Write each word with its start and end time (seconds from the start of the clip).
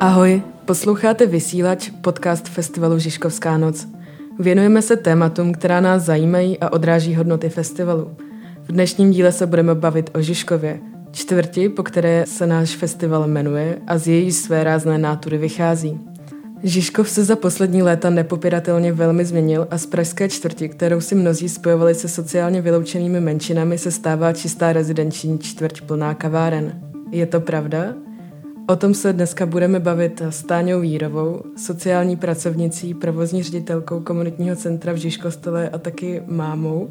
Ahoj, 0.00 0.42
posloucháte 0.64 1.26
Vysílač, 1.26 1.90
podcast 2.00 2.48
festivalu 2.48 2.98
Žižkovská 2.98 3.58
noc. 3.58 3.88
Věnujeme 4.38 4.82
se 4.82 4.96
tématům, 4.96 5.52
která 5.52 5.80
nás 5.80 6.02
zajímají 6.02 6.58
a 6.58 6.72
odráží 6.72 7.14
hodnoty 7.14 7.48
festivalu. 7.48 8.16
V 8.62 8.72
dnešním 8.72 9.10
díle 9.10 9.32
se 9.32 9.46
budeme 9.46 9.74
bavit 9.74 10.10
o 10.14 10.22
Žižkově, 10.22 10.80
čtvrti, 11.12 11.68
po 11.68 11.82
které 11.82 12.24
se 12.26 12.46
náš 12.46 12.76
festival 12.76 13.28
jmenuje 13.28 13.78
a 13.86 13.98
z 13.98 14.08
její 14.08 14.32
své 14.32 14.64
rázné 14.64 14.98
nátury 14.98 15.38
vychází. 15.38 16.00
Žižkov 16.62 17.10
se 17.10 17.24
za 17.24 17.36
poslední 17.36 17.82
léta 17.82 18.10
nepopiratelně 18.10 18.92
velmi 18.92 19.24
změnil 19.24 19.66
a 19.70 19.78
z 19.78 19.86
pražské 19.86 20.28
čtvrti, 20.28 20.68
kterou 20.68 21.00
si 21.00 21.14
mnozí 21.14 21.48
spojovali 21.48 21.94
se 21.94 22.08
sociálně 22.08 22.62
vyloučenými 22.62 23.20
menšinami, 23.20 23.78
se 23.78 23.90
stává 23.90 24.32
čistá 24.32 24.72
rezidenční 24.72 25.38
čtvrť 25.38 25.80
plná 25.80 26.14
kaváren. 26.14 26.80
Je 27.10 27.26
to 27.26 27.40
pravda? 27.40 27.94
O 28.70 28.76
tom 28.76 28.94
se 28.94 29.12
dneska 29.12 29.46
budeme 29.46 29.80
bavit 29.80 30.22
s 30.22 30.42
Táňou 30.42 30.80
Vírovou, 30.80 31.42
sociální 31.56 32.16
pracovnicí, 32.16 32.94
provozní 32.94 33.42
ředitelkou 33.42 34.00
komunitního 34.00 34.56
centra 34.56 34.92
v 34.92 34.96
Žižkostele 34.96 35.68
a 35.68 35.78
taky 35.78 36.22
mámou. 36.26 36.90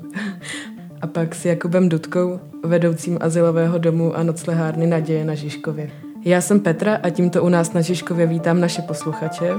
A 1.01 1.07
pak 1.07 1.35
s 1.35 1.45
Jakubem 1.45 1.89
Dudkou, 1.89 2.39
vedoucím 2.63 3.17
asilového 3.21 3.77
domu 3.77 4.15
a 4.15 4.23
noclehárny 4.23 4.87
Naděje 4.87 5.25
na 5.25 5.35
Žižkově. 5.35 5.89
Já 6.25 6.41
jsem 6.41 6.59
Petra 6.59 6.99
a 7.03 7.09
tímto 7.09 7.43
u 7.43 7.49
nás 7.49 7.73
na 7.73 7.81
Žižkově 7.81 8.27
vítám 8.27 8.61
naše 8.61 8.81
posluchače. 8.81 9.53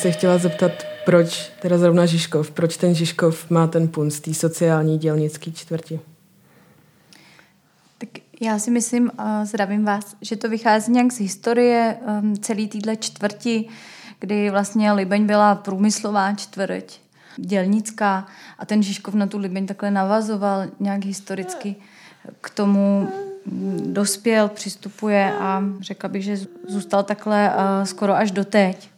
Se 0.00 0.12
chtěla 0.12 0.38
zeptat, 0.38 0.72
proč 1.04 1.52
teda 1.62 1.78
zrovna 1.78 2.06
Žižkov, 2.06 2.50
proč 2.50 2.76
ten 2.76 2.94
Žižkov 2.94 3.50
má 3.50 3.66
ten 3.66 3.88
punt 3.88 4.12
z 4.12 4.20
té 4.20 4.34
sociální 4.34 4.98
dělnické 4.98 5.50
čtvrti? 5.50 6.00
Tak 7.98 8.08
já 8.40 8.58
si 8.58 8.70
myslím, 8.70 9.10
zdravím 9.44 9.84
vás, 9.84 10.16
že 10.20 10.36
to 10.36 10.48
vychází 10.48 10.92
nějak 10.92 11.12
z 11.12 11.20
historie 11.20 11.96
um, 12.22 12.36
celé 12.36 12.66
téhle 12.66 12.96
čtvrti, 12.96 13.68
kdy 14.18 14.50
vlastně 14.50 14.92
Libeň 14.92 15.26
byla 15.26 15.54
průmyslová 15.54 16.34
čtvrť, 16.34 16.98
dělnická 17.36 18.26
a 18.58 18.66
ten 18.66 18.82
Žižkov 18.82 19.14
na 19.14 19.26
tu 19.26 19.38
Libeň 19.38 19.66
takhle 19.66 19.90
navazoval 19.90 20.66
nějak 20.80 21.04
historicky 21.04 21.76
k 22.40 22.50
tomu 22.50 23.08
mm, 23.46 23.94
dospěl, 23.94 24.48
přistupuje 24.48 25.32
a 25.40 25.62
řekla 25.80 26.08
bych, 26.08 26.24
že 26.24 26.38
zůstal 26.68 27.02
takhle 27.02 27.54
uh, 27.54 27.84
skoro 27.84 28.14
až 28.14 28.30
doteď. 28.30 28.90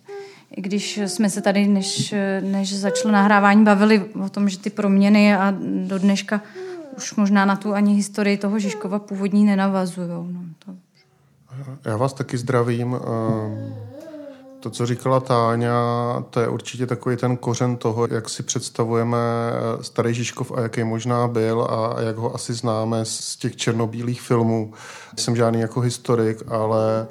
I 0.56 0.61
když 0.61 0.98
jsme 1.06 1.31
se 1.31 1.41
tady, 1.41 1.67
než, 1.67 2.14
než 2.41 2.78
začalo 2.78 3.12
nahrávání, 3.12 3.64
bavili 3.64 4.05
o 4.25 4.28
tom, 4.28 4.48
že 4.48 4.58
ty 4.58 4.70
proměny 4.70 5.36
a 5.36 5.55
do 5.86 5.98
dneška 5.98 6.41
už 6.97 7.14
možná 7.14 7.45
na 7.45 7.56
tu 7.56 7.75
ani 7.75 7.95
historii 7.95 8.36
toho 8.36 8.58
Žižkova 8.58 8.98
původní 8.98 9.45
nenavazují. 9.45 10.08
No, 10.08 10.27
to... 10.64 10.73
Já 11.84 11.97
vás 11.97 12.12
taky 12.12 12.39
zdravím. 12.39 12.95
Ehm, 12.95 13.75
to, 14.61 14.70
co 14.70 14.86
říkala 14.86 15.20
Táňa, 15.20 15.75
to 16.30 16.41
je 16.41 16.48
určitě 16.48 16.86
takový 16.86 17.17
ten 17.17 17.36
kořen 17.36 17.77
toho, 17.77 18.08
jak 18.11 18.28
si 18.28 18.42
představujeme 18.42 19.19
eh, 19.19 19.84
starý 19.84 20.14
Žižkov 20.14 20.52
a 20.52 20.61
jaký 20.61 20.84
možná 20.84 21.29
byl 21.29 21.67
a 21.70 22.01
jak 22.01 22.17
ho 22.17 22.34
asi 22.34 22.55
známe 22.55 23.05
z 23.05 23.36
těch 23.36 23.57
černobílých 23.57 24.23
filmů. 24.23 24.73
Jsem 25.19 25.36
žádný 25.36 25.61
jako 25.61 25.80
historik, 25.80 26.42
ale 26.48 27.07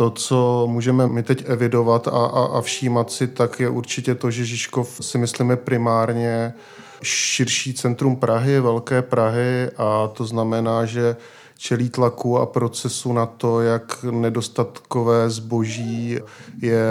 to, 0.00 0.10
co 0.10 0.66
můžeme 0.70 1.06
my 1.06 1.22
teď 1.22 1.44
evidovat 1.46 2.08
a, 2.08 2.10
a, 2.10 2.44
a 2.44 2.60
všímat 2.60 3.10
si, 3.12 3.26
tak 3.26 3.60
je 3.60 3.68
určitě 3.68 4.14
to, 4.14 4.30
že 4.30 4.44
Žižkov 4.44 4.98
si 5.00 5.18
myslíme 5.18 5.56
primárně 5.56 6.54
širší 7.02 7.74
centrum 7.74 8.16
Prahy, 8.16 8.60
velké 8.60 9.02
Prahy 9.02 9.70
a 9.76 10.08
to 10.12 10.24
znamená, 10.24 10.84
že 10.84 11.16
čelí 11.58 11.90
tlaku 11.90 12.38
a 12.38 12.46
procesu 12.46 13.12
na 13.12 13.26
to, 13.26 13.60
jak 13.60 14.04
nedostatkové 14.10 15.30
zboží 15.30 16.18
je, 16.62 16.84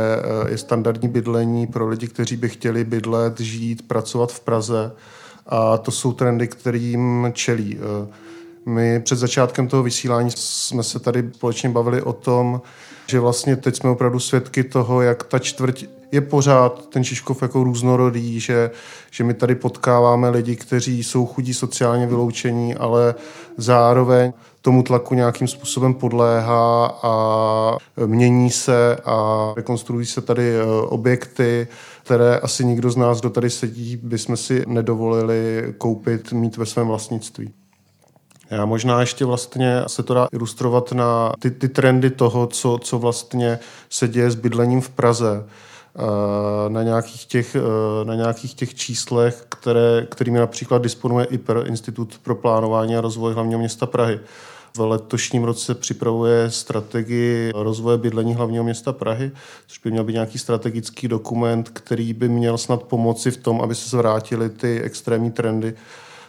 je 0.50 0.58
standardní 0.58 1.10
bydlení 1.10 1.68
pro 1.68 1.88
lidi, 1.88 2.08
kteří 2.08 2.36
by 2.36 2.50
chtěli 2.50 2.84
bydlet, 2.84 3.40
žít, 3.40 3.88
pracovat 3.88 4.32
v 4.32 4.40
Praze. 4.40 4.92
A 5.48 5.78
to 5.78 5.92
jsou 5.92 6.14
trendy, 6.14 6.48
kterým 6.48 7.32
čelí. 7.34 7.80
My 8.66 9.00
před 9.00 9.16
začátkem 9.16 9.68
toho 9.68 9.84
vysílání 9.84 10.32
jsme 10.36 10.84
se 10.84 11.00
tady 11.00 11.30
společně 11.36 11.70
bavili 11.70 12.02
o 12.02 12.14
tom, 12.14 12.62
že 13.10 13.20
vlastně 13.20 13.56
teď 13.56 13.76
jsme 13.76 13.90
opravdu 13.90 14.20
svědky 14.20 14.64
toho, 14.64 15.02
jak 15.02 15.24
ta 15.24 15.40
čtvrť 15.40 15.84
je 16.12 16.22
pořád 16.22 16.90
ten 16.90 17.04
Šiškov 17.04 17.42
jako 17.42 17.64
různorodý, 17.64 18.40
že, 18.40 18.72
že 19.12 19.24
my 19.24 19.34
tady 19.34 19.56
potkáváme 19.56 20.30
lidi, 20.30 20.56
kteří 20.56 21.04
jsou 21.04 21.26
chudí 21.26 21.54
sociálně 21.54 22.08
vyloučení, 22.08 22.76
ale 22.76 23.16
zároveň 23.58 24.34
tomu 24.62 24.84
tlaku 24.84 25.16
nějakým 25.16 25.48
způsobem 25.48 25.94
podléhá 25.94 26.86
a 27.04 27.78
mění 28.06 28.50
se 28.50 28.98
a 29.06 29.48
rekonstruují 29.56 30.06
se 30.06 30.22
tady 30.22 30.56
e, 30.56 30.64
objekty, 30.82 31.68
které 32.04 32.38
asi 32.38 32.66
nikdo 32.66 32.92
z 32.92 32.96
nás, 32.96 33.20
kdo 33.20 33.30
tady 33.30 33.50
sedí, 33.50 33.98
bychom 34.04 34.38
si 34.38 34.64
nedovolili 34.68 35.74
koupit, 35.78 36.32
mít 36.32 36.58
ve 36.58 36.66
svém 36.66 36.88
vlastnictví. 36.88 37.54
Já 38.52 38.66
možná 38.66 39.00
ještě 39.00 39.26
vlastně 39.26 39.84
se 39.88 40.04
to 40.04 40.14
dá 40.14 40.28
ilustrovat 40.32 40.92
na 40.92 41.34
ty, 41.40 41.52
ty 41.52 41.70
trendy 41.70 42.10
toho, 42.10 42.48
co, 42.48 42.80
co 42.82 43.00
vlastně 43.00 43.60
se 43.90 44.08
děje 44.08 44.32
s 44.32 44.36
bydlením 44.36 44.82
v 44.82 44.90
Praze 44.90 45.46
eh, 45.46 46.70
na 46.70 46.84
nějakých 46.84 47.26
těch, 47.26 47.56
eh, 47.56 48.06
na 48.06 48.16
nějakých 48.16 48.54
těch 48.54 48.76
číslech, 48.76 49.46
které, 49.50 50.08
kterými 50.12 50.40
například 50.40 50.82
disponuje 50.82 51.26
IPR, 51.26 51.64
Institut 51.68 52.20
pro 52.24 52.36
plánování 52.36 52.96
a 52.98 53.02
rozvoj 53.02 53.34
hlavního 53.34 53.60
města 53.60 53.86
Prahy. 53.86 54.20
V 54.76 54.80
letošním 54.80 55.44
roce 55.44 55.76
připravuje 55.76 56.52
strategii 56.52 57.52
rozvoje 57.56 57.98
bydlení 57.98 58.36
hlavního 58.36 58.64
města 58.64 58.94
Prahy, 58.94 59.32
což 59.68 59.80
by 59.80 59.92
měl 59.92 60.04
být 60.04 60.14
nějaký 60.14 60.40
strategický 60.40 61.08
dokument, 61.08 61.70
který 61.70 62.14
by 62.14 62.30
měl 62.30 62.58
snad 62.58 62.84
pomoci 62.84 63.32
v 63.32 63.38
tom, 63.38 63.62
aby 63.62 63.76
se 63.76 63.90
zvrátily 63.90 64.50
ty 64.50 64.82
extrémní 64.82 65.32
trendy 65.32 65.74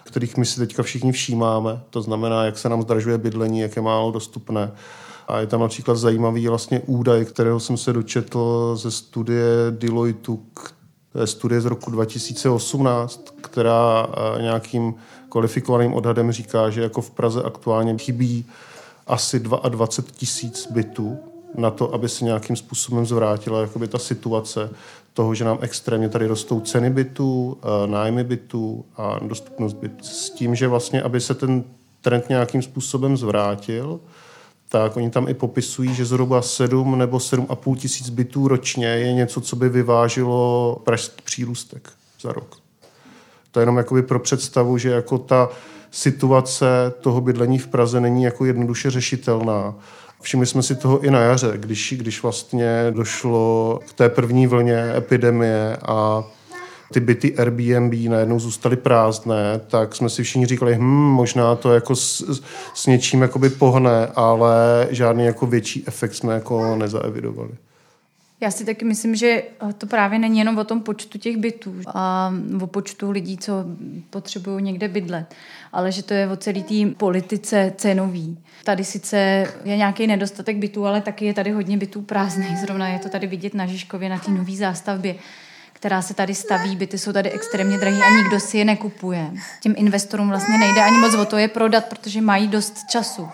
kterých 0.05 0.37
my 0.37 0.47
si 0.47 0.61
teďka 0.61 0.83
všichni 0.83 1.13
všímáme. 1.13 1.81
To 1.91 2.03
znamená, 2.03 2.45
jak 2.45 2.59
se 2.59 2.69
nám 2.69 2.83
zdražuje 2.83 3.19
bydlení, 3.19 3.61
jak 3.61 3.77
je 3.77 3.83
málo 3.83 4.11
dostupné. 4.11 4.73
A 5.29 5.41
je 5.41 5.47
tam 5.47 5.61
například 5.61 5.95
zajímavý 5.95 6.49
vlastně 6.49 6.81
údaj, 6.87 7.25
kterého 7.25 7.61
jsem 7.61 7.77
se 7.77 7.93
dočetl 7.93 8.73
ze 8.77 8.91
studie 8.91 9.45
Deloitu, 9.71 10.43
to 11.13 11.21
je 11.21 11.27
studie 11.27 11.61
z 11.61 11.65
roku 11.65 11.91
2018, 11.91 13.35
která 13.41 14.09
eh, 14.09 14.43
nějakým 14.43 14.95
kvalifikovaným 15.29 15.95
odhadem 15.95 16.33
říká, 16.33 16.71
že 16.71 16.81
jako 16.81 17.01
v 17.01 17.11
Praze 17.11 17.43
aktuálně 17.43 17.99
chybí 17.99 18.45
asi 19.07 19.41
22 19.41 19.87
tisíc 20.13 20.69
bytů 20.71 21.19
na 21.55 21.71
to, 21.71 21.95
aby 21.95 22.09
se 22.09 22.25
nějakým 22.25 22.57
způsobem 22.57 23.07
zvrátila 23.07 23.61
jakoby 23.61 23.89
ta 23.89 23.99
situace 23.99 24.71
toho, 25.15 25.35
že 25.35 25.45
nám 25.45 25.59
extrémně 25.61 26.09
tady 26.09 26.27
rostou 26.27 26.61
ceny 26.61 26.91
bytů, 26.91 27.59
eh, 27.63 27.87
nájmy 27.87 28.25
bytů 28.25 28.85
a 28.97 29.19
dostupnost 29.19 29.73
bytů. 29.73 30.05
S 30.05 30.31
tím, 30.31 30.55
že 30.55 30.69
vlastně, 30.69 31.03
aby 31.03 31.21
se 31.21 31.35
ten 31.35 31.65
trend 32.01 32.29
nějakým 32.29 32.63
způsobem 32.63 33.17
zvrátil, 33.17 34.01
tak 34.69 34.97
oni 34.97 35.11
tam 35.11 35.29
i 35.29 35.35
popisují, 35.35 35.95
že 35.95 36.05
zhruba 36.05 36.43
7 36.43 36.99
nebo 36.99 37.21
7,5 37.21 37.77
tisíc 37.77 38.11
bytů 38.11 38.49
ročně 38.49 38.87
je 38.87 39.13
něco, 39.13 39.41
co 39.41 39.57
by 39.57 39.69
vyvážilo 39.69 40.77
pražský 40.85 41.23
přírůstek 41.25 41.91
za 42.21 42.33
rok. 42.33 42.57
To 43.51 43.61
je 43.61 43.63
jenom 43.63 43.77
jakoby 43.77 44.03
pro 44.03 44.19
představu, 44.19 44.79
že 44.79 44.91
jako 44.91 45.19
ta 45.19 45.49
situace 45.91 46.67
toho 47.01 47.21
bydlení 47.21 47.59
v 47.59 47.67
Praze 47.67 48.01
není 48.01 48.23
jako 48.23 48.45
jednoduše 48.45 48.91
řešitelná 48.91 49.75
Všimli 50.21 50.47
jsme 50.47 50.63
si 50.63 50.77
toho 50.77 51.01
i 51.01 51.11
na 51.11 51.21
jaře, 51.21 51.53
když, 51.57 51.95
když 51.97 52.23
vlastně 52.23 52.87
došlo 52.91 53.81
k 53.89 53.93
té 53.93 54.09
první 54.09 54.47
vlně 54.47 54.93
epidemie 54.97 55.77
a 55.77 56.25
ty 56.93 57.01
byty 57.01 57.37
Airbnb 57.37 57.95
najednou 58.09 58.41
zůstaly 58.41 58.77
prázdné, 58.77 59.61
tak 59.67 59.95
jsme 59.95 60.09
si 60.09 60.23
všichni 60.23 60.47
říkali, 60.47 60.75
hm, 60.75 61.11
možná 61.11 61.55
to 61.57 61.73
jako 61.73 61.97
s, 61.97 62.41
s 62.75 62.87
něčím 62.87 63.23
jakoby 63.23 63.51
pohne, 63.51 64.07
ale 64.07 64.89
žádný 64.91 65.25
jako 65.25 65.47
větší 65.47 65.85
efekt 65.87 66.15
jsme 66.15 66.35
jako 66.35 66.77
nezaevidovali. 66.77 67.51
Já 68.43 68.51
si 68.51 68.65
taky 68.65 68.85
myslím, 68.85 69.15
že 69.15 69.43
to 69.79 69.87
právě 69.87 70.19
není 70.19 70.39
jenom 70.39 70.59
o 70.59 70.65
tom 70.65 70.81
počtu 70.81 71.19
těch 71.19 71.37
bytů 71.37 71.75
a 71.87 72.35
o 72.63 72.67
počtu 72.67 73.11
lidí, 73.11 73.39
co 73.39 73.65
potřebují 74.11 74.63
někde 74.65 74.89
bydlet, 74.89 75.35
ale 75.73 75.93
že 75.93 76.03
to 76.03 76.15
je 76.15 76.29
o 76.29 76.37
celý 76.37 76.63
té 76.63 76.95
politice 76.97 77.73
cenový. 77.77 78.39
Tady 78.65 78.85
sice 78.85 79.17
je 79.65 79.77
nějaký 79.77 80.07
nedostatek 80.07 80.57
bytů, 80.57 80.87
ale 80.87 81.01
taky 81.01 81.25
je 81.25 81.35
tady 81.35 81.51
hodně 81.51 81.77
bytů 81.77 82.03
prázdných. 82.03 82.59
Zrovna 82.59 82.89
je 82.89 82.99
to 82.99 83.09
tady 83.09 83.27
vidět 83.27 83.55
na 83.55 83.67
Žižkově, 83.67 84.09
na 84.09 84.19
té 84.19 84.31
nové 84.31 84.53
zástavbě 84.53 85.15
která 85.73 86.03
se 86.03 86.15
tady 86.15 86.35
staví, 86.35 86.77
byty 86.77 86.99
jsou 86.99 87.13
tady 87.13 87.31
extrémně 87.31 87.79
drahé 87.79 87.97
a 87.97 88.17
nikdo 88.17 88.41
si 88.41 88.59
je 88.59 88.65
nekupuje. 88.65 89.31
Těm 89.61 89.75
investorům 89.77 90.29
vlastně 90.29 90.59
nejde 90.59 90.81
ani 90.81 90.99
moc 90.99 91.15
o 91.15 91.25
to 91.25 91.37
je 91.37 91.49
prodat, 91.49 91.85
protože 91.85 92.21
mají 92.21 92.49
dost 92.49 92.79
času 92.91 93.29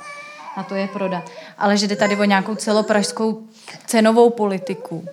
na 0.57 0.63
to 0.63 0.75
je 0.75 0.89
prodat. 0.89 1.31
Ale 1.59 1.77
že 1.77 1.87
jde 1.87 1.97
tady 1.97 2.17
o 2.17 2.25
nějakou 2.25 2.55
celopražskou 2.55 3.43
cenovou 3.87 4.31
politiku. 4.31 5.05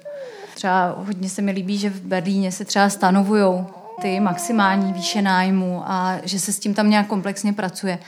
Třeba 0.55 0.95
hodně 0.97 1.29
se 1.29 1.41
mi 1.41 1.51
líbí, 1.51 1.77
že 1.77 1.89
v 1.89 2.01
Berlíně 2.01 2.51
se 2.51 2.65
třeba 2.65 2.89
stanovují 2.89 3.65
ty 4.01 4.19
maximální 4.19 4.93
výše 4.93 5.21
nájmu 5.21 5.81
a 5.85 6.17
že 6.23 6.39
se 6.39 6.53
s 6.53 6.59
tím 6.59 6.73
tam 6.73 6.89
nějak 6.89 7.07
komplexně 7.07 7.53
pracuje. 7.53 7.99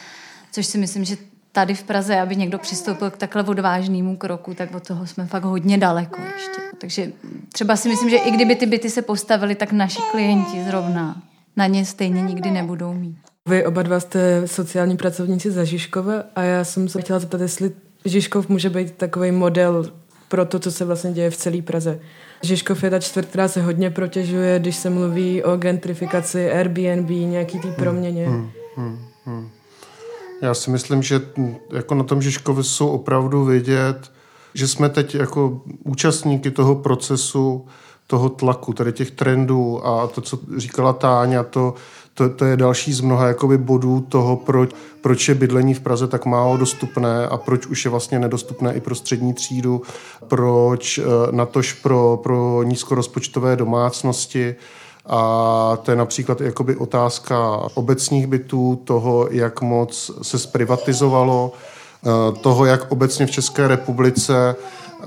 Což 0.51 0.65
si 0.65 0.77
myslím, 0.77 1.05
že 1.05 1.17
tady 1.51 1.75
v 1.75 1.83
Praze, 1.83 2.19
aby 2.19 2.35
někdo 2.35 2.59
přistoupil 2.59 3.09
k 3.09 3.17
takhle 3.17 3.43
odvážnému 3.43 4.17
kroku, 4.17 4.53
tak 4.53 4.75
od 4.75 4.87
toho 4.87 5.07
jsme 5.07 5.25
fakt 5.25 5.43
hodně 5.43 5.77
daleko 5.77 6.21
ještě. 6.21 6.61
Takže 6.81 7.11
třeba 7.53 7.75
si 7.75 7.89
myslím, 7.89 8.09
že 8.09 8.17
i 8.17 8.31
kdyby 8.31 8.55
ty 8.55 8.65
byty 8.65 8.89
se 8.89 9.01
postavily, 9.01 9.55
tak 9.55 9.71
naši 9.71 9.99
klienti 10.11 10.63
zrovna 10.63 11.21
na 11.55 11.67
ně 11.67 11.85
stejně 11.85 12.21
nikdy 12.21 12.51
nebudou 12.51 12.93
mít. 12.93 13.17
Vy 13.49 13.65
oba 13.65 13.83
dva 13.83 13.99
jste 13.99 14.47
sociální 14.47 14.97
pracovníci 14.97 15.51
za 15.51 15.63
Žižkova 15.63 16.13
a 16.35 16.41
já 16.41 16.63
jsem 16.63 16.89
se 16.89 17.01
chtěla 17.01 17.19
zeptat, 17.19 17.41
jestli 17.41 17.71
Žižkov 18.05 18.49
může 18.49 18.69
být 18.69 18.91
takový 18.91 19.31
model 19.31 19.91
pro 20.27 20.45
to, 20.45 20.59
co 20.59 20.71
se 20.71 20.85
vlastně 20.85 21.11
děje 21.11 21.29
v 21.29 21.37
celé 21.37 21.61
Praze. 21.61 21.99
Žižkov 22.41 22.83
je 22.83 22.89
ta 22.89 22.99
čtvrt, 22.99 23.25
která 23.25 23.47
se 23.47 23.61
hodně 23.61 23.89
protěžuje, 23.89 24.59
když 24.59 24.75
se 24.75 24.89
mluví 24.89 25.43
o 25.43 25.57
gentrifikaci, 25.57 26.51
Airbnb, 26.51 27.09
nějaký 27.09 27.59
tý 27.59 27.71
proměně. 27.71 28.27
Hmm, 28.27 28.51
hmm, 28.75 28.99
hmm. 29.25 29.49
Já 30.41 30.53
si 30.53 30.71
myslím, 30.71 31.03
že 31.03 31.21
jako 31.73 31.95
na 31.95 32.03
tom 32.03 32.21
Žižkově 32.21 32.63
jsou 32.63 32.87
opravdu 32.87 33.45
vidět, 33.45 34.11
že 34.53 34.67
jsme 34.67 34.89
teď 34.89 35.15
jako 35.15 35.61
účastníky 35.83 36.51
toho 36.51 36.75
procesu, 36.75 37.65
toho 38.07 38.29
tlaku, 38.29 38.73
tady 38.73 38.93
těch 38.93 39.11
trendů 39.11 39.85
a 39.85 40.07
to, 40.07 40.21
co 40.21 40.39
říkala 40.57 40.93
Táňa, 40.93 41.43
to, 41.43 41.73
to, 42.15 42.29
to 42.29 42.45
je 42.45 42.57
další 42.57 42.93
z 42.93 43.01
mnoha 43.01 43.27
jakoby 43.27 43.57
bodů 43.57 44.01
toho, 44.09 44.35
proč, 44.35 44.69
proč 45.01 45.29
je 45.29 45.35
bydlení 45.35 45.73
v 45.73 45.79
Praze 45.79 46.07
tak 46.07 46.25
málo 46.25 46.57
dostupné 46.57 47.27
a 47.27 47.37
proč 47.37 47.65
už 47.65 47.85
je 47.85 47.91
vlastně 47.91 48.19
nedostupné 48.19 48.73
i 48.73 48.79
pro 48.79 48.95
střední 48.95 49.33
třídu, 49.33 49.81
proč 50.27 50.97
eh, 50.97 51.03
natož 51.31 51.73
pro, 51.73 52.19
pro 52.23 52.63
nízkorozpočtové 52.63 53.55
domácnosti. 53.55 54.55
A 55.05 55.77
to 55.83 55.91
je 55.91 55.97
například 55.97 56.41
jakoby 56.41 56.75
otázka 56.75 57.67
obecních 57.73 58.27
bytů, 58.27 58.81
toho, 58.83 59.27
jak 59.31 59.61
moc 59.61 60.11
se 60.21 60.39
zprivatizovalo, 60.39 61.53
eh, 62.05 62.39
toho, 62.41 62.65
jak 62.65 62.91
obecně 62.91 63.25
v 63.25 63.31
České 63.31 63.67
republice 63.67 64.55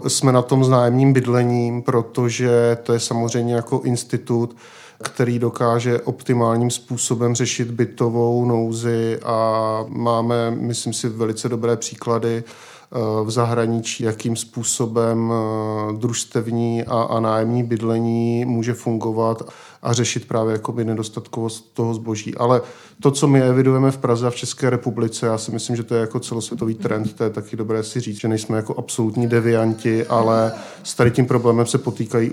jsme 0.08 0.32
na 0.32 0.42
tom 0.42 0.64
s 0.64 0.68
nájemním 0.68 1.12
bydlením, 1.12 1.82
protože 1.82 2.78
to 2.82 2.92
je 2.92 3.00
samozřejmě 3.00 3.54
jako 3.54 3.80
institut, 3.84 4.56
který 5.02 5.38
dokáže 5.38 6.00
optimálním 6.00 6.70
způsobem 6.70 7.34
řešit 7.34 7.70
bytovou 7.70 8.44
nouzi 8.44 9.18
a 9.24 9.84
máme, 9.88 10.50
myslím 10.50 10.92
si, 10.92 11.08
velice 11.08 11.48
dobré 11.48 11.76
příklady 11.76 12.44
eh, 12.44 13.24
v 13.24 13.30
zahraničí, 13.30 14.04
jakým 14.04 14.36
způsobem 14.36 15.32
eh, 15.32 15.92
družstevní 15.98 16.84
a, 16.84 17.02
a 17.02 17.20
nájemní 17.20 17.62
bydlení 17.62 18.44
může 18.44 18.74
fungovat 18.74 19.42
a 19.82 19.92
řešit 19.92 20.28
právě 20.28 20.52
jakoby 20.52 20.84
nedostatkovost 20.84 21.74
toho 21.74 21.94
zboží. 21.94 22.34
Ale 22.34 22.60
to, 23.02 23.10
co 23.10 23.26
my 23.26 23.42
evidujeme 23.42 23.90
v 23.90 23.98
Praze 23.98 24.26
a 24.26 24.30
v 24.30 24.36
České 24.36 24.70
republice, 24.70 25.26
já 25.26 25.38
si 25.38 25.52
myslím, 25.52 25.76
že 25.76 25.82
to 25.82 25.94
je 25.94 26.00
jako 26.00 26.20
celosvětový 26.20 26.74
trend, 26.74 27.12
to 27.16 27.24
je 27.24 27.30
taky 27.30 27.56
dobré 27.56 27.82
si 27.82 28.00
říct, 28.00 28.20
že 28.20 28.28
nejsme 28.28 28.56
jako 28.56 28.74
absolutní 28.78 29.26
devianti, 29.26 30.06
ale 30.06 30.52
s 30.82 30.94
tady 30.94 31.10
tím 31.10 31.26
problémem 31.26 31.66
se 31.66 31.78
potýkají 31.78 32.32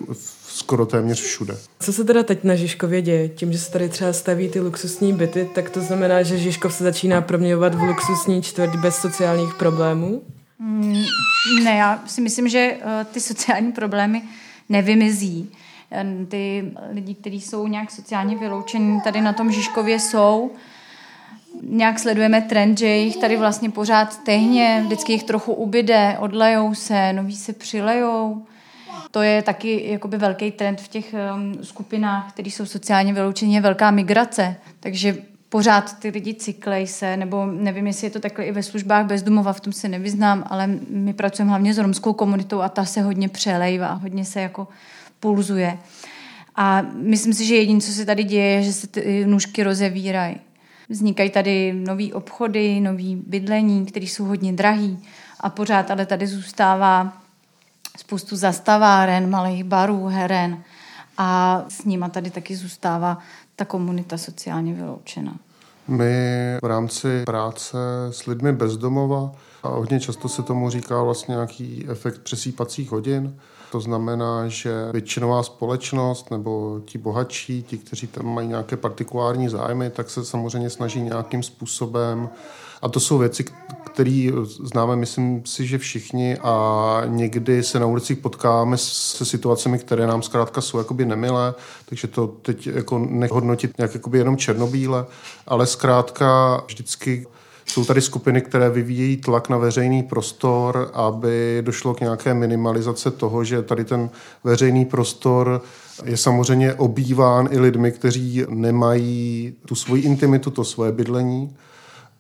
skoro 0.56 0.86
téměř 0.86 1.22
všude. 1.22 1.58
Co 1.80 1.94
se 1.94 2.04
teda 2.04 2.24
teď 2.24 2.44
na 2.44 2.56
Žižkově 2.56 3.02
děje? 3.02 3.30
Tím, 3.30 3.52
že 3.52 3.58
se 3.58 3.72
tady 3.72 3.90
třeba 3.90 4.14
staví 4.14 4.50
ty 4.50 4.60
luxusní 4.60 5.14
byty, 5.14 5.50
tak 5.56 5.70
to 5.70 5.82
znamená, 5.82 6.24
že 6.24 6.38
Žižkov 6.38 6.74
se 6.74 6.84
začíná 6.84 7.22
proměňovat 7.22 7.76
v 7.76 7.82
luxusní 7.82 8.42
čtvrť 8.42 8.76
bez 8.76 8.96
sociálních 8.96 9.54
problémů? 9.54 10.22
Mm, 10.60 11.04
ne, 11.64 11.76
já 11.76 12.04
si 12.06 12.22
myslím, 12.22 12.48
že 12.48 12.78
uh, 12.78 13.14
ty 13.14 13.20
sociální 13.20 13.72
problémy 13.72 14.22
nevymizí. 14.70 15.52
Ty 16.28 16.72
lidi, 16.92 17.14
kteří 17.14 17.42
jsou 17.42 17.68
nějak 17.68 17.92
sociálně 17.92 18.38
vyloučení, 18.38 19.02
tady 19.02 19.22
na 19.22 19.34
tom 19.34 19.52
Žižkově 19.52 20.00
jsou. 20.00 20.52
Nějak 21.62 22.00
sledujeme 22.00 22.42
trend, 22.42 22.78
že 22.78 22.88
jich 22.88 23.18
tady 23.18 23.38
vlastně 23.38 23.70
pořád 23.70 24.24
tehně, 24.24 24.82
vždycky 24.86 25.14
jich 25.14 25.24
trochu 25.24 25.54
ubyde, 25.54 26.18
odlejou 26.20 26.74
se, 26.74 27.14
noví 27.14 27.36
se 27.36 27.54
přilejou 27.54 28.46
to 29.16 29.22
je 29.22 29.42
taky 29.42 29.92
jakoby 29.92 30.18
velký 30.18 30.52
trend 30.52 30.82
v 30.82 30.88
těch 30.88 31.16
um, 31.36 31.64
skupinách, 31.64 32.34
které 32.34 32.50
jsou 32.50 32.66
sociálně 32.66 33.14
vyloučení, 33.14 33.54
je 33.54 33.62
velká 33.62 33.92
migrace. 33.92 34.56
Takže 34.80 35.18
pořád 35.50 36.00
ty 36.00 36.10
lidi 36.10 36.34
cyklej 36.34 36.88
se, 36.88 37.18
nebo 37.18 37.46
nevím, 37.46 37.88
jestli 37.88 38.08
je 38.08 38.12
to 38.12 38.20
takhle 38.20 38.46
i 38.46 38.52
ve 38.52 38.64
službách 38.64 39.06
bezdomova, 39.06 39.54
v 39.54 39.60
tom 39.60 39.74
se 39.74 39.88
nevyznám, 39.88 40.44
ale 40.48 40.68
my 40.90 41.14
pracujeme 41.14 41.50
hlavně 41.50 41.74
s 41.74 41.78
romskou 41.78 42.14
komunitou 42.14 42.62
a 42.62 42.70
ta 42.70 42.86
se 42.86 43.02
hodně 43.02 43.30
přelejvá, 43.30 43.94
hodně 43.94 44.26
se 44.26 44.42
jako 44.42 44.68
pulzuje. 45.20 45.78
A 46.56 46.82
myslím 46.96 47.34
si, 47.34 47.46
že 47.46 47.56
jediné, 47.56 47.82
co 47.82 47.92
se 47.92 48.06
tady 48.06 48.24
děje, 48.24 48.52
je, 48.52 48.64
že 48.64 48.74
se 48.74 48.88
ty 48.88 49.26
nůžky 49.26 49.64
rozevírají. 49.64 50.38
Vznikají 50.90 51.30
tady 51.30 51.74
nové 51.74 52.14
obchody, 52.14 52.80
nové 52.80 53.16
bydlení, 53.28 53.86
které 53.86 54.06
jsou 54.06 54.26
hodně 54.26 54.54
drahý 54.54 55.00
a 55.40 55.50
pořád 55.50 55.92
ale 55.92 56.06
tady 56.06 56.28
zůstává 56.28 57.25
spoustu 57.98 58.36
zastaváren, 58.36 59.30
malých 59.30 59.64
barů, 59.64 60.06
heren 60.06 60.64
a 61.18 61.62
s 61.68 61.86
nima 61.86 62.10
tady 62.10 62.30
taky 62.30 62.56
zůstává 62.56 63.18
ta 63.56 63.66
komunita 63.66 64.18
sociálně 64.18 64.74
vyloučena. 64.74 65.36
My 65.88 66.14
v 66.64 66.66
rámci 66.66 67.24
práce 67.26 67.78
s 68.12 68.26
lidmi 68.26 68.52
bezdomova 68.54 69.32
a 69.64 69.68
hodně 69.68 70.00
často 70.00 70.30
se 70.30 70.44
tomu 70.44 70.70
říká 70.70 71.04
vlastně 71.04 71.32
nějaký 71.32 71.86
efekt 71.90 72.22
přesýpacích 72.22 72.92
hodin. 72.92 73.40
To 73.72 73.80
znamená, 73.80 74.48
že 74.48 74.72
většinová 74.92 75.44
společnost 75.44 76.32
nebo 76.32 76.82
ti 76.86 76.98
bohatší, 76.98 77.64
ti, 77.64 77.78
kteří 77.78 78.08
tam 78.08 78.26
mají 78.26 78.48
nějaké 78.48 78.78
partikulární 78.78 79.50
zájmy, 79.50 79.90
tak 79.90 80.10
se 80.10 80.26
samozřejmě 80.26 80.70
snaží 80.70 81.02
nějakým 81.02 81.44
způsobem 81.44 82.30
a 82.82 82.90
to 82.90 83.00
jsou 83.00 83.18
věci, 83.18 83.46
které 83.96 84.32
známe, 84.64 84.96
myslím 84.96 85.42
si, 85.46 85.68
že 85.68 85.78
všichni. 85.78 86.38
A 86.38 87.02
někdy 87.06 87.64
se 87.64 87.80
na 87.80 87.86
ulicích 87.86 88.18
potkáme 88.18 88.78
se 88.78 89.26
situacemi, 89.26 89.80
které 89.80 90.08
nám 90.08 90.22
zkrátka 90.22 90.62
jsou 90.62 90.78
jakoby 90.78 91.06
nemilé, 91.06 91.54
takže 91.86 92.08
to 92.08 92.28
teď 92.28 92.68
jako 92.68 93.00
nehodnotit 93.00 93.78
nějak 93.78 93.94
jakoby 93.94 94.18
jenom 94.18 94.38
černobíle, 94.38 95.06
ale 95.48 95.66
zkrátka 95.66 96.62
vždycky 96.68 97.28
jsou 97.66 97.86
tady 97.86 98.02
skupiny, 98.02 98.42
které 98.42 98.70
vyvíjejí 98.70 99.18
tlak 99.18 99.50
na 99.50 99.58
veřejný 99.58 100.04
prostor, 100.04 100.92
aby 100.94 101.58
došlo 101.62 101.94
k 101.94 102.02
nějaké 102.02 102.34
minimalizace 102.34 103.12
toho, 103.12 103.44
že 103.44 103.62
tady 103.62 103.86
ten 103.86 104.10
veřejný 104.44 104.86
prostor 104.86 105.62
je 106.04 106.18
samozřejmě 106.18 106.74
obýván 106.74 107.48
i 107.52 107.60
lidmi, 107.60 107.92
kteří 107.92 108.46
nemají 108.50 109.54
tu 109.68 109.76
svoji 109.76 110.02
intimitu, 110.02 110.52
to 110.52 110.64
svoje 110.64 110.92
bydlení 110.92 111.56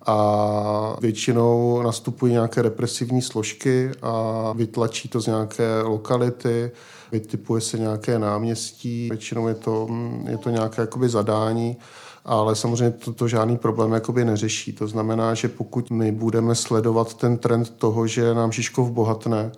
a 0.06 0.98
většinou 1.02 1.82
nastupují 1.82 2.34
nějaké 2.34 2.62
represivní 2.62 3.22
složky 3.22 3.92
a 4.02 4.54
vytlačí 4.56 5.10
to 5.10 5.22
z 5.22 5.28
nějaké 5.28 5.82
lokality, 5.82 6.72
vytipuje 7.12 7.62
se 7.62 7.78
nějaké 7.78 8.20
náměstí, 8.20 9.10
většinou 9.10 9.48
je 9.48 9.56
to, 9.56 9.88
je 10.30 10.38
to 10.38 10.50
nějaké 10.50 10.82
jakoby 10.82 11.10
zadání, 11.10 11.78
ale 12.26 12.56
samozřejmě 12.56 12.92
to, 12.92 13.14
to 13.14 13.28
žádný 13.28 13.58
problém 13.58 13.92
jakoby 13.92 14.26
neřeší. 14.26 14.74
To 14.74 14.88
znamená, 14.88 15.34
že 15.34 15.48
pokud 15.48 15.92
my 15.92 16.12
budeme 16.12 16.56
sledovat 16.56 17.14
ten 17.14 17.38
trend 17.38 17.70
toho, 17.70 18.08
že 18.08 18.34
nám 18.34 18.52
Žižkov 18.52 18.92
bohatne, 18.92 19.52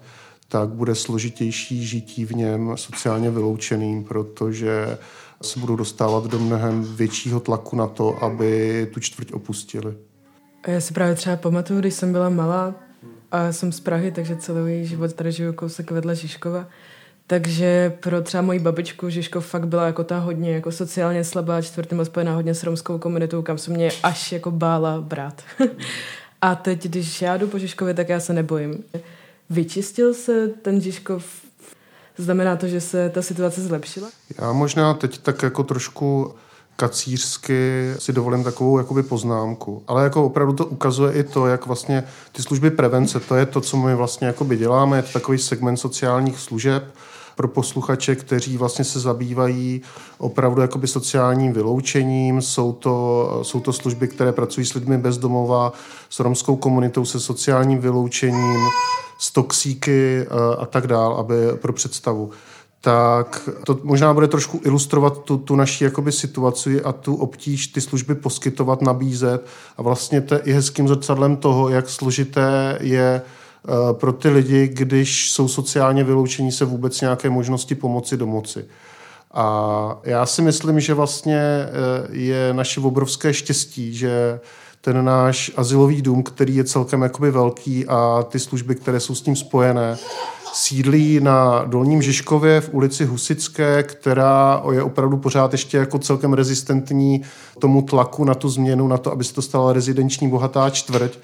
tak 0.47 0.69
bude 0.69 0.95
složitější 0.95 1.85
žití 1.85 2.25
v 2.25 2.31
něm 2.31 2.71
sociálně 2.75 3.31
vyloučeným, 3.31 4.03
protože 4.03 4.97
se 5.41 5.59
budou 5.59 5.75
dostávat 5.75 6.25
do 6.25 6.39
mnohem 6.39 6.83
většího 6.83 7.39
tlaku 7.39 7.75
na 7.75 7.87
to, 7.87 8.23
aby 8.23 8.87
tu 8.93 8.99
čtvrť 8.99 9.33
opustili. 9.33 10.06
A 10.63 10.69
já 10.69 10.81
si 10.81 10.93
právě 10.93 11.15
třeba 11.15 11.35
pamatuju, 11.35 11.79
když 11.79 11.93
jsem 11.93 12.11
byla 12.11 12.29
malá 12.29 12.75
a 13.31 13.51
jsem 13.51 13.71
z 13.71 13.79
Prahy, 13.79 14.11
takže 14.11 14.35
celý 14.35 14.85
život 14.85 15.13
tady 15.13 15.31
žiju 15.31 15.53
kousek 15.53 15.91
vedle 15.91 16.15
Žižkova, 16.15 16.67
takže 17.27 17.97
pro 17.99 18.21
třeba 18.21 18.41
moji 18.41 18.59
babičku 18.59 19.09
Žižkov 19.09 19.47
fakt 19.47 19.67
byla 19.67 19.85
jako 19.85 20.03
ta 20.03 20.19
hodně 20.19 20.53
jako 20.53 20.71
sociálně 20.71 21.23
slabá 21.23 21.61
čtvrtým 21.61 22.05
spojená 22.05 22.35
hodně 22.35 22.53
s 22.53 22.63
romskou 22.63 22.97
komunitou, 22.97 23.41
kam 23.41 23.57
se 23.57 23.71
mě 23.71 23.91
až 24.03 24.31
jako 24.31 24.51
bála 24.51 25.01
brát. 25.01 25.41
a 26.41 26.55
teď, 26.55 26.83
když 26.83 27.21
já 27.21 27.37
jdu 27.37 27.47
po 27.47 27.59
Žižkově, 27.59 27.93
tak 27.93 28.09
já 28.09 28.19
se 28.19 28.33
nebojím. 28.33 28.83
Vyčistil 29.49 30.13
se 30.13 30.47
ten 30.47 30.81
Žižkov 30.81 31.47
Znamená 32.17 32.55
to, 32.55 32.67
že 32.67 32.81
se 32.81 33.09
ta 33.09 33.21
situace 33.21 33.61
zlepšila? 33.61 34.09
Já 34.41 34.51
možná 34.51 34.93
teď 34.93 35.17
tak 35.17 35.43
jako 35.43 35.63
trošku 35.63 36.33
kacířsky 36.77 37.93
si 37.99 38.13
dovolím 38.13 38.43
takovou 38.43 38.77
jakoby 38.77 39.03
poznámku. 39.03 39.83
Ale 39.87 40.03
jako 40.03 40.25
opravdu 40.25 40.53
to 40.53 40.65
ukazuje 40.65 41.13
i 41.13 41.23
to, 41.23 41.47
jak 41.47 41.65
vlastně 41.65 42.03
ty 42.31 42.41
služby 42.41 42.71
prevence, 42.71 43.19
to 43.19 43.35
je 43.35 43.45
to, 43.45 43.61
co 43.61 43.77
my 43.77 43.95
vlastně 43.95 44.27
jakoby 44.27 44.57
děláme, 44.57 44.97
je 44.97 45.03
to 45.03 45.13
takový 45.13 45.37
segment 45.37 45.77
sociálních 45.77 46.39
služeb 46.39 46.83
pro 47.35 47.47
posluchače, 47.47 48.15
kteří 48.15 48.57
vlastně 48.57 48.85
se 48.85 48.99
zabývají 48.99 49.81
opravdu 50.17 50.61
jakoby 50.61 50.87
sociálním 50.87 51.53
vyloučením. 51.53 52.41
Jsou 52.41 52.73
to, 52.73 53.39
jsou 53.41 53.59
to 53.59 53.73
služby, 53.73 54.07
které 54.07 54.31
pracují 54.31 54.65
s 54.65 54.73
lidmi 54.73 54.97
bezdomova, 54.97 55.73
s 56.09 56.19
romskou 56.19 56.55
komunitou, 56.55 57.05
se 57.05 57.19
sociálním 57.19 57.79
vyloučením, 57.79 58.59
s 59.19 59.31
toxíky 59.31 60.21
eh, 60.21 60.55
a 60.57 60.65
tak 60.65 60.87
dál, 60.87 61.13
aby 61.13 61.35
pro 61.61 61.73
představu 61.73 62.31
tak 62.81 63.49
to 63.65 63.79
možná 63.83 64.13
bude 64.13 64.27
trošku 64.27 64.61
ilustrovat 64.65 65.23
tu, 65.23 65.37
tu 65.37 65.55
naší 65.55 65.83
jakoby 65.83 66.11
situaci 66.11 66.81
a 66.81 66.91
tu 66.91 67.15
obtíž 67.15 67.67
ty 67.67 67.81
služby 67.81 68.15
poskytovat, 68.15 68.81
nabízet 68.81 69.45
a 69.77 69.81
vlastně 69.81 70.21
to 70.21 70.33
je 70.33 70.39
i 70.39 70.51
hezkým 70.51 70.87
zrcadlem 70.87 71.37
toho, 71.37 71.69
jak 71.69 71.89
složité 71.89 72.77
je 72.81 73.21
eh, 73.21 73.93
pro 73.93 74.13
ty 74.13 74.29
lidi, 74.29 74.67
když 74.67 75.31
jsou 75.31 75.47
sociálně 75.47 76.03
vyloučení 76.03 76.51
se 76.51 76.65
vůbec 76.65 77.01
nějaké 77.01 77.29
možnosti 77.29 77.75
pomoci 77.75 78.17
domoci. 78.17 78.65
A 79.33 79.99
já 80.03 80.25
si 80.25 80.41
myslím, 80.41 80.79
že 80.79 80.93
vlastně 80.93 81.39
eh, 81.39 81.69
je 82.11 82.53
naše 82.53 82.81
obrovské 82.81 83.33
štěstí, 83.33 83.93
že 83.93 84.39
ten 84.87 85.05
náš 85.05 85.51
asilový 85.55 86.01
dům, 86.01 86.23
který 86.23 86.55
je 86.55 86.63
celkem 86.63 87.01
jakoby 87.01 87.31
velký 87.31 87.85
a 87.87 88.23
ty 88.29 88.39
služby, 88.39 88.75
které 88.75 88.99
jsou 88.99 89.15
s 89.15 89.21
tím 89.21 89.35
spojené, 89.35 89.97
sídlí 90.53 91.19
na 91.19 91.63
Dolním 91.65 92.01
Žižkově 92.01 92.61
v 92.61 92.69
ulici 92.73 93.05
Husické, 93.05 93.83
která 93.83 94.63
je 94.71 94.83
opravdu 94.83 95.17
pořád 95.17 95.51
ještě 95.51 95.77
jako 95.77 95.99
celkem 95.99 96.33
rezistentní 96.33 97.21
tomu 97.59 97.81
tlaku 97.81 98.23
na 98.23 98.35
tu 98.35 98.49
změnu, 98.49 98.87
na 98.87 98.97
to, 98.97 99.11
aby 99.11 99.23
se 99.23 99.33
to 99.33 99.41
stala 99.41 99.73
rezidenční 99.73 100.29
bohatá 100.29 100.69
čtvrť, 100.69 101.17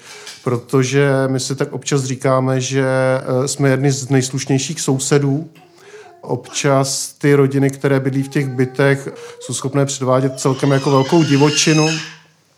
protože 0.44 1.08
my 1.26 1.40
si 1.40 1.56
tak 1.56 1.72
občas 1.72 2.04
říkáme, 2.04 2.60
že 2.60 2.86
eh, 2.86 3.48
jsme 3.48 3.68
jedni 3.68 3.92
z 3.92 4.10
nejslušnějších 4.10 4.80
sousedů, 4.80 5.48
Občas 6.26 7.12
ty 7.18 7.34
rodiny, 7.34 7.70
které 7.70 8.00
bydlí 8.00 8.22
v 8.22 8.28
těch 8.28 8.48
bytech, 8.48 9.08
jsou 9.40 9.54
schopné 9.54 9.86
předvádět 9.86 10.40
celkem 10.40 10.70
jako 10.70 10.90
velkou 10.90 11.22
divočinu, 11.22 11.88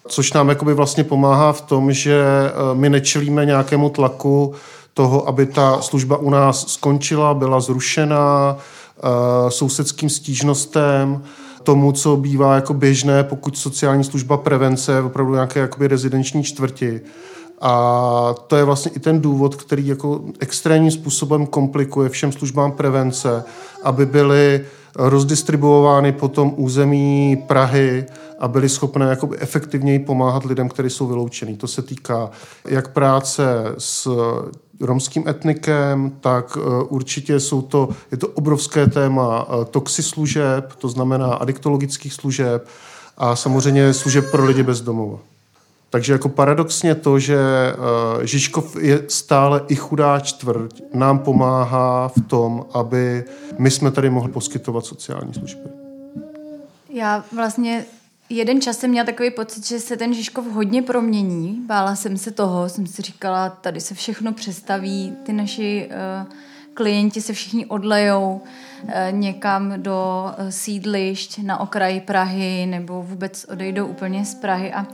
což 0.08 0.32
nám 0.32 0.48
jakoby 0.48 0.74
vlastně 0.74 1.04
pomáhá 1.04 1.52
v 1.52 1.60
tom, 1.60 1.92
že 1.92 2.22
eh, 2.22 2.74
my 2.74 2.90
nečelíme 2.90 3.46
nějakému 3.46 3.88
tlaku 3.88 4.54
toho, 4.94 5.28
aby 5.28 5.46
ta 5.46 5.80
služba 5.80 6.16
u 6.16 6.30
nás 6.30 6.66
skončila, 6.66 7.34
byla 7.34 7.60
zrušena, 7.60 8.56
eh, 8.56 9.50
sousedským 9.50 10.10
stížnostem, 10.10 11.22
tomu, 11.62 11.92
co 11.92 12.16
bývá 12.16 12.54
jako 12.54 12.74
běžné, 12.74 13.24
pokud 13.24 13.58
sociální 13.58 14.04
služba 14.04 14.36
prevence, 14.36 15.02
opravdu 15.02 15.34
nějaké 15.34 15.60
jakoby 15.60 15.88
rezidenční 15.88 16.44
čtvrti. 16.44 17.00
A 17.60 18.34
to 18.46 18.56
je 18.56 18.64
vlastně 18.64 18.92
i 18.94 18.98
ten 18.98 19.20
důvod, 19.20 19.56
který 19.56 19.86
jako 19.86 20.20
extrémním 20.40 20.90
způsobem 20.90 21.46
komplikuje 21.46 22.08
všem 22.08 22.32
službám 22.32 22.72
prevence, 22.72 23.44
aby 23.82 24.06
byly 24.06 24.64
rozdistribuovány 24.96 26.12
po 26.12 26.28
tom 26.28 26.52
území 26.56 27.36
Prahy 27.46 28.06
a 28.38 28.48
byly 28.48 28.68
schopné 28.68 29.06
jakoby 29.06 29.38
efektivněji 29.38 29.98
pomáhat 29.98 30.44
lidem, 30.44 30.68
kteří 30.68 30.90
jsou 30.90 31.06
vyloučení. 31.06 31.56
To 31.56 31.66
se 31.66 31.82
týká 31.82 32.30
jak 32.68 32.92
práce 32.92 33.44
s 33.78 34.08
romským 34.80 35.28
etnikem, 35.28 36.12
tak 36.20 36.58
eh, 36.60 36.84
určitě 36.88 37.40
jsou 37.40 37.62
to, 37.62 37.88
je 38.10 38.16
to 38.16 38.28
obrovské 38.28 38.86
téma 38.86 39.46
eh, 39.48 39.64
toxi 39.64 40.02
služeb, 40.02 40.72
to 40.78 40.88
znamená 40.88 41.34
adiktologických 41.34 42.12
služeb 42.12 42.68
a 43.16 43.36
samozřejmě 43.36 43.94
služeb 43.94 44.30
pro 44.30 44.44
lidi 44.44 44.62
bez 44.62 44.80
domova. 44.80 45.18
Takže 45.90 46.12
jako 46.12 46.28
paradoxně 46.28 46.94
to, 46.94 47.18
že 47.18 47.38
uh, 47.38 48.24
Žižkov 48.24 48.76
je 48.76 49.02
stále 49.08 49.62
i 49.68 49.74
chudá 49.74 50.20
čtvrť, 50.20 50.82
nám 50.94 51.18
pomáhá 51.18 52.08
v 52.08 52.20
tom, 52.26 52.66
aby 52.72 53.24
my 53.58 53.70
jsme 53.70 53.90
tady 53.90 54.10
mohli 54.10 54.32
poskytovat 54.32 54.86
sociální 54.86 55.34
služby. 55.34 55.68
Já 56.90 57.24
vlastně 57.32 57.84
jeden 58.28 58.60
čas 58.60 58.78
jsem 58.78 58.90
měla 58.90 59.06
takový 59.06 59.30
pocit, 59.30 59.66
že 59.66 59.80
se 59.80 59.96
ten 59.96 60.14
Žižkov 60.14 60.46
hodně 60.46 60.82
promění. 60.82 61.62
Bála 61.66 61.94
jsem 61.96 62.16
se 62.16 62.30
toho, 62.30 62.68
jsem 62.68 62.86
si 62.86 63.02
říkala, 63.02 63.48
tady 63.48 63.80
se 63.80 63.94
všechno 63.94 64.32
přestaví, 64.32 65.12
ty 65.22 65.32
naši 65.32 65.88
uh, 65.90 66.32
klienti 66.74 67.20
se 67.20 67.32
všichni 67.32 67.66
odlejou 67.66 68.40
uh, 68.82 68.90
někam 69.10 69.82
do 69.82 70.26
sídlišť 70.50 71.38
na 71.38 71.60
okraji 71.60 72.00
Prahy 72.00 72.66
nebo 72.66 73.02
vůbec 73.02 73.46
odejdou 73.52 73.86
úplně 73.86 74.24
z 74.24 74.34
Prahy 74.34 74.72
a 74.72 74.86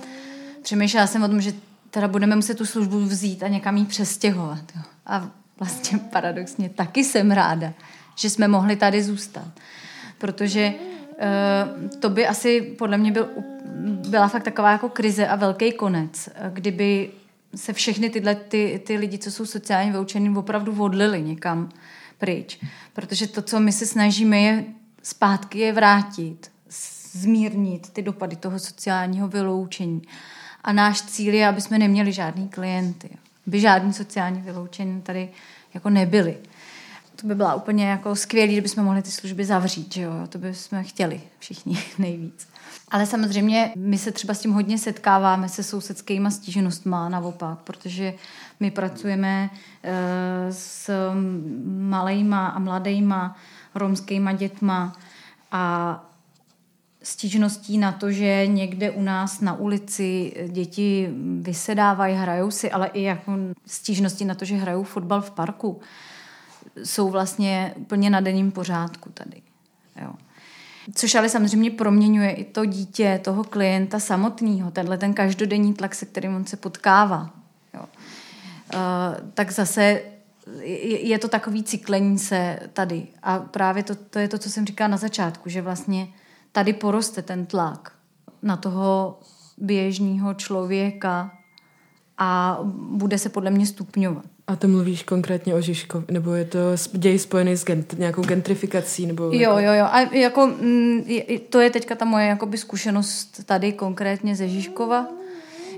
přemýšlela 0.62 1.06
jsem 1.06 1.22
o 1.22 1.28
tom, 1.28 1.40
že 1.40 1.52
teda 1.90 2.08
budeme 2.08 2.36
muset 2.36 2.58
tu 2.58 2.66
službu 2.66 3.00
vzít 3.00 3.42
a 3.42 3.48
někam 3.48 3.76
jí 3.76 3.84
přestěhovat. 3.84 4.64
Jo. 4.76 4.82
A 5.06 5.30
vlastně 5.58 5.98
paradoxně 5.98 6.68
taky 6.68 7.04
jsem 7.04 7.30
ráda, 7.30 7.72
že 8.16 8.30
jsme 8.30 8.48
mohli 8.48 8.76
tady 8.76 9.02
zůstat. 9.02 9.48
Protože 10.18 10.74
uh, 10.74 11.90
to 12.00 12.10
by 12.10 12.26
asi 12.26 12.60
podle 12.60 12.98
mě 12.98 13.12
byl, 13.12 13.28
byla 14.08 14.28
fakt 14.28 14.42
taková 14.42 14.72
jako 14.72 14.88
krize 14.88 15.28
a 15.28 15.36
velký 15.36 15.72
konec, 15.72 16.28
kdyby 16.52 17.10
se 17.54 17.72
všechny 17.72 18.10
tyhle 18.10 18.34
ty, 18.34 18.82
ty 18.86 18.96
lidi, 18.96 19.18
co 19.18 19.30
jsou 19.30 19.46
sociálně 19.46 19.92
vyučení, 19.92 20.36
opravdu 20.36 20.82
odlili 20.82 21.22
někam 21.22 21.68
pryč. 22.18 22.58
Protože 22.92 23.26
to, 23.26 23.42
co 23.42 23.60
my 23.60 23.72
se 23.72 23.86
snažíme, 23.86 24.40
je 24.40 24.64
zpátky 25.02 25.58
je 25.58 25.72
vrátit, 25.72 26.50
zmírnit 27.12 27.90
ty 27.90 28.02
dopady 28.02 28.36
toho 28.36 28.58
sociálního 28.58 29.28
vyloučení. 29.28 30.02
A 30.64 30.72
náš 30.72 31.02
cíl 31.02 31.34
je, 31.34 31.48
aby 31.48 31.60
jsme 31.60 31.78
neměli 31.78 32.12
žádný 32.12 32.48
klienty. 32.48 33.10
Aby 33.46 33.60
žádný 33.60 33.92
sociální 33.92 34.40
vyloučení 34.40 35.02
tady 35.02 35.28
jako 35.74 35.90
nebyli. 35.90 36.38
To 37.16 37.26
by 37.26 37.34
byla 37.34 37.54
úplně 37.54 37.86
jako 37.86 38.16
skvělé, 38.16 38.52
kdyby 38.52 38.68
jsme 38.68 38.82
mohli 38.82 39.02
ty 39.02 39.10
služby 39.10 39.44
zavřít, 39.44 39.94
že 39.94 40.02
jo? 40.02 40.12
To 40.28 40.38
by 40.38 40.54
jsme 40.54 40.84
chtěli 40.84 41.20
všichni 41.38 41.78
nejvíc. 41.98 42.48
Ale 42.88 43.06
samozřejmě 43.06 43.72
my 43.76 43.98
se 43.98 44.12
třeba 44.12 44.34
s 44.34 44.40
tím 44.40 44.52
hodně 44.52 44.78
setkáváme 44.78 45.48
se 45.48 45.62
sousedskými 45.62 46.30
stížnostma 46.30 47.08
naopak, 47.08 47.58
protože 47.58 48.14
my 48.60 48.70
pracujeme 48.70 49.50
e, 49.82 50.52
s 50.52 50.90
malejma 51.66 52.46
a 52.46 52.58
mladejma 52.58 53.36
romskýma 53.74 54.32
dětma 54.32 54.96
a 55.52 56.11
stížností 57.02 57.78
na 57.78 57.92
to, 57.92 58.10
že 58.10 58.46
někde 58.46 58.90
u 58.90 59.02
nás 59.02 59.40
na 59.40 59.54
ulici 59.54 60.34
děti 60.48 61.08
vysedávají, 61.40 62.16
hrajou 62.16 62.50
si, 62.50 62.70
ale 62.70 62.86
i 62.86 63.02
jako 63.02 63.32
stížnosti 63.66 64.24
na 64.24 64.34
to, 64.34 64.44
že 64.44 64.56
hrajou 64.56 64.82
fotbal 64.82 65.20
v 65.20 65.30
parku, 65.30 65.80
jsou 66.84 67.10
vlastně 67.10 67.74
úplně 67.76 68.10
na 68.10 68.20
denním 68.20 68.52
pořádku 68.52 69.10
tady. 69.14 69.42
Jo. 70.02 70.12
Což 70.94 71.14
ale 71.14 71.28
samozřejmě 71.28 71.70
proměňuje 71.70 72.30
i 72.30 72.44
to 72.44 72.64
dítě, 72.64 73.20
toho 73.24 73.44
klienta 73.44 73.98
samotného, 73.98 74.70
tenhle 74.70 74.98
ten 74.98 75.14
každodenní 75.14 75.74
tlak, 75.74 75.94
se 75.94 76.06
kterým 76.06 76.34
on 76.34 76.46
se 76.46 76.56
potkává. 76.56 77.30
Jo. 77.74 77.84
Uh, 78.74 79.30
tak 79.34 79.50
zase 79.50 80.02
je 81.00 81.18
to 81.18 81.28
takový 81.28 81.62
cyklení 81.62 82.18
se 82.18 82.58
tady. 82.72 83.06
A 83.22 83.38
právě 83.38 83.82
to, 83.82 83.94
to 83.94 84.18
je 84.18 84.28
to, 84.28 84.38
co 84.38 84.50
jsem 84.50 84.66
říkala 84.66 84.88
na 84.88 84.96
začátku, 84.96 85.48
že 85.48 85.62
vlastně 85.62 86.08
tady 86.52 86.72
poroste 86.72 87.22
ten 87.22 87.46
tlak 87.46 87.92
na 88.42 88.56
toho 88.56 89.18
běžného 89.58 90.34
člověka 90.34 91.30
a 92.18 92.58
bude 92.74 93.18
se 93.18 93.28
podle 93.28 93.50
mě 93.50 93.66
stupňovat. 93.66 94.24
A 94.46 94.56
to 94.56 94.68
mluvíš 94.68 95.02
konkrétně 95.02 95.54
o 95.54 95.60
Žižkov, 95.60 96.04
nebo 96.10 96.34
je 96.34 96.44
to 96.44 96.58
děj 96.92 97.18
spojený 97.18 97.56
s 97.56 97.64
gent, 97.64 97.98
nějakou 97.98 98.22
gentrifikací? 98.22 99.06
Nebo 99.06 99.24
jo, 99.24 99.32
jako... 99.32 99.58
jo, 99.58 99.72
jo. 99.72 99.84
A 99.84 100.00
jako, 100.00 100.46
mm, 100.46 101.04
to 101.48 101.60
je 101.60 101.70
teďka 101.70 101.94
ta 101.94 102.04
moje 102.04 102.26
jakoby, 102.26 102.58
zkušenost 102.58 103.44
tady 103.44 103.72
konkrétně 103.72 104.36
ze 104.36 104.48
Žižkova, 104.48 105.06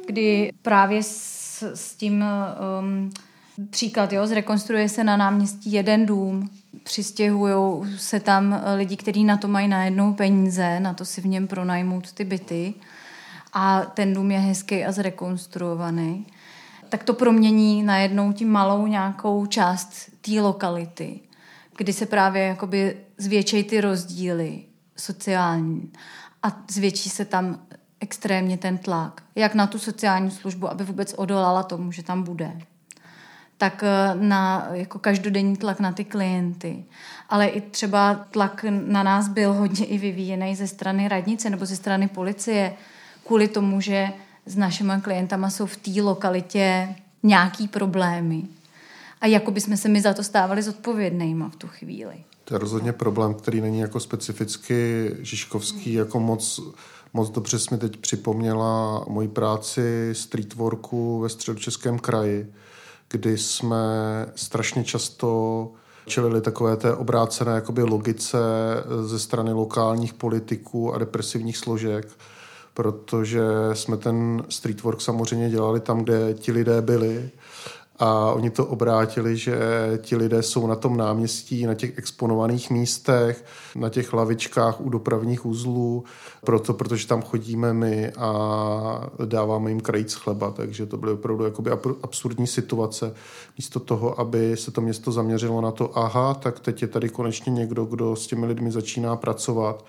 kdy 0.06 0.52
právě 0.62 1.02
s, 1.02 1.62
s 1.62 1.94
tím 1.94 2.24
um, 2.80 3.10
příklad, 3.70 4.12
jo, 4.12 4.26
zrekonstruuje 4.26 4.88
se 4.88 5.04
na 5.04 5.16
náměstí 5.16 5.72
jeden 5.72 6.06
dům, 6.06 6.50
přistěhují 6.82 7.84
se 7.98 8.20
tam 8.20 8.60
lidi, 8.76 8.96
kteří 8.96 9.24
na 9.24 9.36
to 9.36 9.48
mají 9.48 9.68
najednou 9.68 10.14
peníze, 10.14 10.80
na 10.80 10.94
to 10.94 11.04
si 11.04 11.20
v 11.20 11.26
něm 11.26 11.46
pronajmout 11.46 12.12
ty 12.12 12.24
byty. 12.24 12.74
A 13.52 13.80
ten 13.80 14.14
dům 14.14 14.30
je 14.30 14.38
hezký 14.38 14.84
a 14.84 14.92
zrekonstruovaný, 14.92 16.26
tak 16.88 17.04
to 17.04 17.14
promění 17.14 17.82
najednou 17.82 18.32
tím 18.32 18.50
malou 18.50 18.86
nějakou 18.86 19.46
část 19.46 20.10
té 20.20 20.40
lokality, 20.40 21.20
kdy 21.76 21.92
se 21.92 22.06
právě 22.06 22.42
jakoby 22.42 22.96
zvětšejí 23.18 23.64
ty 23.64 23.80
rozdíly 23.80 24.64
sociální 24.96 25.92
a 26.42 26.62
zvětší 26.70 27.10
se 27.10 27.24
tam 27.24 27.58
extrémně 28.00 28.58
ten 28.58 28.78
tlak, 28.78 29.22
jak 29.34 29.54
na 29.54 29.66
tu 29.66 29.78
sociální 29.78 30.30
službu, 30.30 30.68
aby 30.68 30.84
vůbec 30.84 31.14
odolala 31.16 31.62
tomu, 31.62 31.92
že 31.92 32.02
tam 32.02 32.22
bude 32.22 32.52
tak 33.64 33.82
eh, 33.82 34.14
na 34.14 34.68
jako 34.72 34.98
každodenní 34.98 35.56
tlak 35.56 35.80
na 35.80 35.92
ty 35.92 36.04
klienty. 36.04 36.84
Ale 37.28 37.46
i 37.46 37.60
třeba 37.60 38.14
tlak 38.30 38.64
na 38.70 39.02
nás 39.02 39.28
byl 39.28 39.52
hodně 39.52 39.86
i 39.86 39.98
vyvíjený 39.98 40.56
ze 40.56 40.66
strany 40.66 41.08
radnice 41.08 41.50
nebo 41.50 41.66
ze 41.66 41.76
strany 41.76 42.08
policie 42.08 42.74
kvůli 43.26 43.48
tomu, 43.48 43.80
že 43.80 44.08
s 44.46 44.56
našimi 44.56 44.92
klientama 45.02 45.50
jsou 45.50 45.66
v 45.66 45.76
té 45.76 46.02
lokalitě 46.02 46.94
nějaký 47.22 47.68
problémy. 47.68 48.42
A 49.20 49.26
jako 49.26 49.50
by 49.50 49.60
jsme 49.60 49.76
se 49.76 49.88
mi 49.88 50.00
za 50.00 50.14
to 50.14 50.22
stávali 50.22 50.62
zodpovědnýma 50.62 51.48
v 51.48 51.56
tu 51.56 51.68
chvíli. 51.68 52.14
To 52.44 52.54
je 52.54 52.58
rozhodně 52.58 52.92
problém, 52.92 53.34
který 53.34 53.60
není 53.60 53.78
jako 53.78 54.00
specificky 54.00 55.10
Žižkovský, 55.20 55.92
jako 55.92 56.20
moc, 56.20 56.60
moc 57.12 57.30
dobře 57.30 57.58
jsi 57.58 57.74
mi 57.74 57.78
teď 57.78 57.96
připomněla 57.96 59.04
moji 59.08 59.28
práci 59.28 60.10
streetworku 60.12 61.20
ve 61.20 61.28
středočeském 61.28 61.98
kraji, 61.98 62.52
kdy 63.14 63.38
jsme 63.38 63.76
strašně 64.34 64.84
často 64.84 65.70
čelili 66.06 66.40
takové 66.40 66.76
té 66.76 66.94
obrácené 66.94 67.52
jakoby 67.52 67.82
logice 67.82 68.38
ze 69.02 69.18
strany 69.18 69.52
lokálních 69.52 70.14
politiků 70.14 70.94
a 70.94 70.98
represivních 70.98 71.56
složek, 71.56 72.08
protože 72.74 73.42
jsme 73.72 73.96
ten 73.96 74.44
streetwork 74.48 75.00
samozřejmě 75.00 75.50
dělali 75.50 75.80
tam, 75.80 75.98
kde 75.98 76.34
ti 76.34 76.52
lidé 76.52 76.82
byli 76.82 77.30
a 77.98 78.32
oni 78.32 78.50
to 78.50 78.66
obrátili, 78.66 79.36
že 79.36 79.58
ti 80.02 80.16
lidé 80.16 80.42
jsou 80.42 80.66
na 80.66 80.76
tom 80.76 80.96
náměstí, 80.96 81.66
na 81.66 81.74
těch 81.74 81.98
exponovaných 81.98 82.70
místech, 82.70 83.44
na 83.76 83.88
těch 83.88 84.12
lavičkách 84.12 84.80
u 84.80 84.88
dopravních 84.88 85.46
uzlů, 85.46 86.04
proto, 86.44 86.74
protože 86.74 87.06
tam 87.06 87.22
chodíme 87.22 87.72
my 87.72 88.10
a 88.10 89.10
dáváme 89.24 89.70
jim 89.70 89.80
krajíc 89.80 90.14
chleba, 90.14 90.50
takže 90.50 90.86
to 90.86 90.96
byly 90.96 91.12
opravdu 91.12 91.44
jakoby 91.44 91.70
absurdní 92.02 92.46
situace. 92.46 93.14
Místo 93.58 93.80
toho, 93.80 94.20
aby 94.20 94.56
se 94.56 94.70
to 94.70 94.80
město 94.80 95.12
zaměřilo 95.12 95.60
na 95.60 95.70
to, 95.70 95.98
aha, 95.98 96.34
tak 96.34 96.60
teď 96.60 96.82
je 96.82 96.88
tady 96.88 97.08
konečně 97.08 97.50
někdo, 97.50 97.84
kdo 97.84 98.16
s 98.16 98.26
těmi 98.26 98.46
lidmi 98.46 98.72
začíná 98.72 99.16
pracovat, 99.16 99.84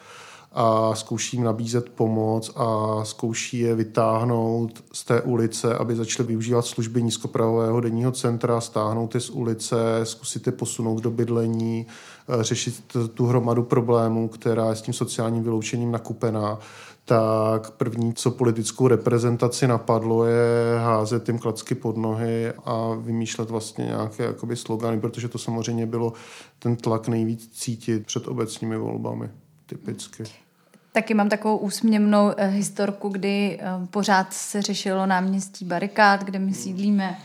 a 0.56 0.96
zkouší 0.96 1.38
jim 1.38 1.44
nabízet 1.44 1.90
pomoc 1.90 2.52
a 2.56 3.00
zkouší 3.04 3.60
je 3.60 3.76
vytáhnout 3.76 4.84
z 4.94 5.04
té 5.04 5.22
ulice, 5.22 5.76
aby 5.76 5.96
začali 5.96 6.28
využívat 6.28 6.66
služby 6.66 7.04
nízkopravového 7.04 7.82
denního 7.82 8.12
centra, 8.12 8.62
stáhnout 8.62 9.16
je 9.16 9.22
z 9.22 9.30
ulice, 9.30 9.76
zkusit 10.04 10.48
je 10.48 10.54
posunout 10.54 11.00
do 11.00 11.12
bydlení, 11.12 11.88
eh, 12.30 12.44
řešit 12.44 12.98
tu 13.14 13.26
hromadu 13.26 13.64
problémů, 13.64 14.28
která 14.28 14.70
je 14.70 14.76
s 14.76 14.82
tím 14.82 14.94
sociálním 14.94 15.44
vyloučením 15.44 15.92
nakupená 15.92 16.60
tak 17.06 17.72
první, 17.72 18.14
co 18.14 18.32
politickou 18.32 18.88
reprezentaci 18.88 19.68
napadlo, 19.68 20.26
je 20.26 20.78
házet 20.80 21.24
tím 21.24 21.40
klacky 21.40 21.76
pod 21.76 21.98
nohy 21.98 22.54
a 22.66 22.94
vymýšlet 22.94 23.50
vlastně 23.50 23.86
nějaké 23.86 24.24
jakoby 24.24 24.56
slogany, 24.56 25.00
protože 25.00 25.28
to 25.28 25.38
samozřejmě 25.38 25.86
bylo 25.86 26.14
ten 26.60 26.76
tlak 26.76 27.08
nejvíc 27.08 27.50
cítit 27.54 28.06
před 28.06 28.28
obecními 28.28 28.78
volbami 28.78 29.30
typicky. 29.66 30.24
Taky 30.96 31.14
mám 31.14 31.30
takovou 31.30 31.58
úsměvnou 31.58 32.32
eh, 32.38 32.48
historku, 32.48 33.10
kdy 33.10 33.60
eh, 33.62 33.88
pořád 33.88 34.34
se 34.34 34.62
řešilo 34.62 35.06
náměstí 35.06 35.66
barikád, 35.66 36.24
kde 36.24 36.40
my 36.40 36.54
sídlíme, 36.54 37.18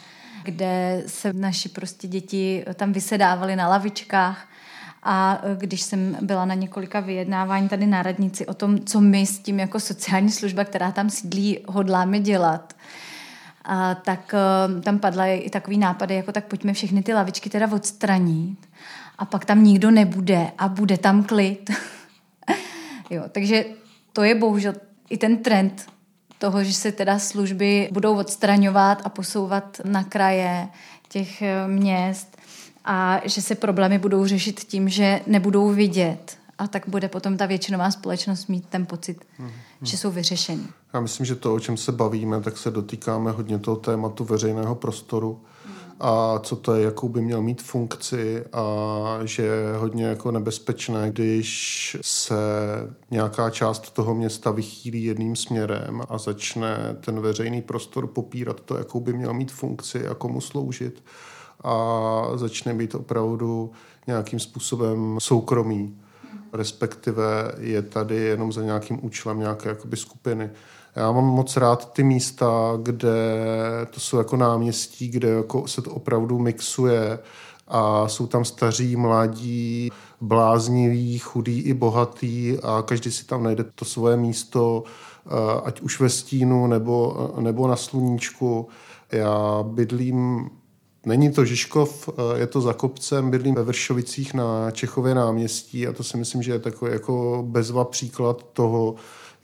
kde 0.44 1.02
se 1.06 1.32
naši 1.32 1.68
prostě 1.68 2.08
děti 2.08 2.64
eh, 2.66 2.74
tam 2.74 2.92
vysedávaly 2.92 3.56
na 3.56 3.68
lavičkách. 3.68 4.48
A 5.02 5.42
když 5.58 5.82
jsem 5.82 6.16
byla 6.20 6.44
na 6.44 6.54
několika 6.54 7.00
vyjednávání 7.00 7.68
tady 7.68 7.86
na 7.86 8.02
radnici 8.02 8.46
o 8.46 8.54
tom, 8.54 8.84
co 8.84 9.00
my 9.00 9.26
s 9.26 9.38
tím 9.38 9.60
jako 9.60 9.80
sociální 9.80 10.30
služba, 10.30 10.64
která 10.64 10.92
tam 10.92 11.10
sídlí, 11.10 11.58
hodláme 11.68 12.20
dělat, 12.20 12.74
a 13.64 13.94
tak 13.94 14.34
tam 14.82 14.98
padla 14.98 15.26
i 15.26 15.50
takový 15.50 15.78
nápady, 15.78 16.14
jako 16.14 16.32
tak 16.32 16.44
pojďme 16.44 16.72
všechny 16.72 17.02
ty 17.02 17.14
lavičky 17.14 17.50
teda 17.50 17.72
odstranit 17.72 18.58
a 19.18 19.24
pak 19.24 19.44
tam 19.44 19.64
nikdo 19.64 19.90
nebude 19.90 20.50
a 20.58 20.68
bude 20.68 20.98
tam 20.98 21.24
klid. 21.24 21.70
Jo, 23.10 23.22
takže 23.32 23.64
to 24.12 24.22
je 24.22 24.34
bohužel 24.34 24.74
i 25.10 25.18
ten 25.18 25.36
trend 25.36 25.86
toho, 26.38 26.64
že 26.64 26.72
se 26.72 26.92
teda 26.92 27.18
služby 27.18 27.88
budou 27.92 28.18
odstraňovat 28.18 29.02
a 29.04 29.08
posouvat 29.08 29.80
na 29.84 30.04
kraje 30.04 30.68
těch 31.08 31.42
eh, 31.42 31.68
měst 31.68 32.36
a 32.84 33.20
že 33.24 33.42
se 33.42 33.54
problémy 33.54 33.98
budou 33.98 34.26
řešit 34.26 34.60
tím, 34.60 34.88
že 34.88 35.20
nebudou 35.26 35.68
vidět 35.68 36.36
a 36.58 36.66
tak 36.66 36.88
bude 36.88 37.08
potom 37.08 37.36
ta 37.36 37.46
většinová 37.46 37.90
společnost 37.90 38.46
mít 38.46 38.66
ten 38.66 38.86
pocit, 38.86 39.24
mm-hmm. 39.40 39.50
že 39.82 39.96
jsou 39.96 40.10
vyřešení. 40.10 40.68
Já 40.94 41.00
myslím, 41.00 41.26
že 41.26 41.34
to, 41.34 41.54
o 41.54 41.60
čem 41.60 41.76
se 41.76 41.92
bavíme, 41.92 42.40
tak 42.40 42.58
se 42.58 42.70
dotýkáme 42.70 43.30
hodně 43.30 43.58
toho 43.58 43.76
tématu 43.76 44.24
veřejného 44.24 44.74
prostoru 44.74 45.40
a 46.00 46.38
co 46.42 46.56
to 46.56 46.74
je, 46.74 46.84
jakou 46.84 47.08
by 47.08 47.20
měl 47.20 47.42
mít 47.42 47.62
funkci 47.62 48.44
a 48.52 49.18
že 49.24 49.42
je 49.42 49.76
hodně 49.76 50.04
jako 50.04 50.30
nebezpečné, 50.30 51.10
když 51.10 51.96
se 52.00 52.34
nějaká 53.10 53.50
část 53.50 53.90
toho 53.90 54.14
města 54.14 54.50
vychýlí 54.50 55.04
jedným 55.04 55.36
směrem 55.36 56.02
a 56.08 56.18
začne 56.18 56.96
ten 57.04 57.20
veřejný 57.20 57.62
prostor 57.62 58.06
popírat 58.06 58.60
to, 58.60 58.76
jakou 58.76 59.00
by 59.00 59.12
měl 59.12 59.34
mít 59.34 59.52
funkci 59.52 60.08
a 60.08 60.14
komu 60.14 60.40
sloužit. 60.40 61.04
A 61.64 62.22
začne 62.34 62.74
být 62.74 62.94
opravdu 62.94 63.72
nějakým 64.06 64.38
způsobem 64.38 65.16
soukromý 65.20 65.99
respektive 66.52 67.52
je 67.58 67.82
tady 67.82 68.16
jenom 68.16 68.52
za 68.52 68.62
nějakým 68.62 69.04
účelem 69.04 69.38
nějaké 69.38 69.68
jakoby 69.68 69.96
skupiny. 69.96 70.50
Já 70.96 71.12
mám 71.12 71.24
moc 71.24 71.56
rád 71.56 71.92
ty 71.92 72.02
místa, 72.02 72.78
kde 72.82 73.16
to 73.90 74.00
jsou 74.00 74.18
jako 74.18 74.36
náměstí, 74.36 75.08
kde 75.08 75.28
jako 75.28 75.68
se 75.68 75.82
to 75.82 75.90
opravdu 75.90 76.38
mixuje 76.38 77.18
a 77.68 78.08
jsou 78.08 78.26
tam 78.26 78.44
staří, 78.44 78.96
mladí, 78.96 79.90
blázniví, 80.20 81.18
chudí 81.18 81.60
i 81.60 81.74
bohatý 81.74 82.58
a 82.62 82.82
každý 82.82 83.10
si 83.10 83.24
tam 83.24 83.42
najde 83.42 83.64
to 83.64 83.84
svoje 83.84 84.16
místo, 84.16 84.84
eh, 85.26 85.60
ať 85.64 85.80
už 85.80 86.00
ve 86.00 86.08
stínu 86.08 86.66
nebo, 86.66 87.30
nebo 87.40 87.68
na 87.68 87.76
sluníčku. 87.76 88.68
Já 89.12 89.62
bydlím 89.62 90.50
Není 91.06 91.32
to 91.32 91.44
Žižkov, 91.44 92.08
eh, 92.08 92.38
je 92.38 92.46
to 92.46 92.60
za 92.60 92.72
kopcem, 92.72 93.30
bydlím 93.30 93.54
ve 93.54 93.62
Vršovicích 93.62 94.34
na 94.34 94.70
Čechově 94.70 95.14
náměstí 95.14 95.86
a 95.86 95.92
to 95.92 96.04
si 96.04 96.16
myslím, 96.16 96.42
že 96.42 96.52
je 96.52 96.58
takový 96.58 96.92
jako 96.92 97.44
bezva 97.46 97.84
příklad 97.84 98.46
toho, 98.52 98.94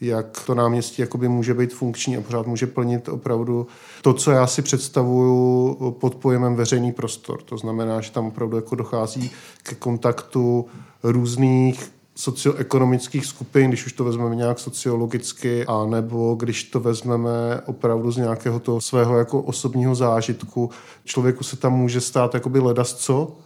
jak 0.01 0.43
to 0.47 0.55
náměstí 0.55 1.03
jakoby 1.03 1.29
může 1.29 1.55
být 1.55 1.75
funkční 1.75 2.17
a 2.17 2.21
pořád 2.21 2.47
může 2.47 2.67
plnit 2.67 3.09
opravdu 3.09 3.67
to, 4.03 4.15
co 4.15 4.31
já 4.31 4.47
si 4.47 4.63
představuju 4.63 5.75
pod 6.01 6.15
pojemem 6.15 6.57
veřejný 6.57 6.93
prostor. 6.93 7.43
To 7.43 7.59
znamená, 7.59 8.01
že 8.01 8.11
tam 8.11 8.27
opravdu 8.27 8.57
jako 8.57 8.75
dochází 8.75 9.31
ke 9.63 9.75
kontaktu 9.75 10.67
různých 11.03 11.96
socioekonomických 12.17 13.27
skupin, 13.27 13.69
když 13.69 13.87
už 13.87 13.93
to 13.93 14.05
vezmeme 14.05 14.37
nějak 14.37 14.59
sociologicky, 14.59 15.67
a 15.67 15.87
nebo 15.87 16.35
když 16.35 16.65
to 16.65 16.81
vezmeme 16.81 17.61
opravdu 17.67 18.11
z 18.11 18.17
nějakého 18.17 18.61
toho 18.61 18.81
svého 18.81 19.19
jako 19.19 19.43
osobního 19.43 19.95
zážitku. 19.95 20.71
Člověku 21.05 21.45
se 21.45 21.57
tam 21.57 21.73
může 21.73 22.01
stát 22.01 22.35
jakoby 22.35 22.59
ledasco, 22.59 23.37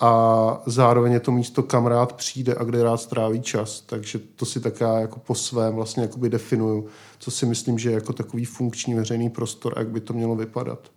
a 0.00 0.62
zároveň 0.66 1.12
je 1.12 1.20
to 1.20 1.32
místo, 1.32 1.62
kam 1.62 1.86
rád 1.86 2.12
přijde 2.12 2.54
a 2.54 2.64
kde 2.64 2.82
rád 2.82 2.96
stráví 2.96 3.42
čas. 3.42 3.80
Takže 3.80 4.18
to 4.18 4.46
si 4.46 4.60
tak 4.60 4.80
já 4.80 4.98
jako 4.98 5.18
po 5.18 5.34
svém 5.34 5.74
vlastně 5.74 6.02
jakoby 6.02 6.28
definuju, 6.28 6.88
co 7.18 7.30
si 7.30 7.46
myslím, 7.46 7.78
že 7.78 7.90
je 7.90 7.94
jako 7.94 8.12
takový 8.12 8.44
funkční 8.44 8.94
veřejný 8.94 9.30
prostor 9.30 9.72
a 9.76 9.80
jak 9.80 9.88
by 9.88 10.00
to 10.00 10.12
mělo 10.12 10.36
vypadat. 10.36 10.90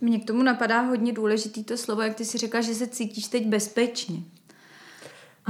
Mně 0.00 0.20
k 0.20 0.26
tomu 0.26 0.42
napadá 0.42 0.80
hodně 0.80 1.12
důležitý 1.12 1.64
to 1.64 1.76
slovo, 1.76 2.02
jak 2.02 2.14
ty 2.14 2.24
si 2.24 2.38
řekla, 2.38 2.60
že 2.60 2.74
se 2.74 2.86
cítíš 2.86 3.28
teď 3.28 3.46
bezpečně. 3.46 4.22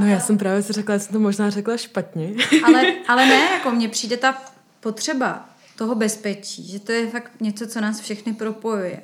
No 0.00 0.06
já 0.06 0.20
jsem 0.20 0.38
právě 0.38 0.62
si 0.62 0.72
řekla, 0.72 0.96
že 0.96 1.04
jsem 1.04 1.12
to 1.12 1.20
možná 1.20 1.50
řekla 1.50 1.76
špatně. 1.76 2.34
Ale, 2.64 2.82
ale 3.08 3.26
ne, 3.26 3.34
jako 3.34 3.70
mně 3.70 3.88
přijde 3.88 4.16
ta 4.16 4.42
potřeba 4.80 5.48
toho 5.76 5.94
bezpečí, 5.94 6.68
že 6.68 6.80
to 6.80 6.92
je 6.92 7.10
fakt 7.10 7.32
něco, 7.40 7.66
co 7.66 7.80
nás 7.80 8.00
všechny 8.00 8.32
propojuje. 8.32 9.02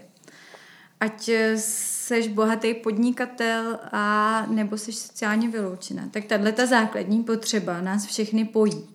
Ať 1.00 1.30
seš 1.56 2.28
bohatý 2.28 2.74
podnikatel 2.74 3.78
a 3.92 4.46
nebo 4.50 4.78
seš 4.78 4.96
sociálně 4.96 5.48
vyloučená, 5.48 6.08
tak 6.10 6.24
tahle 6.24 6.52
ta 6.52 6.66
základní 6.66 7.22
potřeba 7.22 7.80
nás 7.80 8.06
všechny 8.06 8.44
pojí 8.44 8.88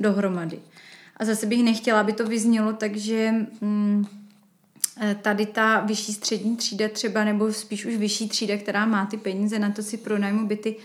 dohromady. 0.00 0.58
A 1.16 1.24
zase 1.24 1.46
bych 1.46 1.62
nechtěla, 1.62 2.00
aby 2.00 2.12
to 2.12 2.26
vyznělo 2.26 2.72
takže 2.72 3.34
mm, 3.60 4.06
tady 5.22 5.46
ta 5.46 5.80
vyšší 5.80 6.12
střední 6.12 6.56
třída 6.56 6.88
třeba, 6.88 7.24
nebo 7.24 7.52
spíš 7.52 7.86
už 7.86 7.96
vyšší 7.96 8.28
třída, 8.28 8.56
která 8.56 8.86
má 8.86 9.06
ty 9.06 9.16
peníze 9.16 9.58
na 9.58 9.70
to 9.70 9.82
si 9.82 9.96
pronajmu 9.96 10.46
byty, 10.46 10.76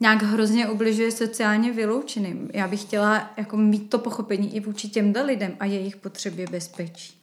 nějak 0.00 0.22
hrozně 0.22 0.68
ubližuje 0.68 1.12
sociálně 1.12 1.72
vyloučeným. 1.72 2.50
Já 2.52 2.68
bych 2.68 2.80
chtěla 2.80 3.30
jako 3.36 3.56
mít 3.56 3.90
to 3.90 3.98
pochopení 3.98 4.56
i 4.56 4.60
vůči 4.60 4.88
těmto 4.88 5.24
lidem 5.24 5.56
a 5.60 5.64
jejich 5.64 5.96
potřebě 5.96 6.46
bezpečí. 6.50 7.14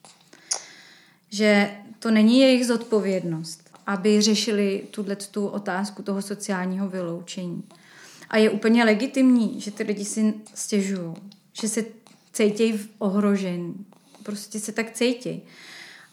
Že 1.30 1.72
to 2.00 2.12
není 2.12 2.40
jejich 2.40 2.66
zodpovědnost, 2.66 3.70
aby 3.88 4.22
řešili 4.22 4.84
tuhle 4.92 5.16
tu 5.16 5.48
otázku 5.48 6.04
toho 6.04 6.22
sociálního 6.22 6.90
vyloučení. 6.90 7.64
A 8.30 8.38
je 8.38 8.50
úplně 8.50 8.84
legitimní, 8.84 9.62
že 9.62 9.72
ty 9.72 9.84
lidi 9.84 10.06
si 10.06 10.34
stěžují, 10.54 11.14
že 11.62 11.70
se 11.70 11.86
cítějí 12.34 12.80
ohrožen, 12.98 13.74
prostě 14.24 14.60
se 14.60 14.72
tak 14.72 14.92
cítějí. 14.92 15.42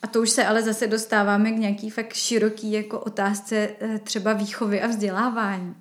A 0.03 0.07
to 0.07 0.21
už 0.21 0.31
se 0.31 0.45
ale 0.45 0.63
zase 0.63 0.87
dostáváme 0.87 1.53
k 1.53 1.59
nějaký 1.59 1.91
fakt 1.91 2.15
široký 2.15 2.73
jako 2.73 3.01
otázce 3.01 3.69
eh, 3.81 3.99
třeba 3.99 4.33
výchovy 4.33 4.83
a 4.83 4.87
vzdělávání. 4.87 5.75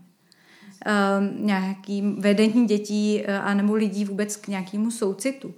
Um, 0.86 1.46
nějaký 1.46 2.02
vedení 2.18 2.68
dětí 2.68 3.24
uh, 3.28 3.48
anebo 3.48 3.74
lidí 3.74 4.06
vůbec 4.06 4.36
k 4.36 4.48
nějakému 4.48 4.92
soucitu 4.92 5.54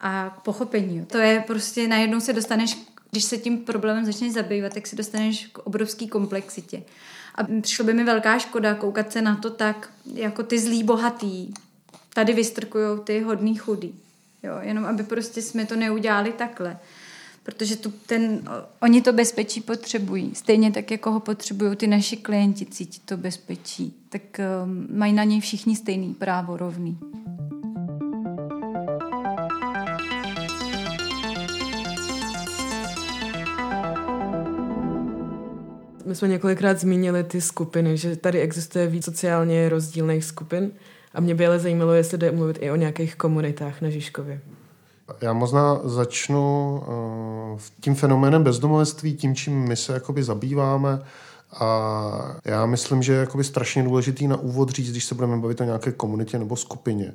a 0.00 0.36
k 0.38 0.42
pochopení. 0.42 1.06
To 1.06 1.18
je 1.18 1.44
prostě, 1.46 1.88
najednou 1.88 2.20
se 2.20 2.32
dostaneš 2.32 2.76
Když 3.10 3.24
se 3.24 3.38
tím 3.38 3.58
problémem 3.58 4.04
začneš 4.04 4.32
zabývat, 4.32 4.74
tak 4.74 4.86
se 4.86 4.96
dostaneš 4.96 5.46
k 5.52 5.58
obrovské 5.58 6.06
komplexitě. 6.06 6.82
A 7.34 7.44
přišlo 7.60 7.84
by 7.84 7.94
mi 7.94 8.04
velká 8.04 8.38
škoda 8.38 8.74
koukat 8.74 9.12
se 9.12 9.22
na 9.22 9.36
to 9.36 9.50
tak, 9.50 9.90
jako 10.14 10.42
ty 10.42 10.58
zlí 10.58 10.82
bohatý. 10.82 11.54
Tady 12.14 12.32
vystrkují 12.32 13.00
ty 13.04 13.20
hodný 13.20 13.54
chudý. 13.54 13.94
Jo, 14.42 14.54
jenom 14.60 14.84
aby 14.84 15.02
prostě 15.02 15.42
jsme 15.42 15.66
to 15.66 15.76
neudělali 15.76 16.32
takhle. 16.32 16.78
Protože 17.42 17.76
tu, 17.76 17.92
ten, 18.06 18.42
oni 18.80 19.02
to 19.02 19.12
bezpečí 19.12 19.60
potřebují. 19.60 20.34
Stejně 20.34 20.72
tak, 20.72 20.90
jako 20.90 21.10
ho 21.10 21.20
potřebují 21.20 21.76
ty 21.76 21.86
naši 21.86 22.16
klienti 22.16 22.66
cítit 22.66 23.02
to 23.04 23.16
bezpečí. 23.16 23.94
Tak 24.08 24.22
um, 24.64 24.86
mají 24.98 25.12
na 25.12 25.24
něj 25.24 25.40
všichni 25.40 25.76
stejný 25.76 26.14
právo 26.14 26.56
rovný. 26.56 26.98
My 36.06 36.14
jsme 36.16 36.28
několikrát 36.28 36.80
zmínili 36.80 37.24
ty 37.24 37.40
skupiny, 37.40 37.96
že 37.96 38.16
tady 38.16 38.40
existuje 38.40 38.86
víc 38.86 39.04
sociálně 39.04 39.68
rozdílných 39.68 40.24
skupin 40.24 40.70
a 41.14 41.20
mě 41.20 41.34
by 41.34 41.46
ale 41.46 41.58
zajímalo, 41.58 41.92
jestli 41.92 42.18
jde 42.18 42.32
mluvit 42.32 42.58
i 42.60 42.70
o 42.70 42.76
nějakých 42.76 43.16
komunitách 43.16 43.80
na 43.80 43.90
Žižkově. 43.90 44.40
Já 45.20 45.32
možná 45.32 45.80
začnu 45.84 46.82
uh, 47.52 47.60
tím 47.80 47.94
fenoménem 47.94 48.44
bezdomovectví, 48.44 49.16
tím, 49.16 49.34
čím 49.34 49.68
my 49.68 49.76
se 49.76 49.92
jakoby 49.92 50.22
zabýváme. 50.22 51.02
A 51.52 52.36
já 52.44 52.66
myslím, 52.66 53.02
že 53.02 53.12
je 53.12 53.18
jakoby 53.18 53.44
strašně 53.44 53.82
důležitý 53.82 54.28
na 54.28 54.36
úvod 54.36 54.70
říct, 54.70 54.90
když 54.90 55.04
se 55.04 55.14
budeme 55.14 55.36
bavit 55.36 55.60
o 55.60 55.64
nějaké 55.64 55.92
komunitě 55.92 56.38
nebo 56.38 56.56
skupině, 56.56 57.14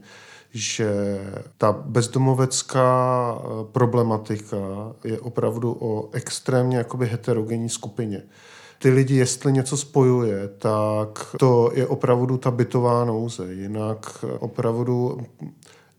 že 0.53 0.91
ta 1.57 1.71
bezdomovecká 1.71 3.35
eh, 3.37 3.47
problematika 3.71 4.57
je 5.03 5.19
opravdu 5.19 5.77
o 5.79 6.09
extrémně 6.11 6.77
jakoby 6.77 7.07
heterogenní 7.07 7.69
skupině 7.69 8.23
ty 8.79 8.89
lidi, 8.89 9.15
jestli 9.15 9.53
něco 9.53 9.77
spojuje, 9.77 10.47
tak 10.57 11.35
to 11.39 11.71
je 11.73 11.87
opravdu 11.87 12.37
ta 12.37 12.51
bytová 12.51 13.05
nouze. 13.05 13.53
Jinak 13.53 14.25
opravdu 14.39 15.21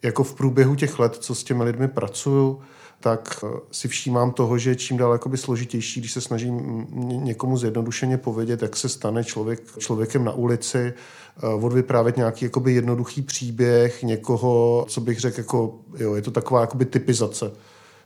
jako 0.02 0.24
v 0.24 0.34
průběhu 0.34 0.74
těch 0.74 0.98
let, 0.98 1.16
co 1.16 1.34
s 1.34 1.44
těmi 1.44 1.64
lidmi 1.64 1.88
pracuju, 1.88 2.60
tak 3.00 3.44
si 3.70 3.88
všímám 3.88 4.32
toho, 4.32 4.58
že 4.58 4.70
je 4.70 4.76
čím 4.76 4.96
dál 4.96 5.12
jakoby 5.12 5.36
složitější, 5.36 6.00
když 6.00 6.12
se 6.12 6.20
snažím 6.20 6.86
někomu 7.24 7.56
zjednodušeně 7.56 8.18
povědět, 8.18 8.62
jak 8.62 8.76
se 8.76 8.88
stane 8.88 9.24
člověk 9.24 9.60
člověkem 9.78 10.24
na 10.24 10.32
ulici, 10.32 10.78
eh, 10.78 11.46
odvyprávět 11.46 12.16
nějaký 12.16 12.44
jakoby 12.44 12.72
jednoduchý 12.72 13.22
příběh 13.22 14.02
někoho, 14.02 14.86
co 14.88 15.00
bych 15.00 15.20
řekl, 15.20 15.40
jako, 15.40 15.74
jo, 15.98 16.14
je 16.14 16.22
to 16.22 16.30
taková 16.30 16.60
jakoby 16.60 16.84
typizace 16.84 17.52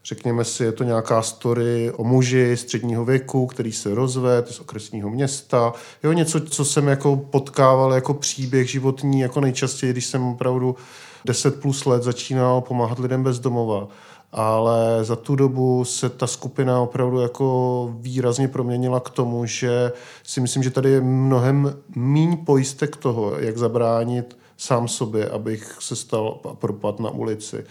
Řekněme 0.05 0.44
si, 0.44 0.64
je 0.64 0.72
to 0.72 0.85
nějaká 0.85 1.22
story 1.22 1.92
o 1.96 2.05
muži 2.05 2.57
středního 2.57 3.05
věku, 3.05 3.46
který 3.46 3.72
se 3.72 3.94
rozved 3.94 4.48
z 4.48 4.61
okresního 4.61 5.11
města. 5.11 5.72
Jo, 6.03 6.12
něco, 6.12 6.40
co 6.40 6.64
jsem 6.64 6.88
jako 6.88 7.16
potkával 7.16 7.92
jako 7.92 8.14
příběh 8.14 8.70
životní, 8.70 9.20
jako 9.20 9.40
nejčastěji, 9.40 9.92
když 9.92 10.07
jsem 10.07 10.22
opravdu 10.22 10.76
10 11.25 11.61
plus 11.61 11.85
let 11.87 12.03
začínal 12.03 12.61
pomáhat 12.61 12.99
lidem 12.99 13.23
bez 13.23 13.39
domova. 13.39 13.89
Ale 14.33 15.05
za 15.05 15.17
tu 15.17 15.37
dobu 15.37 15.85
se 15.85 16.09
ta 16.09 16.27
skupina 16.27 16.81
opravdu 16.81 17.21
jako 17.21 17.91
výrazně 18.01 18.49
proměnila 18.49 19.01
k 19.01 19.11
tomu, 19.11 19.47
že 19.47 19.93
si 20.23 20.41
myslím, 20.41 20.63
že 20.63 20.71
tady 20.71 20.91
je 20.91 21.01
mnohem 21.01 21.77
míň 21.97 22.37
pojistek 22.37 22.97
toho, 22.97 23.39
jak 23.39 23.59
zabránit 23.59 24.37
sám 24.57 24.89
sobě, 24.89 25.29
abych 25.29 25.77
se 25.81 25.97
stal 25.97 26.39
propad 26.55 27.01
na 27.01 27.11
ulici. 27.11 27.65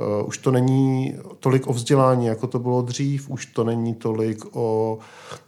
Uh, 0.00 0.28
už 0.28 0.38
to 0.38 0.50
není 0.50 1.14
tolik 1.40 1.66
o 1.66 1.72
vzdělání, 1.72 2.26
jako 2.26 2.46
to 2.46 2.58
bylo 2.58 2.82
dřív, 2.82 3.30
už 3.30 3.46
to 3.46 3.64
není 3.64 3.94
tolik 3.94 4.56
o, 4.56 4.98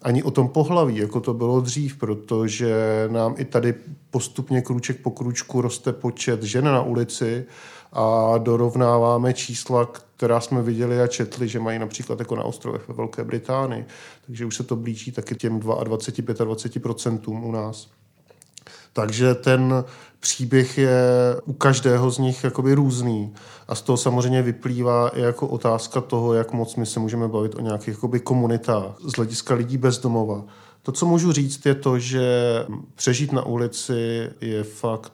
ani 0.02 0.22
o 0.22 0.30
tom 0.30 0.48
pohlaví, 0.48 0.96
jako 0.96 1.20
to 1.20 1.34
bylo 1.34 1.60
dřív, 1.60 1.96
protože 1.96 2.74
nám 3.10 3.34
i 3.38 3.44
tady 3.44 3.74
postupně 4.10 4.62
krůček 4.62 5.00
po 5.02 5.10
krůčku 5.10 5.60
roste 5.60 5.92
počet 5.92 6.42
žen 6.42 6.64
na 6.64 6.82
ulici 6.82 7.46
a 7.92 8.38
dorovnáváme 8.38 9.32
čísla, 9.32 9.88
která 10.16 10.40
jsme 10.40 10.62
viděli 10.62 11.00
a 11.00 11.06
četli, 11.06 11.48
že 11.48 11.60
mají 11.60 11.78
například 11.78 12.18
jako 12.18 12.36
na 12.36 12.42
ostrovech 12.42 12.88
ve 12.88 12.94
Velké 12.94 13.24
Británii. 13.24 13.86
Takže 14.26 14.46
už 14.46 14.56
se 14.56 14.62
to 14.62 14.76
blíží 14.76 15.12
taky 15.12 15.34
těm 15.34 15.60
22-25% 15.60 17.44
u 17.44 17.52
nás. 17.52 17.95
Takže 18.96 19.34
ten 19.34 19.84
příběh 20.20 20.78
je 20.78 21.00
u 21.44 21.52
každého 21.52 22.10
z 22.10 22.18
nich 22.18 22.44
jakoby 22.44 22.74
různý. 22.74 23.34
A 23.68 23.74
z 23.74 23.82
toho 23.82 23.96
samozřejmě 23.96 24.42
vyplývá 24.42 25.08
i 25.08 25.20
jako 25.20 25.46
otázka 25.46 26.00
toho, 26.00 26.34
jak 26.34 26.52
moc 26.52 26.76
my 26.76 26.86
se 26.86 27.00
můžeme 27.00 27.28
bavit 27.28 27.54
o 27.54 27.60
nějakých 27.60 27.88
jakoby 27.88 28.20
komunitách 28.20 28.96
z 29.04 29.12
hlediska 29.12 29.54
lidí 29.54 29.78
bez 29.78 29.98
domova. 29.98 30.44
To, 30.82 30.92
co 30.92 31.06
můžu 31.06 31.32
říct, 31.32 31.66
je 31.66 31.74
to, 31.74 31.98
že 31.98 32.26
přežít 32.94 33.32
na 33.32 33.46
ulici 33.46 34.30
je 34.40 34.64
fakt 34.64 35.12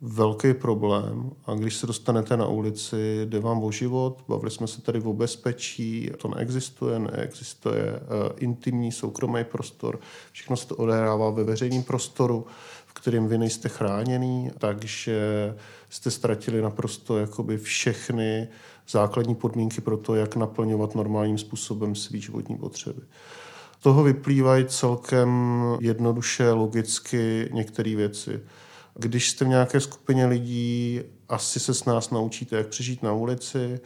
velký 0.00 0.54
problém 0.54 1.30
a 1.46 1.54
když 1.54 1.76
se 1.76 1.86
dostanete 1.86 2.36
na 2.36 2.46
ulici, 2.46 3.20
jde 3.24 3.40
vám 3.40 3.64
o 3.64 3.70
život, 3.70 4.24
bavili 4.28 4.50
jsme 4.50 4.66
se 4.66 4.82
tady 4.82 5.00
o 5.00 5.12
bezpečí, 5.12 6.10
to 6.18 6.28
neexistuje, 6.28 6.98
neexistuje 6.98 7.92
uh, 7.92 7.98
intimní 8.36 8.92
soukromý 8.92 9.44
prostor, 9.44 10.00
všechno 10.32 10.56
se 10.56 10.68
to 10.68 10.76
odehrává 10.76 11.30
ve 11.30 11.44
veřejném 11.44 11.82
prostoru, 11.82 12.46
v 12.86 12.92
kterém 12.92 13.28
vy 13.28 13.38
nejste 13.38 13.68
chráněný, 13.68 14.50
takže 14.58 15.18
jste 15.90 16.10
ztratili 16.10 16.62
naprosto 16.62 17.18
jakoby 17.18 17.58
všechny 17.58 18.48
základní 18.88 19.34
podmínky 19.34 19.80
pro 19.80 19.96
to, 19.96 20.14
jak 20.14 20.36
naplňovat 20.36 20.94
normálním 20.94 21.38
způsobem 21.38 21.94
svý 21.94 22.20
životní 22.20 22.56
potřeby. 22.56 23.00
Toho 23.82 24.02
vyplývají 24.02 24.64
celkem 24.66 25.62
jednoduše, 25.80 26.50
logicky 26.50 27.48
některé 27.52 27.96
věci. 27.96 28.40
Když 29.00 29.30
jste 29.30 29.44
v 29.44 29.48
nějaké 29.48 29.80
skupině 29.80 30.26
lidí, 30.26 31.00
asi 31.28 31.60
se 31.60 31.74
s 31.74 31.84
nás 31.84 32.10
naučíte, 32.10 32.56
jak 32.56 32.66
přežít 32.66 33.02
na 33.02 33.12
ulici, 33.12 33.80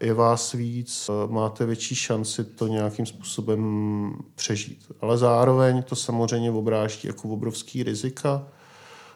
je 0.00 0.14
vás 0.14 0.52
víc, 0.52 1.10
máte 1.28 1.66
větší 1.66 1.94
šanci 1.94 2.44
to 2.44 2.66
nějakým 2.66 3.06
způsobem 3.06 4.12
přežít. 4.34 4.92
Ale 5.00 5.18
zároveň 5.18 5.82
to 5.82 5.96
samozřejmě 5.96 6.50
obráží 6.50 7.08
jako 7.08 7.28
obrovský 7.28 7.82
rizika 7.82 8.46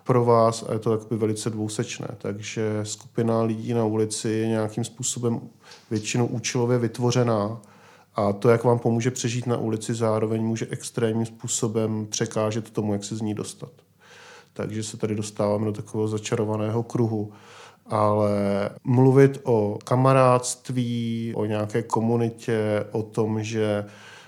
pro 0.05 0.25
vás 0.25 0.65
a 0.69 0.73
je 0.73 0.79
to 0.79 0.93
jakoby 0.93 1.17
velice 1.17 1.51
dvousečné. 1.51 2.09
Takže 2.19 2.81
skupina 2.83 3.43
lidí 3.43 3.75
na 3.75 3.85
ulici 3.85 4.29
je 4.29 4.49
nějakým 4.49 4.85
způsobem 4.85 5.41
většinou 5.91 6.27
účelově 6.27 6.79
vytvořená 6.79 7.61
a 8.15 8.33
to, 8.33 8.49
jak 8.49 8.65
vám 8.65 8.79
pomůže 8.79 9.11
přežít 9.11 9.47
na 9.47 9.57
ulici, 9.57 9.95
zároveň 9.95 10.43
může 10.43 10.67
extrémním 10.71 11.27
způsobem 11.27 12.07
překážet 12.11 12.71
tomu, 12.71 12.93
jak 12.93 13.05
se 13.05 13.17
z 13.17 13.21
ní 13.21 13.35
dostat. 13.35 13.71
Takže 14.59 14.83
se 14.83 14.97
tady 14.97 15.15
dostáváme 15.15 15.65
do 15.65 15.73
takového 15.73 16.09
začarovaného 16.09 16.83
kruhu. 16.83 17.33
Ale 17.87 18.31
mluvit 18.85 19.41
o 19.45 19.79
kamarádství, 19.85 21.33
o 21.37 21.45
nějaké 21.45 21.83
komunitě, 21.83 22.85
o 22.93 23.03
tom, 23.03 23.43
že 23.43 23.85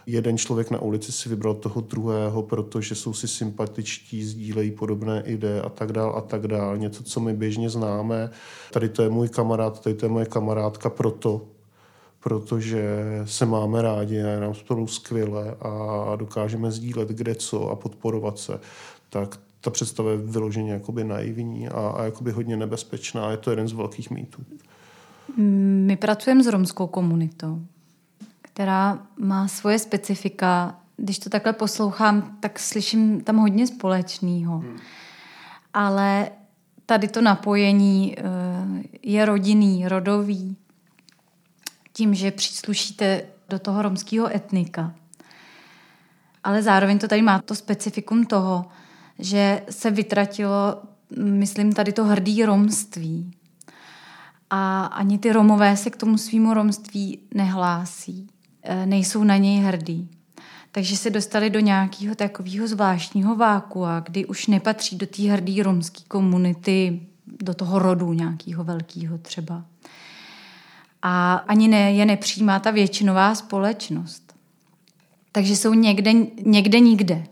jeden 0.07 0.39
člověk 0.39 0.71
na 0.71 0.83
ulici 0.83 1.13
si 1.13 1.29
vybral 1.29 1.55
toho 1.55 1.81
druhého, 1.81 2.43
protože 2.43 2.95
jsou 2.95 3.13
si 3.13 3.29
sympatičtí, 3.29 4.25
sdílejí 4.25 4.71
podobné 4.71 5.23
ideje 5.27 5.63
a 5.63 5.69
tak 5.69 5.93
dál 5.93 6.15
a 6.17 6.21
tak 6.21 6.47
dál. 6.47 6.79
Něco, 6.79 7.03
co 7.03 7.21
my 7.21 7.35
běžně 7.35 7.71
známe. 7.71 8.31
Tady 8.73 8.89
to 8.89 9.03
je 9.03 9.09
můj 9.11 9.29
kamarád, 9.29 9.81
tady 9.81 9.95
to 9.97 10.07
je 10.07 10.11
moje 10.11 10.27
kamarádka 10.27 10.91
proto, 10.91 11.43
protože 12.21 13.05
se 13.25 13.47
máme 13.47 13.83
rádi 13.83 14.23
a 14.23 14.29
je 14.29 14.41
nám 14.41 14.55
spolu 14.55 14.87
skvěle 14.87 15.57
a 15.61 16.17
dokážeme 16.17 16.71
sdílet 16.71 17.09
kde 17.09 17.35
co 17.35 17.71
a 17.71 17.77
podporovat 17.77 18.39
se. 18.39 18.61
Tak 19.09 19.39
ta 19.61 19.71
představa 19.71 20.11
je 20.11 20.17
vyloženě 20.17 20.73
jakoby 20.73 21.05
naivní 21.05 21.69
a, 21.69 21.89
a 21.89 22.05
jakoby 22.05 22.33
hodně 22.33 22.57
nebezpečná. 22.57 23.31
Je 23.31 23.37
to 23.37 23.51
jeden 23.51 23.69
z 23.69 23.73
velkých 23.73 24.11
mýtů. 24.11 24.45
My 25.87 25.97
pracujeme 25.97 26.45
s 26.45 26.47
romskou 26.47 26.87
komunitou, 26.87 27.63
která 28.43 28.99
má 29.17 29.49
svoje 29.49 29.79
specifika. 29.79 30.81
Když 30.97 31.19
to 31.19 31.31
takhle 31.31 31.53
poslouchám, 31.53 32.37
tak 32.41 32.59
slyším 32.59 33.21
tam 33.21 33.37
hodně 33.37 33.67
společného. 33.67 34.59
Hmm. 34.59 34.79
Ale 35.75 36.31
tady 36.87 37.09
to 37.09 37.21
napojení 37.21 38.17
eh, 38.19 38.23
je 39.03 39.25
rodinný, 39.25 39.89
rodový. 39.89 40.57
Tím, 41.93 42.15
že 42.15 42.31
příslušíte 42.31 43.23
do 43.49 43.59
toho 43.59 43.83
romského 43.83 44.37
etnika. 44.37 44.95
Ale 46.45 46.63
zároveň 46.63 46.99
to 46.99 47.09
tady 47.09 47.23
má 47.23 47.43
to 47.43 47.55
specifikum 47.55 48.27
toho, 48.27 48.65
že 49.21 49.63
se 49.71 49.91
vytratilo, 49.91 50.83
myslím, 51.19 51.73
tady 51.73 51.93
to 51.93 52.05
hrdý 52.05 52.45
romství. 52.45 53.31
A 54.51 54.85
ani 54.85 55.19
ty 55.19 55.33
Romové 55.33 55.77
se 55.77 55.91
k 55.91 55.97
tomu 55.97 56.19
svýmu 56.19 56.55
romství 56.55 57.19
nehlásí. 57.35 58.29
E, 58.63 58.87
nejsou 58.87 59.25
na 59.25 59.37
něj 59.37 59.61
hrdí. 59.61 60.09
Takže 60.73 60.97
se 60.97 61.11
dostali 61.11 61.51
do 61.51 61.61
nějakého 61.61 62.15
takového 62.15 62.69
zvláštního 62.69 63.37
vákua, 63.37 64.01
kdy 64.01 64.27
už 64.27 64.47
nepatří 64.47 64.97
do 64.97 65.07
té 65.07 65.23
hrdé 65.23 65.63
romské 65.63 66.01
komunity, 66.09 67.01
do 67.27 67.55
toho 67.55 67.79
rodu 67.79 68.13
nějakého 68.13 68.65
velkého 68.65 69.19
třeba. 69.19 69.65
a 71.03 71.35
ani 71.35 71.69
ne, 71.69 71.93
je 71.93 72.07
nepřijímá 72.07 72.59
ta 72.59 72.71
většinová 72.71 73.35
společnost. 73.35 74.35
Takže 75.33 75.57
jsou 75.57 75.75
někde, 75.75 76.13
někde 76.45 76.81
nikde. 76.81 77.27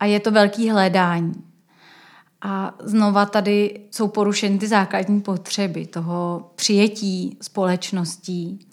A 0.00 0.04
je 0.04 0.20
to 0.20 0.30
velký 0.30 0.70
hledání. 0.70 1.34
A 2.42 2.74
znova 2.84 3.26
tady 3.26 3.80
jsou 3.90 4.08
porušeny 4.08 4.58
ty 4.58 4.66
základní 4.66 5.20
potřeby 5.20 5.86
toho 5.86 6.50
přijetí 6.54 7.38
společností. 7.42 8.66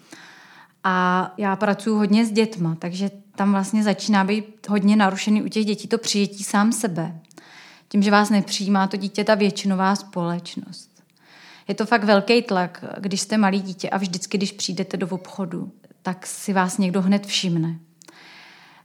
A 0.83 1.33
já 1.37 1.55
pracuji 1.55 1.97
hodně 1.97 2.25
s 2.25 2.31
dětma, 2.31 2.75
takže 2.79 3.11
tam 3.35 3.51
vlastně 3.51 3.83
začíná 3.83 4.23
být 4.23 4.67
hodně 4.69 4.95
narušený 4.95 5.43
u 5.43 5.47
těch 5.47 5.65
dětí 5.65 5.87
to 5.87 5.97
přijetí 5.97 6.43
sám 6.43 6.71
sebe. 6.71 7.19
Tím, 7.87 8.03
že 8.03 8.11
vás 8.11 8.29
nepřijímá 8.29 8.87
to 8.87 8.97
dítě 8.97 9.23
ta 9.23 9.35
většinová 9.35 9.95
společnost. 9.95 10.89
Je 11.67 11.75
to 11.75 11.85
fakt 11.85 12.03
velký 12.03 12.41
tlak, 12.41 12.83
když 12.99 13.21
jste 13.21 13.37
malý 13.37 13.61
dítě 13.61 13.89
a 13.89 13.97
vždycky, 13.97 14.37
když 14.37 14.51
přijdete 14.51 14.97
do 14.97 15.07
obchodu, 15.07 15.71
tak 16.01 16.27
si 16.27 16.53
vás 16.53 16.77
někdo 16.77 17.01
hned 17.01 17.25
všimne. 17.25 17.79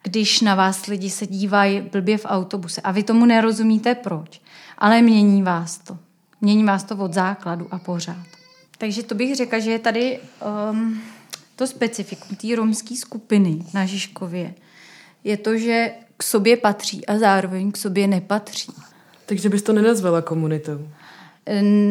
Když 0.02 0.40
na 0.40 0.54
vás 0.54 0.86
lidi 0.86 1.10
se 1.10 1.26
dívají 1.26 1.80
blbě 1.80 2.18
v 2.18 2.26
autobuse 2.28 2.80
a 2.80 2.92
vy 2.92 3.02
tomu 3.02 3.26
nerozumíte 3.26 3.94
proč, 3.94 4.40
ale 4.78 5.02
mění 5.02 5.42
vás 5.42 5.78
to. 5.78 5.98
Mění 6.40 6.64
vás 6.64 6.84
to 6.84 6.96
od 6.96 7.14
základu 7.14 7.68
a 7.70 7.78
pořád. 7.78 8.26
Takže 8.78 9.02
to 9.02 9.14
bych 9.14 9.36
řekla, 9.36 9.58
že 9.58 9.70
je 9.70 9.78
tady 9.78 10.20
um, 10.70 11.02
to 11.56 11.66
specifikum 11.66 12.36
té 12.36 12.56
romské 12.56 12.96
skupiny 12.96 13.64
na 13.74 13.86
Žižkově. 13.86 14.54
Je 15.24 15.36
to, 15.36 15.58
že 15.58 15.92
k 16.16 16.22
sobě 16.22 16.56
patří 16.56 17.06
a 17.06 17.18
zároveň 17.18 17.72
k 17.72 17.76
sobě 17.76 18.06
nepatří. 18.06 18.72
Takže 19.26 19.48
bys 19.48 19.62
to 19.62 19.72
nenazvala 19.72 20.22
komunitou? 20.22 20.88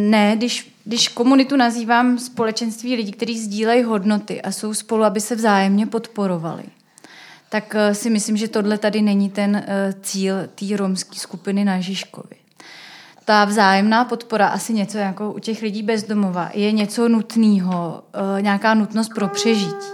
Ne, 0.09 0.35
když, 0.35 0.73
když 0.85 1.07
komunitu 1.07 1.55
nazývám 1.55 2.19
společenství 2.19 2.95
lidí, 2.95 3.11
kteří 3.11 3.39
sdílejí 3.39 3.83
hodnoty 3.83 4.41
a 4.41 4.51
jsou 4.51 4.73
spolu, 4.73 5.03
aby 5.03 5.21
se 5.21 5.35
vzájemně 5.35 5.85
podporovali, 5.85 6.63
tak 7.49 7.75
eh, 7.75 7.95
si 7.95 8.09
myslím, 8.09 8.38
že 8.38 8.47
tohle 8.47 8.77
tady 8.77 9.01
není 9.01 9.29
ten 9.29 9.55
eh, 9.55 9.93
cíl 10.01 10.35
té 10.55 10.77
romské 10.77 11.15
skupiny 11.19 11.65
na 11.65 11.79
Žižkově. 11.79 12.39
Ta 13.25 13.45
vzájemná 13.45 14.05
podpora, 14.05 14.47
asi 14.47 14.73
něco 14.73 14.97
jako 14.97 15.33
u 15.33 15.39
těch 15.39 15.62
lidí 15.62 15.83
bezdomova, 15.83 16.49
je 16.53 16.71
něco 16.71 17.09
nutného, 17.09 18.03
eh, 18.38 18.41
nějaká 18.41 18.73
nutnost 18.73 19.09
pro 19.15 19.27
přežití. 19.27 19.88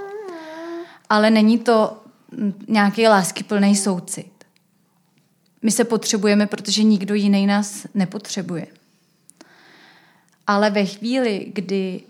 Ale 1.10 1.30
není 1.30 1.60
to 1.60 2.04
hm, 2.32 2.54
nějaký 2.68 3.08
láskyplný 3.08 3.76
soucit. 3.76 4.32
My 5.62 5.72
se 5.72 5.84
potřebujeme, 5.84 6.48
protože 6.48 6.84
nikdo 6.84 7.14
jiný 7.14 7.48
nás 7.48 7.88
nepotřebuje. 7.94 8.68
Ale 10.48 10.70
ve 10.70 10.86
chvíli, 10.86 11.52
kdy 11.54 12.02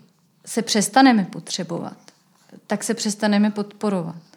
se 0.46 0.62
přestaneme 0.62 1.24
potřebovat, 1.24 1.96
tak 2.66 2.84
se 2.84 2.94
přestaneme 2.94 3.50
podporovat. 3.50 4.35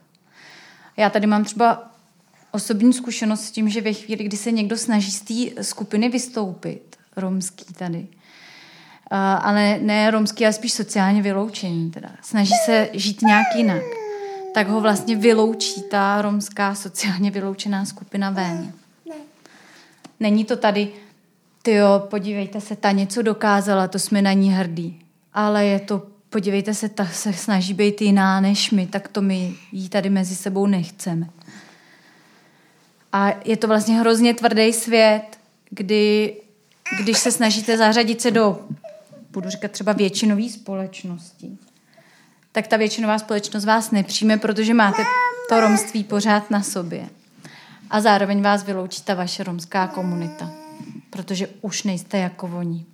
Já 1.00 1.10
tady 1.10 1.28
mám 1.28 1.44
třeba 1.44 1.92
osobní 2.52 2.94
zkušenost 2.94 3.42
s 3.42 3.52
tím, 3.52 3.70
že 3.70 3.82
ve 3.82 3.94
chvíli, 3.94 4.24
kdy 4.24 4.38
se 4.38 4.52
někdo 4.52 4.78
snaží 4.78 5.12
z 5.12 5.22
té 5.22 5.64
skupiny 5.64 6.10
vystoupit, 6.10 6.96
romský 7.16 7.74
tady, 7.74 8.08
ale 9.42 9.80
ne 9.82 10.12
romský, 10.12 10.46
ale 10.46 10.54
spíš 10.54 10.74
sociálně 10.74 11.22
vyloučený, 11.22 11.92
teda, 11.92 12.10
snaží 12.22 12.54
se 12.66 12.90
žít 12.94 13.22
nějak 13.22 13.48
jinak, 13.56 13.84
tak 14.54 14.68
ho 14.68 14.82
vlastně 14.82 15.16
vyloučí 15.16 15.82
ta 15.82 16.22
romská 16.22 16.76
sociálně 16.76 17.32
vyloučená 17.32 17.86
skupina 17.86 18.30
ven. 18.30 18.74
Není 20.20 20.46
to 20.46 20.56
tady, 20.56 20.92
ty 21.62 21.72
jo, 21.72 22.08
podívejte 22.10 22.62
se, 22.62 22.76
ta 22.76 22.92
něco 22.92 23.22
dokázala, 23.22 23.88
to 23.88 24.00
jsme 24.00 24.22
na 24.22 24.34
ní 24.34 24.52
hrdí. 24.52 25.02
Ale 25.34 25.66
je 25.66 25.80
to, 25.80 26.08
podívejte 26.30 26.74
se, 26.74 26.90
ta 26.90 27.06
se 27.06 27.34
snaží 27.34 27.74
být 27.74 28.02
jiná 28.02 28.42
než 28.42 28.72
my, 28.72 28.88
tak 28.88 29.08
to 29.08 29.22
my 29.22 29.56
jí 29.72 29.90
tady 29.90 30.10
mezi 30.10 30.36
sebou 30.36 30.68
nechceme. 30.68 31.30
A 33.14 33.34
je 33.46 33.58
to 33.58 33.68
vlastně 33.68 34.00
hrozně 34.00 34.34
tvrdý 34.34 34.74
svět, 34.74 35.40
kdy, 35.70 36.36
když 37.04 37.18
se 37.18 37.32
snažíte 37.32 37.78
zařadit 37.78 38.22
se 38.22 38.32
do, 38.32 38.60
budu 39.32 39.50
říkat 39.50 39.72
třeba 39.72 39.94
většinové 39.94 40.50
společnosti, 40.50 41.58
tak 42.52 42.68
ta 42.68 42.78
většinová 42.78 43.20
společnost 43.20 43.66
vás 43.66 43.92
nepřijme, 43.92 44.38
protože 44.38 44.74
máte 44.74 45.04
to 45.50 45.60
romství 45.60 46.04
pořád 46.04 46.52
na 46.52 46.64
sobě. 46.64 47.10
A 47.90 48.02
zároveň 48.02 48.42
vás 48.42 48.64
vyloučí 48.64 49.02
ta 49.02 49.14
vaše 49.14 49.44
romská 49.44 49.88
komunita, 49.88 50.52
protože 51.10 51.48
už 51.62 51.84
nejste 51.84 52.18
jako 52.18 52.52
oni. 52.58 52.86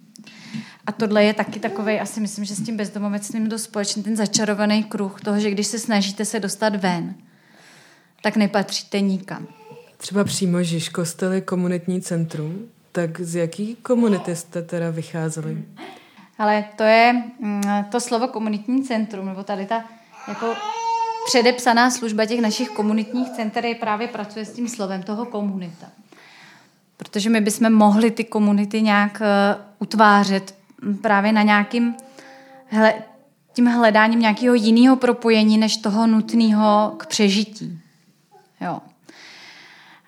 A 0.88 0.92
tohle 0.92 1.24
je 1.24 1.34
taky 1.34 1.60
takový, 1.60 2.00
asi 2.00 2.20
myslím, 2.20 2.46
že 2.46 2.56
s 2.56 2.64
tím 2.64 2.78
bezdomovectvím 2.78 3.50
dost 3.50 3.64
společný 3.64 4.04
ten 4.04 4.16
začarovaný 4.16 4.84
kruh 4.84 5.22
toho, 5.22 5.40
že 5.40 5.52
když 5.52 5.68
se 5.68 5.80
snažíte 5.80 6.26
se 6.26 6.40
dostat 6.40 6.76
ven, 6.76 7.16
tak 8.22 8.36
nepatříte 8.36 9.02
nikam. 9.02 9.48
Třeba 9.98 10.24
přímo 10.24 10.64
Žižkostel 10.64 11.32
je 11.34 11.42
komunitní 11.42 12.02
centrum, 12.02 12.66
tak 12.92 13.22
z 13.22 13.36
jaký 13.36 13.76
komunity 13.76 14.36
jste 14.36 14.62
teda 14.62 14.90
vycházeli? 14.90 15.64
Ale 16.38 16.66
to 16.76 16.84
je 16.84 17.24
mm, 17.40 17.62
to 17.92 18.00
slovo 18.00 18.28
komunitní 18.28 18.84
centrum, 18.84 19.26
nebo 19.26 19.44
tady 19.44 19.66
ta 19.66 19.84
jako 20.28 20.56
předepsaná 21.28 21.92
služba 21.92 22.26
těch 22.26 22.42
našich 22.42 22.70
komunitních 22.70 23.30
center 23.30 23.66
je 23.66 23.76
právě 23.76 24.08
pracuje 24.08 24.46
s 24.46 24.54
tím 24.54 24.68
slovem 24.68 25.04
toho 25.04 25.26
komunita. 25.26 25.88
Protože 26.98 27.30
my 27.30 27.42
bychom 27.42 27.74
mohli 27.74 28.12
ty 28.12 28.24
komunity 28.24 28.82
nějak 28.82 29.22
uh, 29.22 29.62
utvářet 29.80 30.55
právě 31.02 31.32
na 31.32 31.42
nějakým 31.42 31.96
hle, 32.68 32.94
tím 33.54 33.66
hledáním 33.66 34.20
nějakého 34.20 34.56
jiného 34.56 34.96
propojení, 34.96 35.58
než 35.58 35.78
toho 35.78 36.08
nutného 36.08 36.94
k 36.98 37.06
přežití. 37.06 37.80
Jo. 38.62 38.80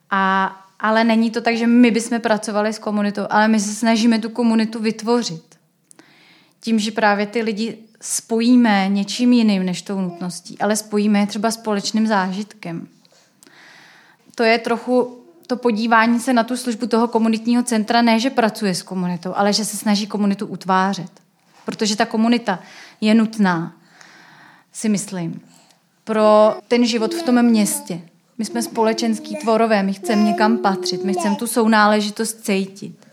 A, 0.09 0.55
ale 0.79 1.03
není 1.03 1.31
to 1.31 1.41
tak, 1.41 1.57
že 1.57 1.67
my 1.67 1.91
bychom 1.91 2.19
pracovali 2.19 2.73
s 2.73 2.79
komunitou, 2.79 3.21
ale 3.29 3.47
my 3.47 3.59
se 3.59 3.75
snažíme 3.75 4.19
tu 4.19 4.29
komunitu 4.29 4.79
vytvořit. 4.79 5.57
Tím, 6.59 6.79
že 6.79 6.91
právě 6.91 7.25
ty 7.25 7.41
lidi 7.41 7.77
spojíme 8.01 8.89
něčím 8.89 9.33
jiným 9.33 9.65
než 9.65 9.81
tou 9.81 10.01
nutností, 10.01 10.59
ale 10.59 10.75
spojíme 10.75 11.19
je 11.19 11.27
třeba 11.27 11.51
společným 11.51 12.07
zážitkem. 12.07 12.87
To 14.35 14.43
je 14.43 14.57
trochu 14.57 15.16
to 15.47 15.57
podívání 15.57 16.19
se 16.19 16.33
na 16.33 16.43
tu 16.43 16.57
službu 16.57 16.87
toho 16.87 17.07
komunitního 17.07 17.63
centra, 17.63 18.01
ne, 18.01 18.19
že 18.19 18.29
pracuje 18.29 18.75
s 18.75 18.83
komunitou, 18.83 19.33
ale 19.35 19.53
že 19.53 19.65
se 19.65 19.77
snaží 19.77 20.07
komunitu 20.07 20.45
utvářet. 20.45 21.11
Protože 21.65 21.95
ta 21.95 22.05
komunita 22.05 22.59
je 23.01 23.13
nutná, 23.13 23.73
si 24.73 24.89
myslím, 24.89 25.41
pro 26.03 26.55
ten 26.67 26.85
život 26.85 27.13
v 27.13 27.23
tom 27.23 27.43
městě. 27.43 28.01
My 28.37 28.45
jsme 28.45 28.61
společenský 28.61 29.35
tvorové, 29.35 29.83
my 29.83 29.93
chceme 29.93 30.23
někam 30.23 30.57
patřit, 30.57 31.03
my 31.03 31.13
chceme 31.13 31.35
tu 31.35 31.47
sounáležitost 31.47 32.45
cítit. 32.45 33.07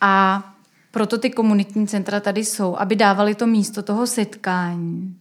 A 0.00 0.44
proto 0.90 1.18
ty 1.18 1.30
komunitní 1.30 1.88
centra 1.88 2.20
tady 2.20 2.44
jsou, 2.44 2.76
aby 2.76 2.96
dávali 2.96 3.34
to 3.34 3.46
místo 3.46 3.82
toho 3.82 4.06
setkání. 4.06 5.16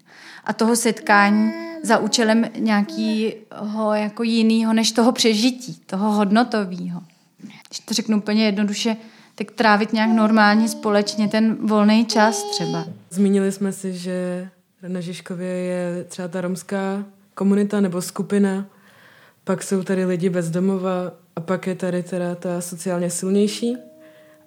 A 0.49 0.53
toho 0.53 0.75
setkání 0.75 1.51
za 1.83 1.97
účelem 1.97 2.45
nějakého 2.57 3.93
jako 3.93 4.23
jiného 4.23 4.73
než 4.73 4.91
toho 4.91 5.11
přežití, 5.11 5.81
toho 5.85 6.11
hodnotového. 6.11 7.01
Když 7.67 7.79
to 7.85 7.93
řeknu 7.93 8.17
úplně 8.17 8.45
jednoduše, 8.45 8.97
tak 9.35 9.51
trávit 9.51 9.93
nějak 9.93 10.09
normálně 10.09 10.67
společně 10.67 11.27
ten 11.27 11.67
volný 11.67 12.05
čas 12.05 12.43
třeba. 12.43 12.85
Zmínili 13.09 13.51
jsme 13.51 13.71
si, 13.71 13.93
že 13.93 14.49
na 14.87 15.01
Žižkově 15.01 15.47
je 15.47 16.03
třeba 16.03 16.27
ta 16.27 16.41
romská 16.41 17.05
komunita 17.33 17.81
nebo 17.81 18.01
skupina, 18.01 18.65
pak 19.43 19.63
jsou 19.63 19.83
tady 19.83 20.05
lidi 20.05 20.29
bez 20.29 20.49
domova 20.49 21.11
a 21.35 21.41
pak 21.41 21.67
je 21.67 21.75
tady 21.75 22.03
teda 22.03 22.35
ta 22.35 22.61
sociálně 22.61 23.09
silnější 23.09 23.77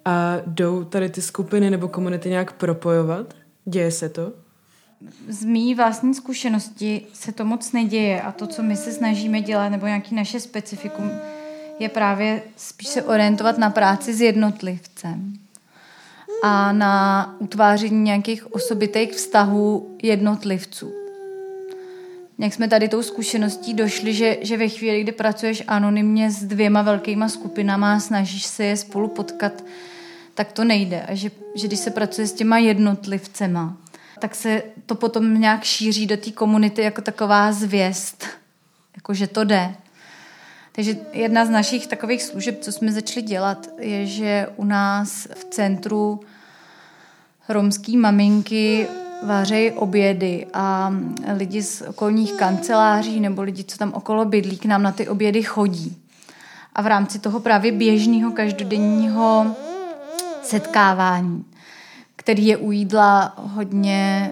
a 0.05 0.37
jdou 0.47 0.85
tady 0.85 1.09
ty 1.09 1.23
skupiny 1.23 1.71
nebo 1.71 1.89
komunity 1.89 2.29
nějak 2.29 2.53
propojovat? 2.53 3.35
Děje 3.65 3.91
se 3.91 4.09
to? 4.09 4.42
Z 5.29 5.45
mý 5.45 5.75
vlastní 5.75 6.15
zkušenosti 6.15 7.07
se 7.13 7.33
to 7.33 7.45
moc 7.45 7.73
neděje 7.73 8.23
a 8.23 8.33
to, 8.33 8.47
co 8.47 8.63
my 8.63 8.77
se 8.77 8.93
snažíme 8.93 9.41
dělat, 9.41 9.69
nebo 9.69 9.87
nějaký 9.87 10.15
naše 10.15 10.41
specifikum, 10.41 11.11
je 11.79 11.89
právě 11.89 12.43
spíš 12.57 12.89
se 12.89 13.03
orientovat 13.03 13.59
na 13.59 13.71
práci 13.71 14.15
s 14.15 14.21
jednotlivcem 14.21 15.33
a 16.43 16.73
na 16.73 17.37
utváření 17.39 18.03
nějakých 18.03 18.55
osobitých 18.55 19.13
vztahů 19.13 19.97
jednotlivců. 20.03 20.93
Jak 22.39 22.55
jsme 22.55 22.69
tady 22.69 22.89
tou 22.89 23.03
zkušeností 23.03 23.75
došli, 23.75 24.15
že, 24.15 24.37
že 24.41 24.57
ve 24.57 24.69
chvíli, 24.69 25.03
kdy 25.03 25.13
pracuješ 25.13 25.63
anonymně 25.67 26.31
s 26.31 26.45
dvěma 26.45 26.83
velkýma 26.83 27.29
skupinama 27.29 27.95
a 27.95 28.01
snažíš 28.01 28.47
se 28.47 28.65
je 28.65 28.77
spolu 28.77 29.09
potkat, 29.09 29.65
tak 30.35 30.53
to 30.53 30.65
nejde. 30.65 31.03
A 31.03 31.15
že, 31.15 31.31
že 31.55 31.67
když 31.67 31.79
se 31.79 31.91
pracuje 31.91 32.27
s 32.27 32.33
těma 32.33 32.59
jednotlivcema, 32.59 33.77
tak 34.23 34.35
se 34.35 34.63
to 34.87 34.95
potom 34.95 35.41
nějak 35.41 35.65
šíří 35.65 36.07
do 36.07 36.17
té 36.17 36.31
komunity 36.31 36.83
jako 36.83 37.03
taková 37.03 37.53
zvěst, 37.53 38.27
jako 38.97 39.15
že 39.15 39.27
to 39.27 39.45
jde. 39.45 39.75
Takže 40.73 40.97
jedna 41.13 41.45
z 41.45 41.51
našich 41.51 41.87
takových 41.87 42.23
služeb, 42.23 42.59
co 42.61 42.73
jsme 42.73 42.93
začali 42.93 43.23
dělat, 43.23 43.69
je, 43.79 44.07
že 44.07 44.47
u 44.57 44.65
nás 44.65 45.29
v 45.35 45.45
centru 45.45 46.21
romský 47.49 47.97
maminky 47.97 48.87
vařejí 49.23 49.71
obědy 49.71 50.47
a 50.55 50.95
lidi 51.37 51.63
z 51.63 51.83
okolních 51.83 52.33
kanceláří 52.33 53.21
nebo 53.21 53.43
lidi, 53.43 53.65
co 53.65 53.79
tam 53.79 53.93
okolo 53.93 54.25
bydlí, 54.25 54.59
k 54.59 54.65
nám 54.65 54.83
na 54.83 54.93
ty 54.93 55.09
obědy 55.09 55.43
chodí. 55.43 55.97
A 56.75 56.83
v 56.83 56.87
rámci 56.87 57.19
toho 57.19 57.41
právě 57.41 57.73
běžného 57.73 58.33
každodenního 58.33 59.57
setkávání, 60.43 61.45
který 62.17 62.47
je 62.47 62.57
u 62.57 62.73
jídla 62.73 63.35
hodně, 63.37 64.31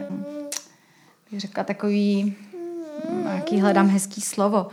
bych 1.31 1.41
řekla, 1.41 1.65
takový, 1.65 2.35
jaký 3.35 3.61
hledám 3.61 3.89
hezký 3.89 4.21
slovo, 4.21 4.67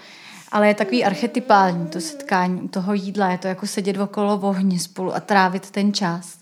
ale 0.51 0.67
je 0.67 0.73
takový 0.73 1.05
archetypální 1.05 1.87
to 1.87 2.01
setkání 2.01 2.61
u 2.61 2.67
toho 2.67 2.93
jídla. 2.93 3.31
Je 3.31 3.37
to 3.37 3.47
jako 3.47 3.67
sedět 3.67 3.97
okolo 3.97 4.39
ohně 4.39 4.79
spolu 4.79 5.15
a 5.15 5.19
trávit 5.19 5.71
ten 5.71 5.93
čas. 5.93 6.37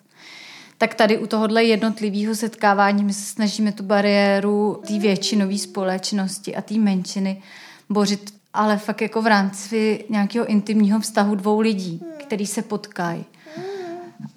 Tak 0.78 0.94
tady 0.94 1.18
u 1.18 1.28
tohohle 1.28 1.64
jednotlivého 1.64 2.36
setkávání 2.36 3.04
my 3.04 3.14
se 3.14 3.22
snažíme 3.22 3.72
tu 3.72 3.84
bariéru 3.84 4.82
té 4.88 5.00
většinové 5.00 5.58
společnosti 5.58 6.56
a 6.56 6.62
té 6.62 6.74
menšiny 6.74 7.42
bořit, 7.90 8.34
ale 8.54 8.78
fakt 8.78 9.02
jako 9.02 9.22
v 9.22 9.28
rámci 9.28 10.06
nějakého 10.10 10.46
intimního 10.46 11.00
vztahu 11.00 11.36
dvou 11.36 11.60
lidí, 11.60 12.02
který 12.18 12.48
se 12.48 12.62
potkají. 12.62 13.26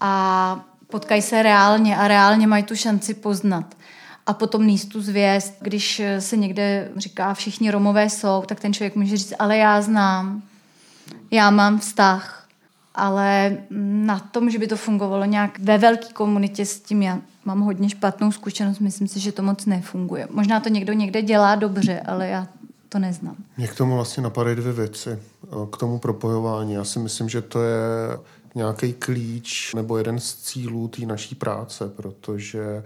A 0.00 0.64
potkají 0.90 1.22
se 1.22 1.42
reálně 1.42 1.96
a 1.96 2.08
reálně 2.08 2.46
mají 2.46 2.62
tu 2.62 2.76
šanci 2.76 3.14
poznat 3.14 3.74
a 4.26 4.32
potom 4.32 4.66
níst 4.66 4.88
tu 4.88 5.00
zvěst. 5.00 5.54
Když 5.60 6.02
se 6.18 6.36
někde 6.36 6.90
říká, 6.96 7.34
všichni 7.34 7.70
Romové 7.70 8.10
jsou, 8.10 8.42
tak 8.46 8.60
ten 8.60 8.72
člověk 8.74 8.96
může 8.96 9.16
říct, 9.16 9.34
ale 9.38 9.56
já 9.56 9.82
znám, 9.82 10.42
já 11.30 11.50
mám 11.50 11.78
vztah, 11.78 12.46
ale 12.94 13.56
na 13.70 14.18
tom, 14.18 14.50
že 14.50 14.58
by 14.58 14.66
to 14.66 14.76
fungovalo 14.76 15.24
nějak 15.24 15.58
ve 15.58 15.78
velké 15.78 16.12
komunitě 16.12 16.66
s 16.66 16.80
tím, 16.80 17.02
já 17.02 17.18
mám 17.44 17.60
hodně 17.60 17.88
špatnou 17.88 18.32
zkušenost, 18.32 18.78
myslím 18.78 19.08
si, 19.08 19.20
že 19.20 19.32
to 19.32 19.42
moc 19.42 19.66
nefunguje. 19.66 20.28
Možná 20.30 20.60
to 20.60 20.68
někdo 20.68 20.92
někde 20.92 21.22
dělá 21.22 21.54
dobře, 21.54 22.00
ale 22.00 22.28
já 22.28 22.46
to 22.88 22.98
neznám. 22.98 23.36
Mě 23.56 23.66
k 23.66 23.74
tomu 23.74 23.94
vlastně 23.94 24.22
napadají 24.22 24.56
dvě 24.56 24.72
věci. 24.72 25.18
K 25.72 25.76
tomu 25.76 25.98
propojování. 25.98 26.72
Já 26.72 26.84
si 26.84 26.98
myslím, 26.98 27.28
že 27.28 27.42
to 27.42 27.62
je 27.62 27.76
nějaký 28.58 28.92
klíč 28.92 29.74
nebo 29.74 29.98
jeden 29.98 30.20
z 30.20 30.34
cílů 30.34 30.88
té 30.88 31.06
naší 31.06 31.34
práce, 31.34 31.88
protože 31.96 32.82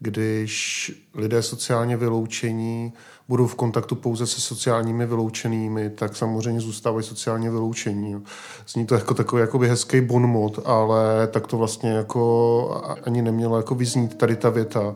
když 0.00 0.92
lidé 1.14 1.42
sociálně 1.42 1.96
vyloučení 1.96 2.92
budou 3.28 3.46
v 3.46 3.54
kontaktu 3.54 3.94
pouze 3.94 4.26
se 4.26 4.40
sociálními 4.40 5.06
vyloučenými, 5.06 5.90
tak 5.90 6.16
samozřejmě 6.16 6.60
zůstávají 6.60 7.04
sociálně 7.04 7.50
vyloučení. 7.50 8.24
Zní 8.68 8.86
to 8.86 8.94
jako 8.94 9.14
takový 9.14 9.40
jakoby 9.40 9.68
hezký 9.68 10.00
bonmot, 10.00 10.58
ale 10.64 11.26
tak 11.26 11.46
to 11.46 11.56
vlastně 11.56 11.90
jako 11.90 12.82
ani 13.06 13.22
nemělo 13.22 13.56
jako 13.56 13.74
vyznít 13.74 14.18
tady 14.18 14.36
ta 14.36 14.50
věta. 14.50 14.94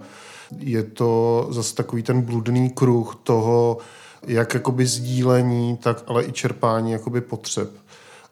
Je 0.58 0.82
to 0.82 1.46
zase 1.50 1.74
takový 1.74 2.02
ten 2.02 2.22
bludný 2.22 2.70
kruh 2.70 3.16
toho, 3.22 3.78
jak 4.26 4.54
jakoby 4.54 4.86
sdílení, 4.86 5.76
tak 5.76 6.04
ale 6.06 6.24
i 6.24 6.32
čerpání 6.32 6.92
jakoby 6.92 7.20
potřeb 7.20 7.70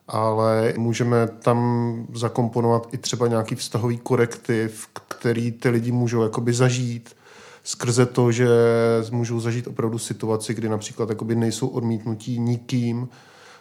ale 0.09 0.75
můžeme 0.77 1.27
tam 1.27 2.07
zakomponovat 2.15 2.89
i 2.93 2.99
třeba 2.99 3.27
nějaký 3.27 3.55
vztahový 3.55 3.99
korektiv, 3.99 4.89
který 5.09 5.53
ty 5.53 5.69
lidi 5.69 5.93
můžou 5.93 6.23
jakoby 6.23 6.53
zažít 6.53 7.17
skrze 7.65 8.07
to, 8.07 8.33
že 8.33 8.49
můžou 9.11 9.41
zažít 9.41 9.67
opravdu 9.67 9.99
situaci, 9.99 10.55
kdy 10.55 10.69
například 10.69 11.09
jakoby 11.09 11.35
nejsou 11.35 11.69
odmítnutí 11.69 12.39
nikým, 12.39 13.09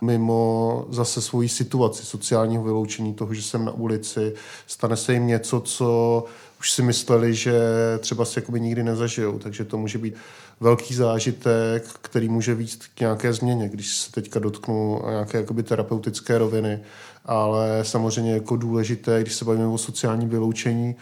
mimo 0.02 0.86
zase 0.90 1.22
svoji 1.22 1.50
situaci 1.50 2.06
sociálního 2.06 2.64
vyloučení, 2.64 3.14
toho, 3.14 3.34
že 3.34 3.42
jsem 3.42 3.66
na 3.66 3.72
ulici, 3.72 4.34
stane 4.68 4.98
se 4.98 5.14
jim 5.14 5.28
něco, 5.28 5.60
co 5.60 6.26
už 6.60 6.72
si 6.72 6.82
mysleli, 6.82 7.36
že 7.36 7.60
třeba 8.00 8.26
si 8.26 8.40
jakoby 8.40 8.62
nikdy 8.62 8.84
nezažijou, 8.84 9.40
takže 9.40 9.66
to 9.66 9.78
může 9.78 9.98
být 9.98 10.16
velký 10.60 10.94
zážitek, 10.94 11.88
který 12.02 12.30
může 12.30 12.56
víc 12.56 12.80
k 12.96 13.00
nějaké 13.00 13.34
změně, 13.34 13.70
když 13.70 13.98
se 13.98 14.12
teďka 14.12 14.40
dotknu 14.40 15.02
nějaké 15.10 15.38
jakoby 15.38 15.64
terapeutické 15.64 16.38
roviny, 16.38 16.80
ale 17.26 17.80
samozřejmě 17.82 18.34
jako 18.34 18.56
důležité, 18.56 19.22
když 19.22 19.34
se 19.34 19.46
bavíme 19.46 19.68
o 19.68 19.78
sociální 19.78 20.28
vyloučení, 20.28 20.96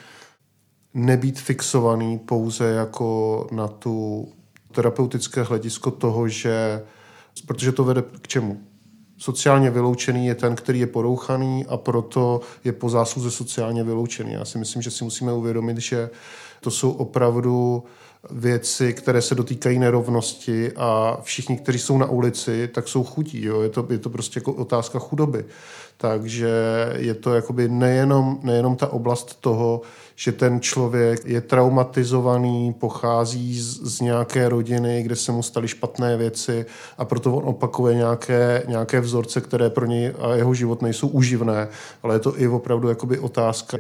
nebýt 0.93 1.39
fixovaný 1.39 2.19
pouze 2.19 2.65
jako 2.65 3.47
na 3.51 3.67
tu 3.67 4.27
terapeutické 4.71 5.43
hledisko 5.43 5.91
toho, 5.91 6.27
že 6.27 6.84
protože 7.47 7.71
to 7.71 7.84
vede 7.84 8.03
k 8.21 8.27
čemu? 8.27 8.62
Sociálně 9.17 9.69
vyloučený 9.69 10.28
je 10.28 10.36
ten, 10.36 10.56
který 10.56 10.80
je 10.80 10.88
porouchaný 10.88 11.65
a 11.65 11.78
proto 11.78 12.41
je 12.63 12.73
po 12.73 12.89
zásluze 12.89 13.32
sociálně 13.32 13.84
vyloučený. 13.84 14.34
Já 14.34 14.45
si 14.45 14.58
myslím, 14.58 14.82
že 14.82 14.91
si 14.91 15.04
musíme 15.04 15.34
uvědomit, 15.34 15.78
že 15.78 16.10
to 16.62 16.71
jsou 16.71 16.91
opravdu 16.91 17.84
věci, 18.32 18.94
které 18.94 19.22
se 19.22 19.36
dotýkají 19.36 19.80
nerovnosti 19.80 20.72
a 20.76 21.18
všichni, 21.22 21.58
kteří 21.58 21.80
jsou 21.80 21.98
na 21.98 22.06
ulici, 22.06 22.68
tak 22.68 22.88
jsou 22.88 23.04
chudí. 23.04 23.46
Jo? 23.46 23.62
Je, 23.62 23.70
to, 23.70 23.88
je 23.90 23.98
to 23.98 24.10
prostě 24.10 24.40
jako 24.40 24.54
otázka 24.54 25.00
chudoby. 25.00 25.46
Takže 25.98 26.50
je 26.96 27.14
to 27.14 27.34
jakoby 27.34 27.70
nejenom, 27.70 28.40
nejenom 28.44 28.76
ta 28.76 28.88
oblast 28.88 29.42
toho, 29.42 29.82
že 30.16 30.32
ten 30.32 30.62
člověk 30.62 31.26
je 31.26 31.42
traumatizovaný, 31.42 32.74
pochází 32.74 33.62
z, 33.62 33.82
z 33.82 34.02
nějaké 34.02 34.50
rodiny, 34.50 35.04
kde 35.04 35.16
se 35.16 35.32
mu 35.32 35.44
staly 35.44 35.68
špatné 35.68 36.18
věci 36.18 36.66
a 36.98 37.06
proto 37.06 37.36
on 37.36 37.50
opakuje 37.50 37.96
nějaké, 37.96 38.64
nějaké 38.68 39.00
vzorce, 39.00 39.42
které 39.42 39.70
pro 39.70 39.86
něj 39.86 40.14
a 40.20 40.36
jeho 40.36 40.54
život 40.54 40.82
nejsou 40.82 41.08
uživné, 41.08 41.68
ale 42.04 42.16
je 42.16 42.20
to 42.20 42.42
i 42.42 42.48
opravdu 42.48 42.90
jakoby 42.90 43.20
otázka 43.20 43.78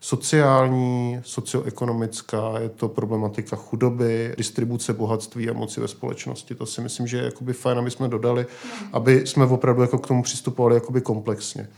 sociální, 0.00 1.20
socioekonomická, 1.22 2.58
je 2.58 2.68
to 2.68 2.88
problematika 2.88 3.56
chudoby, 3.56 4.34
distribuce 4.36 4.92
bohatství 4.92 5.50
a 5.50 5.52
moci 5.52 5.80
ve 5.80 5.88
společnosti. 5.88 6.54
To 6.54 6.66
si 6.66 6.80
myslím, 6.80 7.06
že 7.06 7.16
je 7.16 7.24
jakoby 7.24 7.52
fajn, 7.52 7.78
aby 7.78 7.90
jsme 7.90 8.08
dodali, 8.08 8.46
aby 8.92 9.26
jsme 9.26 9.44
opravdu 9.46 9.82
jako 9.82 9.98
k 9.98 10.06
tomu 10.06 10.22
přistupovali 10.22 10.74
jakoby 10.74 11.00
komplexně. 11.00 11.68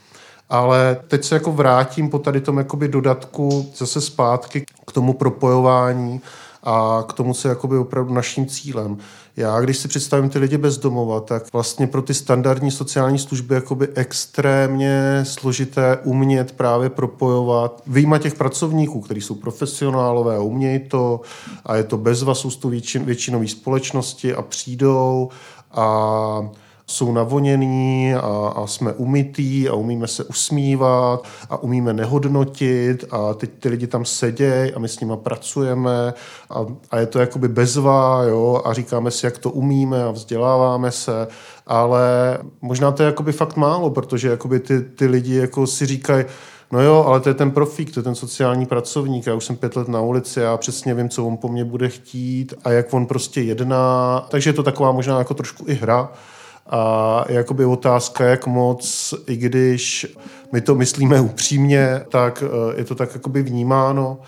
Ale 0.49 0.97
teď 1.09 1.25
se 1.25 1.35
jako 1.35 1.53
vrátím 1.53 2.11
po 2.11 2.19
tady 2.19 2.41
tom 2.41 2.59
jakoby 2.59 2.89
dodatku 2.89 3.73
zase 3.77 4.01
zpátky 4.01 4.65
k 4.87 4.93
tomu 4.93 5.13
propojování 5.13 6.21
a 6.63 7.05
k 7.09 7.13
tomu, 7.13 7.35
je 7.45 7.49
jakoby 7.49 7.79
opravdu 7.79 8.15
naším 8.15 8.47
cílem. 8.47 8.99
Já, 9.37 9.61
když 9.61 9.77
si 9.77 9.89
představím 9.89 10.31
ty 10.31 10.39
lidi 10.39 10.59
bez 10.59 10.79
domova, 10.79 11.21
tak 11.21 11.53
vlastně 11.53 11.87
pro 11.87 12.03
ty 12.03 12.15
standardní 12.15 12.71
sociální 12.71 13.19
služby 13.19 13.55
jakoby 13.55 13.89
extrémně 13.95 15.21
složité 15.23 15.99
umět 16.05 16.53
právě 16.53 16.91
propojovat, 16.91 17.83
vyjma 17.87 18.19
těch 18.19 18.35
pracovníků, 18.35 19.01
kteří 19.01 19.21
jsou 19.21 19.35
profesionálové 19.35 20.39
umějí 20.39 20.79
to 20.79 21.21
a 21.67 21.77
je 21.77 21.85
to 21.85 21.99
bez 21.99 22.25
jsou 22.33 22.51
to 22.51 22.69
většin, 22.69 23.05
většinové 23.05 23.49
společnosti 23.49 24.35
a 24.35 24.43
přijdou 24.43 25.29
a 25.73 26.51
jsou 26.91 27.13
navoněný 27.13 28.15
a, 28.15 28.53
a 28.57 28.67
jsme 28.67 28.93
umytý 28.93 29.69
a 29.69 29.75
umíme 29.75 30.07
se 30.07 30.25
usmívat 30.25 31.25
a 31.51 31.63
umíme 31.63 31.93
nehodnotit 31.93 33.05
a 33.11 33.35
teď 33.35 33.51
ty 33.59 33.69
lidi 33.69 33.87
tam 33.87 34.05
sedějí 34.05 34.75
a 34.75 34.79
my 34.79 34.89
s 34.89 35.01
nimi 35.01 35.13
pracujeme 35.17 36.15
a, 36.51 36.67
a 36.91 36.99
je 36.99 37.07
to 37.07 37.19
jakoby 37.19 37.49
bezvá 37.49 38.23
jo, 38.23 38.63
a 38.65 38.73
říkáme 38.73 39.11
si, 39.11 39.27
jak 39.27 39.39
to 39.39 39.51
umíme 39.51 40.05
a 40.05 40.11
vzděláváme 40.11 40.91
se, 40.91 41.29
ale 41.67 42.39
možná 42.61 42.93
to 42.93 43.03
je 43.03 43.07
jakoby 43.07 43.33
fakt 43.33 43.57
málo, 43.57 43.91
protože 43.91 44.29
jakoby 44.29 44.61
ty, 44.61 44.81
ty 44.81 45.07
lidi 45.07 45.35
jako 45.35 45.67
si 45.67 45.87
říkají, 45.87 46.25
No 46.73 46.83
jo, 46.83 47.05
ale 47.07 47.21
to 47.21 47.29
je 47.29 47.35
ten 47.35 47.51
profík, 47.51 47.95
to 47.95 48.01
je 48.01 48.05
ten 48.05 48.15
sociální 48.15 48.67
pracovník. 48.67 49.27
Já 49.27 49.35
už 49.35 49.45
jsem 49.45 49.57
pět 49.57 49.77
let 49.77 49.89
na 49.89 50.01
ulici, 50.01 50.41
já 50.41 50.57
přesně 50.57 50.95
vím, 50.95 51.09
co 51.09 51.27
on 51.27 51.37
po 51.37 51.49
mně 51.49 51.65
bude 51.65 51.89
chtít 51.89 52.55
a 52.65 52.71
jak 52.71 52.95
on 52.95 53.07
prostě 53.07 53.41
jedná. 53.41 54.27
Takže 54.29 54.51
je 54.51 54.55
to 54.55 54.63
taková 54.63 54.93
možná 54.93 55.19
jako 55.19 55.35
trošku 55.35 55.65
i 55.69 55.75
hra. 55.75 56.13
A 56.71 57.25
jakoby 57.29 57.65
otázka, 57.65 58.25
jak 58.25 58.47
moc, 58.47 59.15
i 59.27 59.37
když 59.37 60.07
my 60.53 60.61
to 60.61 60.75
myslíme 60.75 61.21
upřímně, 61.21 62.05
tak 62.09 62.45
eh, 62.47 62.79
je 62.79 62.85
to 62.85 62.95
tak 62.95 63.15
jakoby 63.15 63.43
vnímáno. 63.43 64.19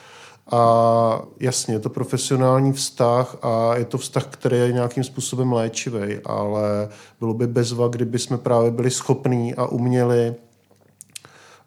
A 0.50 1.22
jasně, 1.40 1.74
je 1.74 1.78
to 1.78 1.88
profesionální 1.88 2.72
vztah 2.72 3.36
a 3.42 3.76
je 3.76 3.84
to 3.84 3.98
vztah, 3.98 4.26
který 4.26 4.58
je 4.58 4.72
nějakým 4.72 5.04
způsobem 5.04 5.52
léčivý, 5.52 6.18
ale 6.24 6.88
bylo 7.20 7.34
by 7.34 7.46
bezva, 7.46 7.88
kdyby 7.88 8.18
jsme 8.18 8.38
právě 8.38 8.70
byli 8.70 8.90
schopní 8.90 9.54
a 9.54 9.66
uměli 9.66 10.34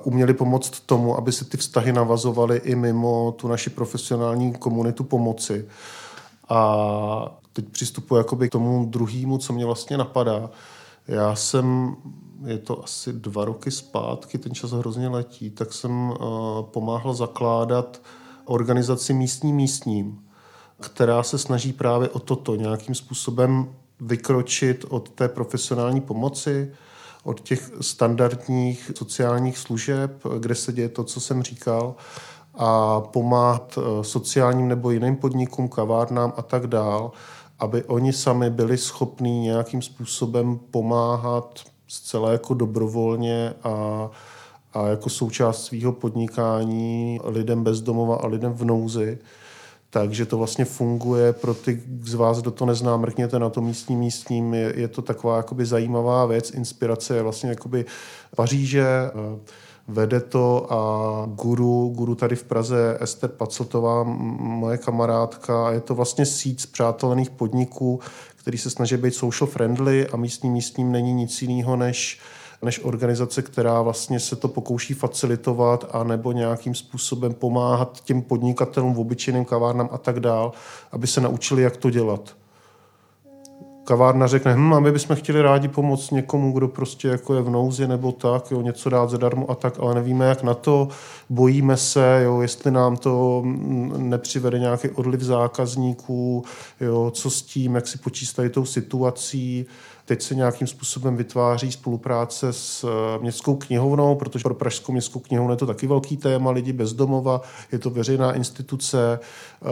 uměli 0.05 0.34
pomoct 0.34 0.80
tomu, 0.86 1.17
aby 1.17 1.32
se 1.32 1.45
ty 1.45 1.57
vztahy 1.57 1.93
navazovaly 1.93 2.57
i 2.57 2.76
mimo 2.76 3.32
tu 3.32 3.47
naši 3.47 3.69
profesionální 3.69 4.53
komunitu 4.53 5.03
pomoci. 5.03 5.65
A 6.49 7.39
teď 7.53 7.69
přistupuji 7.69 8.17
jakoby 8.17 8.49
k 8.49 8.51
tomu 8.51 8.85
druhému, 8.85 9.37
co 9.37 9.53
mě 9.53 9.65
vlastně 9.65 9.97
napadá. 9.97 10.49
Já 11.07 11.35
jsem, 11.35 11.95
je 12.45 12.57
to 12.57 12.83
asi 12.83 13.13
dva 13.13 13.45
roky 13.45 13.71
zpátky, 13.71 14.37
ten 14.37 14.53
čas 14.53 14.71
hrozně 14.71 15.07
letí, 15.07 15.49
tak 15.49 15.73
jsem 15.73 16.09
uh, 16.09 16.15
pomáhal 16.61 17.13
zakládat 17.13 18.01
organizaci 18.45 19.13
Místní 19.13 19.53
místním, 19.53 20.19
která 20.79 21.23
se 21.23 21.37
snaží 21.37 21.73
právě 21.73 22.09
o 22.09 22.19
toto 22.19 22.55
nějakým 22.55 22.95
způsobem 22.95 23.75
vykročit 23.99 24.85
od 24.89 25.09
té 25.09 25.27
profesionální 25.27 26.01
pomoci, 26.01 26.71
od 27.23 27.39
těch 27.39 27.71
standardních 27.81 28.91
sociálních 28.97 29.57
služeb, 29.57 30.23
kde 30.39 30.55
se 30.55 30.73
děje 30.73 30.89
to, 30.89 31.03
co 31.03 31.19
jsem 31.19 31.43
říkal, 31.43 31.95
a 32.57 33.01
pomáhat 33.01 33.77
eh, 33.77 34.03
sociálním 34.03 34.67
nebo 34.67 34.91
jiným 34.91 35.15
podnikům, 35.15 35.69
kavárnám 35.69 36.33
a 36.37 36.41
tak 36.41 36.67
dál, 36.67 37.11
aby 37.59 37.83
oni 37.83 38.13
sami 38.13 38.49
byli 38.49 38.77
schopní 38.77 39.39
nějakým 39.39 39.81
způsobem 39.81 40.59
pomáhat 40.71 41.59
zcela 41.87 42.31
jako 42.31 42.53
dobrovolně 42.53 43.53
a, 43.63 44.09
a 44.73 44.87
jako 44.87 45.09
součást 45.09 45.65
svého 45.65 45.91
podnikání 45.91 47.19
lidem 47.23 47.63
bezdomova 47.63 48.15
a 48.15 48.27
lidem 48.27 48.53
v 48.53 48.65
nouzi. 48.65 49.17
Takže 49.89 50.25
to 50.25 50.37
vlastně 50.37 50.65
funguje 50.65 51.33
pro 51.33 51.53
ty 51.53 51.83
z 52.03 52.13
vás, 52.13 52.41
kdo 52.41 52.51
to 52.51 52.65
nezná, 52.65 52.97
mrkněte 52.97 53.39
na 53.39 53.49
to 53.49 53.61
místní 53.61 53.95
místním. 53.95 54.53
Je, 54.53 54.73
je 54.75 54.87
to 54.87 55.01
taková 55.01 55.37
jakoby 55.37 55.65
zajímavá 55.65 56.25
věc. 56.25 56.51
Inspirace 56.51 57.15
je 57.15 57.23
vlastně 57.23 57.49
jakoby 57.49 57.85
Paříže, 58.35 58.85
vede 59.88 60.19
to 60.19 60.73
a 60.73 61.25
guru, 61.25 61.91
guru 61.95 62.15
tady 62.15 62.36
v 62.36 62.43
Praze 62.43 62.97
Ester 63.01 63.29
Pacltová, 63.29 64.03
moje 64.03 64.77
kamarádka. 64.77 65.71
Je 65.71 65.81
to 65.81 65.95
vlastně 65.95 66.25
síť 66.25 66.61
zpřátelených 66.61 67.29
podniků, 67.29 67.99
který 68.36 68.57
se 68.57 68.69
snaží 68.69 68.97
být 68.97 69.15
social 69.15 69.47
friendly 69.47 70.07
a 70.07 70.17
místní 70.17 70.49
místním 70.49 70.91
není 70.91 71.13
nic 71.13 71.41
jiného 71.41 71.75
než 71.75 72.19
než 72.61 72.83
organizace, 72.83 73.41
která 73.41 73.81
vlastně 73.81 74.19
se 74.19 74.36
to 74.36 74.47
pokouší 74.47 74.93
facilitovat 74.93 75.86
a 75.91 76.03
nebo 76.03 76.31
nějakým 76.31 76.75
způsobem 76.75 77.33
pomáhat 77.33 78.01
těm 78.03 78.21
podnikatelům, 78.21 78.97
obyčejným 78.97 79.45
kavárnám 79.45 79.89
a 79.91 79.97
tak 79.97 80.19
dál, 80.19 80.51
aby 80.91 81.07
se 81.07 81.21
naučili, 81.21 81.61
jak 81.61 81.77
to 81.77 81.89
dělat 81.89 82.36
kavárna 83.86 84.27
řekne, 84.27 84.55
hm, 84.55 84.73
a 84.73 84.79
my 84.79 84.91
bychom 84.91 85.15
chtěli 85.15 85.41
rádi 85.41 85.67
pomoct 85.67 86.11
někomu, 86.11 86.51
kdo 86.51 86.67
prostě 86.67 87.07
jako 87.07 87.36
je 87.36 87.41
v 87.41 87.49
nouzi 87.49 87.88
nebo 87.88 88.11
tak, 88.11 88.51
jo, 88.51 88.61
něco 88.61 88.89
dát 88.89 89.09
zadarmo 89.09 89.51
a 89.51 89.55
tak, 89.55 89.73
ale 89.79 89.95
nevíme, 89.95 90.25
jak 90.25 90.43
na 90.43 90.53
to, 90.53 90.88
bojíme 91.29 91.77
se, 91.77 92.21
jo, 92.23 92.41
jestli 92.41 92.71
nám 92.71 92.97
to 92.97 93.41
mm, 93.45 94.09
nepřivede 94.09 94.59
nějaký 94.59 94.89
odliv 94.89 95.21
zákazníků, 95.21 96.43
jo, 96.81 97.11
co 97.11 97.29
s 97.29 97.41
tím, 97.41 97.75
jak 97.75 97.88
si 97.88 97.97
počítají 97.97 98.49
tou 98.49 98.65
situací, 98.65 99.65
Teď 100.05 100.21
se 100.21 100.35
nějakým 100.35 100.67
způsobem 100.67 101.17
vytváří 101.17 101.71
spolupráce 101.71 102.53
s 102.53 102.83
eh, 102.83 103.19
městskou 103.21 103.55
knihovnou, 103.55 104.15
protože 104.15 104.43
pro 104.43 104.55
Pražskou 104.55 104.91
městskou 104.91 105.19
knihovnu 105.19 105.53
je 105.53 105.57
to 105.57 105.65
taky 105.65 105.87
velký 105.87 106.17
téma, 106.17 106.51
lidi 106.51 106.73
bezdomova, 106.73 107.41
je 107.71 107.79
to 107.79 107.89
veřejná 107.89 108.33
instituce, 108.33 109.19
eh, 109.19 109.67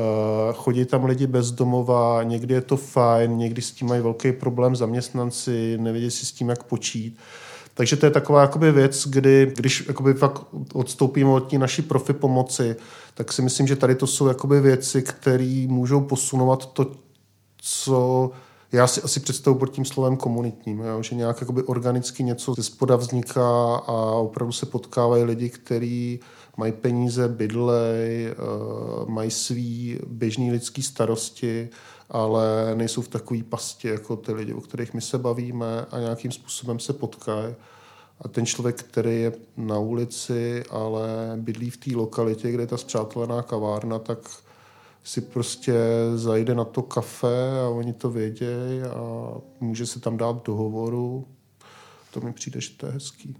chodí 0.54 0.86
tam 0.86 1.06
lidi 1.06 1.28
bezdomova, 1.28 2.24
někdy 2.24 2.54
je 2.54 2.62
to 2.62 2.78
fajn, 2.78 3.38
někdy 3.38 3.62
s 3.62 3.72
tím 3.72 3.88
mají 3.88 4.02
velký 4.02 4.32
problém 4.32 4.76
zaměstnanci, 4.76 5.78
nevědí 5.78 6.12
si 6.12 6.26
s 6.26 6.32
tím, 6.32 6.50
jak 6.50 6.64
počít. 6.64 7.18
Takže 7.74 7.96
to 7.96 8.06
je 8.06 8.12
taková 8.12 8.42
jakoby 8.42 8.72
věc, 8.72 9.08
kdy, 9.08 9.52
když 9.56 9.84
jakoby 9.88 10.14
fakt 10.14 10.42
odstoupíme 10.74 11.30
od 11.30 11.40
tí 11.40 11.58
naší 11.58 11.82
profi 11.82 12.14
pomoci, 12.14 12.76
tak 13.14 13.34
si 13.34 13.42
myslím, 13.42 13.68
že 13.68 13.76
tady 13.76 13.96
to 13.96 14.08
jsou 14.08 14.28
jakoby 14.28 14.62
věci, 14.62 15.02
které 15.02 15.66
můžou 15.70 16.02
posunovat 16.02 16.66
to, 16.66 16.92
co 17.62 18.32
já 18.74 18.88
si 18.88 19.02
asi 19.02 19.20
představu 19.20 19.58
pod 19.58 19.68
tím 19.68 19.86
slovem 19.86 20.18
komunitním, 20.18 20.80
jo? 20.80 21.04
že 21.04 21.16
nějak 21.16 21.42
jakoby 21.42 21.64
organicky 21.64 22.24
něco 22.24 22.54
ze 22.54 22.64
spoda 22.64 22.96
vzniká 22.96 23.76
a 23.76 23.94
opravdu 24.12 24.52
se 24.52 24.66
potkávají 24.66 25.24
lidi, 25.24 25.50
kteří 25.50 26.20
mají 26.58 26.72
peníze, 26.72 27.28
bydlej, 27.28 28.28
eh, 28.28 28.36
mají 29.08 29.32
svý 29.32 30.00
běžný 30.08 30.52
lidský 30.52 30.84
starosti, 30.84 31.70
ale 32.10 32.72
nejsou 32.76 33.02
v 33.02 33.08
takové 33.08 33.44
pasti 33.44 33.88
jako 33.88 34.16
ty 34.16 34.34
lidi, 34.34 34.54
o 34.54 34.62
kterých 34.62 34.94
my 34.94 35.02
se 35.02 35.18
bavíme 35.18 35.86
a 35.92 36.00
nějakým 36.00 36.32
způsobem 36.32 36.80
se 36.80 36.94
potkají. 36.94 37.56
A 38.22 38.28
ten 38.28 38.46
člověk, 38.46 38.84
který 38.84 39.22
je 39.22 39.34
na 39.58 39.80
ulici, 39.80 40.64
ale 40.70 41.34
bydlí 41.36 41.70
v 41.70 41.78
té 41.78 41.96
lokalitě, 41.96 42.52
kde 42.52 42.64
je 42.64 42.68
ta 42.68 42.78
zpřátelená 42.78 43.42
kavárna, 43.42 44.00
tak 44.00 44.20
si 45.04 45.22
prostě 45.22 45.74
zajde 46.16 46.56
na 46.56 46.66
to 46.66 46.82
kafe 46.82 47.60
a 47.66 47.70
oni 47.70 47.94
to 47.94 48.10
vědějí 48.10 48.82
a 48.82 49.34
může 49.60 49.86
se 49.86 50.00
tam 50.00 50.18
dát 50.18 50.46
dohovoru. 50.46 51.28
To 52.12 52.22
mi 52.22 52.34
přijde, 52.34 52.62
že 52.62 52.70
to 52.70 52.86
je 52.86 52.92
hezký. 52.92 53.36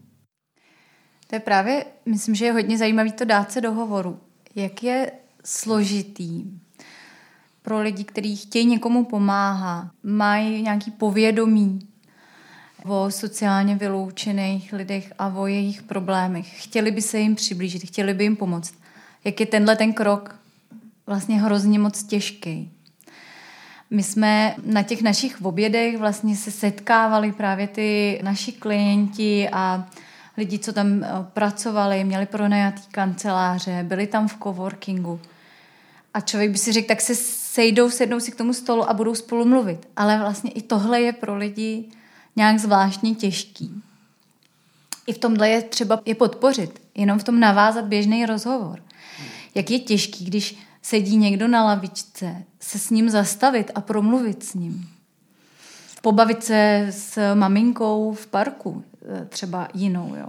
To 1.28 1.36
je 1.36 1.40
právě, 1.40 1.86
myslím, 2.06 2.36
že 2.36 2.46
je 2.46 2.52
hodně 2.52 2.78
zajímavý 2.78 3.12
to 3.12 3.26
dát 3.26 3.52
se 3.52 3.62
dohovoru. 3.62 4.20
Jak 4.56 4.84
je 4.84 5.12
složitý 5.46 6.44
pro 7.62 7.82
lidi, 7.82 8.04
kteří 8.04 8.36
chtějí 8.36 8.66
někomu 8.66 9.06
pomáhat, 9.06 9.92
mají 10.04 10.62
nějaký 10.62 10.92
povědomí 10.92 11.80
o 12.86 13.12
sociálně 13.12 13.76
vyloučených 13.76 14.74
lidech 14.74 15.14
a 15.20 15.28
o 15.28 15.48
jejich 15.48 15.84
problémech. 15.84 16.64
Chtěli 16.64 16.92
by 16.92 17.02
se 17.02 17.20
jim 17.20 17.36
přiblížit, 17.36 17.84
chtěli 17.84 18.14
by 18.14 18.24
jim 18.24 18.36
pomoct. 18.36 18.74
Jak 19.24 19.40
je 19.40 19.46
tenhle 19.46 19.76
ten 19.76 19.94
krok 19.94 20.43
vlastně 21.08 21.42
hrozně 21.42 21.80
moc 21.80 22.04
těžký. 22.04 22.72
My 23.90 24.04
jsme 24.04 24.56
na 24.66 24.84
těch 24.84 25.02
našich 25.02 25.42
obědech 25.42 25.98
vlastně 25.98 26.36
se 26.36 26.52
setkávali 26.52 27.32
právě 27.32 27.68
ty 27.68 28.20
naši 28.24 28.52
klienti 28.52 29.50
a 29.50 29.88
lidi, 30.38 30.60
co 30.60 30.74
tam 30.74 31.04
eh, 31.04 31.08
pracovali, 31.34 32.04
měli 32.04 32.26
pronajatý 32.26 32.82
kanceláře, 32.92 33.86
byli 33.88 34.08
tam 34.08 34.28
v 34.28 34.38
coworkingu. 34.44 35.20
A 36.14 36.22
člověk 36.22 36.52
by 36.52 36.58
si 36.58 36.72
řekl, 36.72 36.88
tak 36.88 37.02
se 37.02 37.16
sejdou, 37.16 37.90
sednou 37.90 38.20
si 38.20 38.32
k 38.32 38.36
tomu 38.36 38.54
stolu 38.54 38.90
a 38.90 38.94
budou 38.94 39.16
spolu 39.16 39.46
mluvit. 39.46 39.88
Ale 39.96 40.20
vlastně 40.20 40.52
i 40.52 40.62
tohle 40.62 41.02
je 41.02 41.14
pro 41.14 41.38
lidi 41.38 41.86
nějak 42.36 42.60
zvláštně 42.60 43.16
těžký. 43.16 43.82
I 45.08 45.14
v 45.14 45.18
tomhle 45.18 45.50
je 45.50 45.62
třeba 45.62 46.00
je 46.06 46.16
podpořit, 46.16 46.82
jenom 46.96 47.20
v 47.20 47.24
tom 47.24 47.40
navázat 47.40 47.86
běžný 47.86 48.26
rozhovor. 48.26 48.84
Jak 49.56 49.72
je 49.72 49.80
těžký, 49.80 50.26
když 50.26 50.58
sedí 50.84 51.18
někdo 51.18 51.48
na 51.48 51.64
lavičce, 51.64 52.44
se 52.60 52.80
s 52.80 52.90
ním 52.90 53.10
zastavit 53.10 53.72
a 53.76 53.82
promluvit 53.82 54.44
s 54.44 54.54
ním. 54.54 54.90
Pobavit 56.02 56.44
se 56.44 56.88
s 56.90 57.34
maminkou 57.36 58.14
v 58.14 58.28
parku, 58.28 58.84
eh, 59.06 59.26
třeba 59.26 59.68
jinou. 59.74 60.16
Jo. 60.20 60.28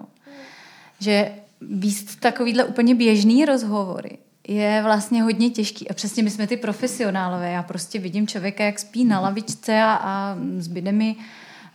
Že 0.98 1.32
víc 1.60 2.16
takovýhle 2.16 2.64
úplně 2.64 2.94
běžný 2.94 3.44
rozhovory 3.44 4.18
je 4.48 4.80
vlastně 4.82 5.22
hodně 5.22 5.50
těžký. 5.50 5.88
A 5.90 5.94
přesně 5.94 6.22
my 6.22 6.30
jsme 6.30 6.46
ty 6.46 6.56
profesionálové. 6.56 7.50
Já 7.52 7.62
prostě 7.62 7.98
vidím 7.98 8.26
člověka, 8.26 8.64
jak 8.64 8.78
spí 8.78 9.04
na 9.04 9.20
lavičce 9.20 9.82
a, 9.82 9.94
a 9.94 10.36
zbyde 10.58 10.92
mi 10.92 11.16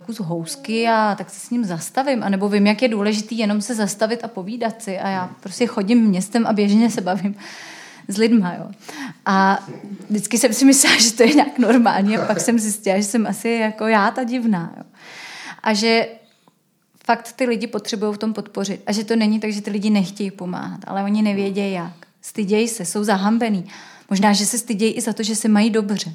kus 0.05 0.19
housky 0.19 0.87
a 0.87 1.15
tak 1.17 1.29
se 1.29 1.39
s 1.39 1.49
ním 1.49 1.65
zastavím. 1.65 2.23
A 2.23 2.29
nebo 2.29 2.49
vím, 2.49 2.67
jak 2.67 2.81
je 2.81 2.87
důležitý 2.87 3.37
jenom 3.37 3.61
se 3.61 3.75
zastavit 3.75 4.23
a 4.23 4.27
povídat 4.27 4.81
si. 4.81 4.99
A 4.99 5.09
já 5.09 5.29
prostě 5.39 5.67
chodím 5.67 6.01
městem 6.01 6.47
a 6.47 6.53
běžně 6.53 6.89
se 6.89 7.01
bavím 7.01 7.35
s 8.09 8.17
lidma, 8.17 8.53
jo. 8.53 8.71
A 9.25 9.67
vždycky 10.09 10.37
jsem 10.37 10.53
si 10.53 10.65
myslela, 10.65 10.97
že 10.99 11.13
to 11.13 11.23
je 11.23 11.33
nějak 11.33 11.57
normální 11.59 12.17
a 12.17 12.25
pak 12.25 12.39
jsem 12.39 12.59
zjistila, 12.59 12.97
že 12.97 13.03
jsem 13.03 13.27
asi 13.27 13.49
jako 13.49 13.87
já 13.87 14.11
ta 14.11 14.23
divná, 14.23 14.73
jo. 14.77 14.83
A 15.63 15.73
že 15.73 16.07
fakt 17.05 17.33
ty 17.33 17.45
lidi 17.45 17.67
potřebují 17.67 18.13
v 18.13 18.17
tom 18.17 18.33
podpořit. 18.33 18.81
A 18.87 18.91
že 18.91 19.03
to 19.03 19.15
není 19.15 19.39
tak, 19.39 19.51
že 19.53 19.61
ty 19.61 19.71
lidi 19.71 19.89
nechtějí 19.89 20.31
pomáhat, 20.31 20.79
ale 20.87 21.03
oni 21.03 21.21
nevědějí 21.21 21.73
jak. 21.73 21.93
Stydějí 22.21 22.67
se, 22.67 22.85
jsou 22.85 23.03
zahambený. 23.03 23.65
Možná, 24.09 24.33
že 24.33 24.45
se 24.45 24.57
stydějí 24.57 24.93
i 24.93 25.01
za 25.01 25.13
to, 25.13 25.23
že 25.23 25.35
se 25.35 25.47
mají 25.47 25.69
dobře. 25.69 26.13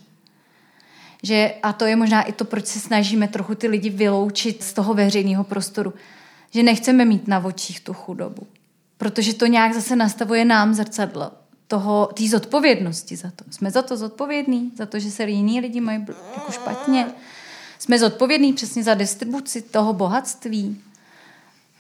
Že, 1.22 1.54
a 1.62 1.72
to 1.72 1.84
je 1.84 1.96
možná 1.96 2.22
i 2.22 2.32
to, 2.32 2.44
proč 2.44 2.66
se 2.66 2.80
snažíme 2.80 3.28
trochu 3.28 3.54
ty 3.54 3.68
lidi 3.68 3.90
vyloučit 3.90 4.62
z 4.62 4.72
toho 4.72 4.94
veřejného 4.94 5.44
prostoru. 5.44 5.94
Že 6.50 6.62
nechceme 6.62 7.04
mít 7.04 7.28
na 7.28 7.44
očích 7.44 7.80
tu 7.80 7.92
chudobu. 7.94 8.46
Protože 8.98 9.34
to 9.34 9.46
nějak 9.46 9.74
zase 9.74 9.96
nastavuje 9.96 10.44
nám 10.44 10.74
zrcadlo 10.74 11.30
toho, 11.68 12.10
té 12.14 12.28
zodpovědnosti 12.28 13.16
za 13.16 13.30
to. 13.36 13.44
Jsme 13.50 13.70
za 13.70 13.82
to 13.82 13.96
zodpovědní, 13.96 14.72
za 14.76 14.86
to, 14.86 14.98
že 14.98 15.10
se 15.10 15.24
jiní 15.24 15.60
lidi 15.60 15.80
mají 15.80 16.06
jako 16.36 16.52
špatně. 16.52 17.06
Jsme 17.78 17.98
zodpovědní 17.98 18.52
přesně 18.52 18.82
za 18.82 18.94
distribuci 18.94 19.62
toho 19.62 19.92
bohatství. 19.92 20.80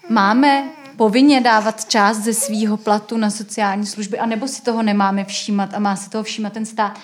Máme 0.08 0.68
povinně 0.96 1.40
dávat 1.40 1.84
část 1.84 2.18
ze 2.18 2.34
svého 2.34 2.76
platu 2.76 3.16
na 3.16 3.30
sociální 3.30 3.86
služby, 3.86 4.18
anebo 4.18 4.48
si 4.48 4.62
toho 4.62 4.82
nemáme 4.82 5.24
všímat 5.24 5.74
a 5.74 5.78
má 5.78 5.96
si 5.96 6.10
toho 6.10 6.24
všímat 6.24 6.52
ten 6.52 6.66
stát. 6.66 6.98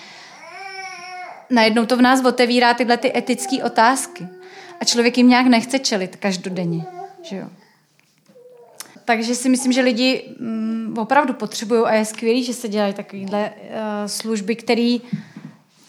Najednou 1.49 1.85
to 1.85 1.97
v 1.97 2.01
nás 2.01 2.25
otevírá 2.25 2.73
tyhle 2.73 2.97
ty 2.97 3.17
etické 3.17 3.63
otázky. 3.63 4.27
A 4.79 4.85
člověk 4.85 5.17
jim 5.17 5.29
nějak 5.29 5.45
nechce 5.45 5.79
čelit 5.79 6.15
každodenně. 6.15 6.85
Že 7.23 7.35
jo? 7.35 7.49
Takže 9.15 9.35
si 9.35 9.49
myslím, 9.49 9.71
že 9.71 9.81
lidi 9.81 10.23
mm, 10.39 10.95
opravdu 10.97 11.33
potřebují 11.33 11.81
a 11.81 11.93
je 11.93 12.05
skvělé, 12.05 12.43
že 12.43 12.53
se 12.53 12.67
dělají 12.67 12.93
takovéhle 12.93 13.49
uh, 13.49 13.75
služby, 14.05 14.55
které 14.55 14.97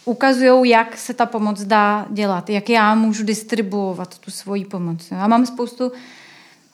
ukazují, 0.05 0.69
jak 0.69 0.97
se 0.97 1.13
ta 1.13 1.25
pomoc 1.25 1.63
dá 1.63 2.05
dělat, 2.09 2.49
jak 2.49 2.69
já 2.69 2.95
můžu 2.95 3.23
distribuovat 3.23 4.19
tu 4.19 4.31
svoji 4.31 4.65
pomoc. 4.65 5.11
Já 5.11 5.27
mám 5.27 5.45
spoustu 5.45 5.91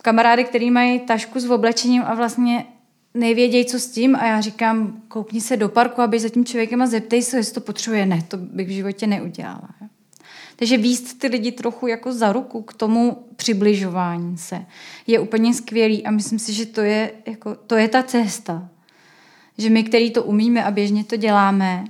kamarády, 0.02 0.44
který 0.44 0.72
mají 0.72 1.00
tašku 1.00 1.40
s 1.40 1.50
oblečením 1.50 2.04
a 2.06 2.14
vlastně 2.14 2.66
nevědějí, 3.14 3.66
co 3.66 3.80
s 3.80 3.88
tím 3.88 4.16
a 4.16 4.26
já 4.26 4.42
říkám, 4.42 5.02
koukni 5.08 5.42
se 5.42 5.58
do 5.58 5.70
parku, 5.70 6.02
aby 6.02 6.20
za 6.20 6.30
tím 6.30 6.46
člověkem 6.46 6.82
a 6.82 6.88
zeptej 6.88 7.24
se, 7.24 7.38
jestli 7.38 7.54
to 7.54 7.62
potřebuje. 7.62 8.06
Ne, 8.06 8.22
to 8.28 8.38
bych 8.38 8.68
v 8.68 8.72
životě 8.72 9.08
neudělala. 9.08 9.70
Takže 10.60 10.78
výst 10.78 11.20
ty 11.20 11.28
lidi 11.28 11.52
trochu 11.52 11.88
jako 11.88 12.14
za 12.14 12.32
ruku 12.32 12.62
k 12.62 12.74
tomu 12.74 13.18
přibližování 13.36 14.38
se 14.38 14.66
je 15.08 15.20
úplně 15.20 15.54
skvělý 15.54 16.06
a 16.06 16.12
myslím 16.12 16.40
si, 16.40 16.54
že 16.54 16.66
to 16.66 16.82
je, 16.82 17.12
jako, 17.26 17.56
to 17.56 17.76
je 17.76 17.88
ta 17.88 18.04
cesta. 18.04 18.70
že 19.58 19.70
my, 19.70 19.84
který 19.84 20.12
to 20.12 20.24
umíme 20.24 20.64
a 20.64 20.72
běžně 20.72 21.04
to 21.04 21.16
děláme, 21.16 21.86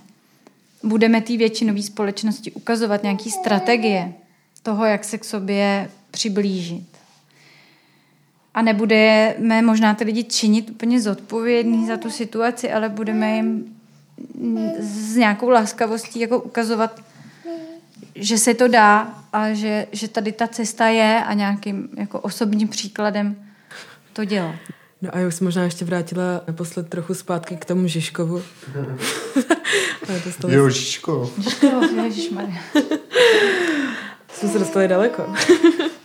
budeme 0.84 1.22
té 1.22 1.38
většinové 1.38 1.82
společnosti 1.82 2.51
ukazovat 2.51 3.03
nějaký 3.03 3.32
strategie 3.32 4.13
toho, 4.63 4.86
jak 4.86 5.03
se 5.03 5.17
k 5.17 5.26
sobě 5.26 5.89
přiblížit. 6.11 6.88
A 8.53 8.61
nebudeme 8.61 9.61
možná 9.61 9.93
ty 9.93 10.03
lidi 10.03 10.24
činit 10.24 10.70
úplně 10.70 11.01
zodpovědný 11.01 11.88
za 11.88 11.97
tu 11.97 12.09
situaci, 12.09 12.72
ale 12.72 12.89
budeme 12.89 13.36
jim 13.36 13.76
s 14.80 15.15
nějakou 15.15 15.49
laskavostí 15.49 16.20
jako 16.20 16.39
ukazovat, 16.39 17.01
že 18.16 18.38
se 18.38 18.54
to 18.54 18.68
dá 18.68 19.14
a 19.34 19.54
že, 19.54 19.88
že 19.91 20.08
tady 20.08 20.32
ta 20.32 20.47
cesta 20.47 20.88
je 20.88 21.24
a 21.24 21.34
nějakým 21.34 21.89
jako 21.97 22.20
osobním 22.20 22.68
příkladem 22.68 23.36
to 24.14 24.26
dělat. 24.26 24.56
No 25.02 25.10
a 25.14 25.20
já 25.20 25.28
už 25.28 25.36
jsem 25.36 25.47
možná 25.47 25.64
ještě 25.64 25.86
vrátila 25.86 26.41
naposled 26.47 26.89
trochu 26.89 27.14
zpátky 27.14 27.58
k 27.58 27.66
tomu 27.66 27.88
Žižkovu. 27.88 28.41
to 30.41 30.50
jo, 30.50 30.70
Žižko. 30.70 31.32
Žižko, 31.39 31.68
ježišmarja. 32.04 32.62
Jsme 34.34 34.50
se 34.50 34.60
dostali 34.60 34.88
daleko. 34.88 35.34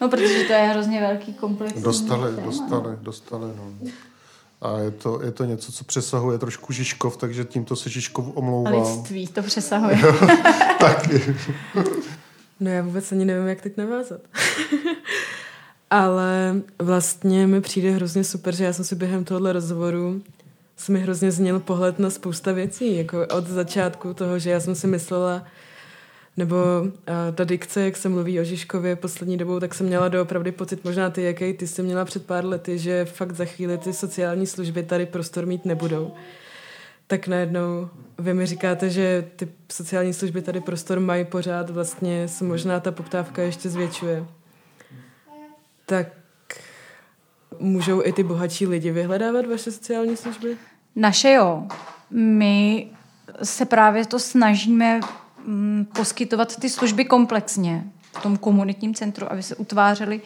no, 0.00 0.08
protože 0.08 0.44
to 0.44 0.52
je 0.52 0.58
hrozně 0.58 1.00
velký 1.00 1.34
komplex. 1.34 1.80
Dostali, 1.80 2.42
dostali, 2.44 2.96
dostali, 3.02 3.44
no. 3.56 3.90
A 4.60 4.78
je 4.78 4.90
to, 4.90 5.22
je 5.22 5.30
to 5.30 5.44
něco, 5.44 5.72
co 5.72 5.84
přesahuje 5.84 6.38
trošku 6.38 6.72
Žižkov, 6.72 7.16
takže 7.16 7.44
tímto 7.44 7.76
se 7.76 7.90
Žižkov 7.90 8.26
omlouvám. 8.34 8.74
Lidství 8.74 9.26
to 9.26 9.42
přesahuje. 9.42 9.98
Taky. 10.80 11.36
no 12.60 12.70
já 12.70 12.82
vůbec 12.82 13.12
ani 13.12 13.24
nevím, 13.24 13.46
jak 13.46 13.60
teď 13.60 13.76
navázat. 13.76 14.20
Ale 15.90 16.54
vlastně 16.78 17.46
mi 17.46 17.60
přijde 17.60 17.90
hrozně 17.90 18.24
super, 18.24 18.54
že 18.54 18.64
já 18.64 18.72
jsem 18.72 18.84
si 18.84 18.94
během 18.94 19.24
tohohle 19.24 19.52
rozhovoru 19.52 20.22
se 20.76 20.92
mi 20.92 21.00
hrozně 21.00 21.30
zněl 21.30 21.60
pohled 21.60 21.98
na 21.98 22.10
spousta 22.10 22.52
věcí, 22.52 22.96
jako 22.96 23.26
od 23.26 23.46
začátku 23.46 24.14
toho, 24.14 24.38
že 24.38 24.50
já 24.50 24.60
jsem 24.60 24.74
si 24.74 24.86
myslela, 24.86 25.42
nebo 26.36 26.56
uh, 26.82 26.90
ta 27.34 27.44
dikce, 27.44 27.80
jak 27.80 27.96
se 27.96 28.08
mluví 28.08 28.40
o 28.40 28.44
Žižkově 28.44 28.96
poslední 28.96 29.36
dobou, 29.36 29.60
tak 29.60 29.74
jsem 29.74 29.86
měla 29.86 30.08
doopravdy 30.08 30.52
pocit, 30.52 30.84
možná 30.84 31.10
ty, 31.10 31.22
jaký 31.22 31.52
ty 31.52 31.66
jsi 31.66 31.82
měla 31.82 32.04
před 32.04 32.26
pár 32.26 32.44
lety, 32.44 32.78
že 32.78 33.04
fakt 33.04 33.32
za 33.32 33.44
chvíli 33.44 33.78
ty 33.78 33.92
sociální 33.92 34.46
služby 34.46 34.82
tady 34.82 35.06
prostor 35.06 35.46
mít 35.46 35.64
nebudou. 35.64 36.12
Tak 37.06 37.28
najednou 37.28 37.88
vy 38.18 38.34
mi 38.34 38.46
říkáte, 38.46 38.90
že 38.90 39.24
ty 39.36 39.48
sociální 39.72 40.12
služby 40.14 40.42
tady 40.42 40.60
prostor 40.60 41.00
mají 41.00 41.24
pořád, 41.24 41.70
vlastně 41.70 42.28
se 42.28 42.44
možná 42.44 42.80
ta 42.80 42.92
poptávka 42.92 43.42
ještě 43.42 43.68
zvětšuje 43.68 44.26
tak 45.86 46.06
můžou 47.58 48.02
i 48.04 48.12
ty 48.12 48.22
bohatší 48.22 48.66
lidi 48.66 48.90
vyhledávat 48.90 49.46
vaše 49.46 49.72
sociální 49.72 50.16
služby? 50.16 50.56
Naše 50.96 51.32
jo. 51.32 51.66
My 52.10 52.88
se 53.42 53.64
právě 53.64 54.06
to 54.06 54.18
snažíme 54.18 55.00
poskytovat 55.96 56.56
ty 56.56 56.70
služby 56.70 57.04
komplexně 57.04 57.84
v 58.18 58.22
tom 58.22 58.36
komunitním 58.36 58.94
centru, 58.94 59.32
aby 59.32 59.42
se 59.42 59.56
utvářely 59.56 60.20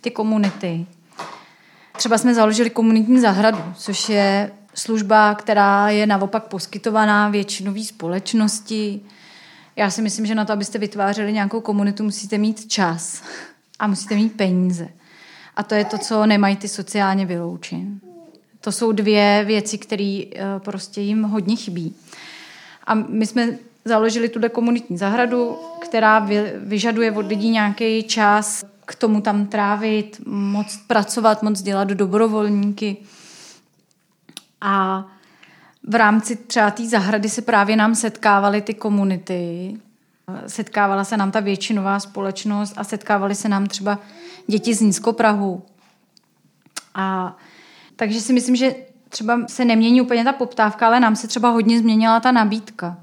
ty 0.00 0.10
komunity. 0.10 0.86
Třeba 1.96 2.18
jsme 2.18 2.34
založili 2.34 2.70
komunitní 2.70 3.20
zahradu, 3.20 3.62
což 3.76 4.08
je 4.08 4.50
služba, 4.74 5.34
která 5.34 5.88
je 5.88 6.06
naopak 6.06 6.44
poskytovaná 6.44 7.28
většinové 7.28 7.84
společnosti. 7.84 9.00
Já 9.76 9.90
si 9.90 10.02
myslím, 10.02 10.26
že 10.26 10.34
na 10.34 10.44
to, 10.44 10.52
abyste 10.52 10.78
vytvářeli 10.78 11.32
nějakou 11.32 11.60
komunitu, 11.60 12.04
musíte 12.04 12.38
mít 12.38 12.68
čas 12.68 13.22
a 13.78 13.86
musíte 13.86 14.14
mít 14.14 14.36
peníze. 14.36 14.88
A 15.56 15.62
to 15.62 15.74
je 15.74 15.84
to, 15.84 15.98
co 15.98 16.26
nemají 16.26 16.56
ty 16.56 16.68
sociálně 16.68 17.26
vyloučení. 17.26 18.00
To 18.60 18.72
jsou 18.72 18.92
dvě 18.92 19.44
věci, 19.46 19.78
které 19.78 20.22
eh, 20.24 20.44
prostě 20.58 21.00
jim 21.00 21.22
hodně 21.22 21.56
chybí. 21.56 21.94
A 22.86 22.94
my 22.94 23.26
jsme 23.26 23.58
založili 23.84 24.28
tuhle 24.28 24.48
komunitní 24.48 24.98
zahradu, 24.98 25.58
která 25.80 26.26
vyžaduje 26.56 27.12
od 27.12 27.26
lidí 27.26 27.50
nějaký 27.50 28.02
čas 28.02 28.64
k 28.86 28.94
tomu 28.94 29.20
tam 29.20 29.46
trávit, 29.46 30.20
moc 30.26 30.76
pracovat, 30.86 31.42
moc 31.42 31.62
dělat 31.62 31.88
dobrovolníky. 31.88 32.96
A 34.60 35.04
v 35.88 35.94
rámci 35.94 36.36
třeba 36.36 36.70
té 36.70 36.88
zahrady 36.88 37.28
se 37.28 37.42
právě 37.42 37.76
nám 37.76 37.94
setkávaly 37.94 38.62
ty 38.62 38.74
komunity, 38.74 39.76
Setkávala 40.46 41.04
se 41.04 41.16
nám 41.16 41.30
ta 41.30 41.40
většinová 41.40 42.00
společnost 42.00 42.74
a 42.76 42.84
setkávali 42.84 43.34
se 43.34 43.48
nám 43.48 43.66
třeba 43.66 43.98
děti 44.46 44.74
z 44.74 44.80
Nízkoprahu. 44.80 45.62
A 46.94 47.36
takže 47.96 48.20
si 48.20 48.32
myslím, 48.32 48.56
že 48.56 48.74
třeba 49.08 49.40
se 49.46 49.64
nemění 49.64 50.00
úplně 50.00 50.24
ta 50.24 50.32
poptávka, 50.32 50.86
ale 50.86 51.00
nám 51.00 51.16
se 51.16 51.28
třeba 51.28 51.48
hodně 51.48 51.78
změnila 51.78 52.20
ta 52.20 52.32
nabídka. 52.32 52.98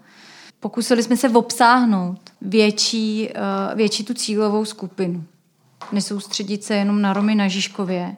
Pokusili 0.61 1.03
jsme 1.03 1.17
se 1.17 1.29
obsáhnout 1.29 2.19
větší, 2.41 3.29
eh, 3.29 3.75
větší 3.75 4.03
tu 4.03 4.13
cílovou 4.13 4.65
skupinu. 4.65 5.23
Nesoustředit 5.91 6.63
se 6.63 6.75
jenom 6.75 7.01
na 7.01 7.13
Romy 7.13 7.35
na 7.35 7.47
Žižkově, 7.47 8.15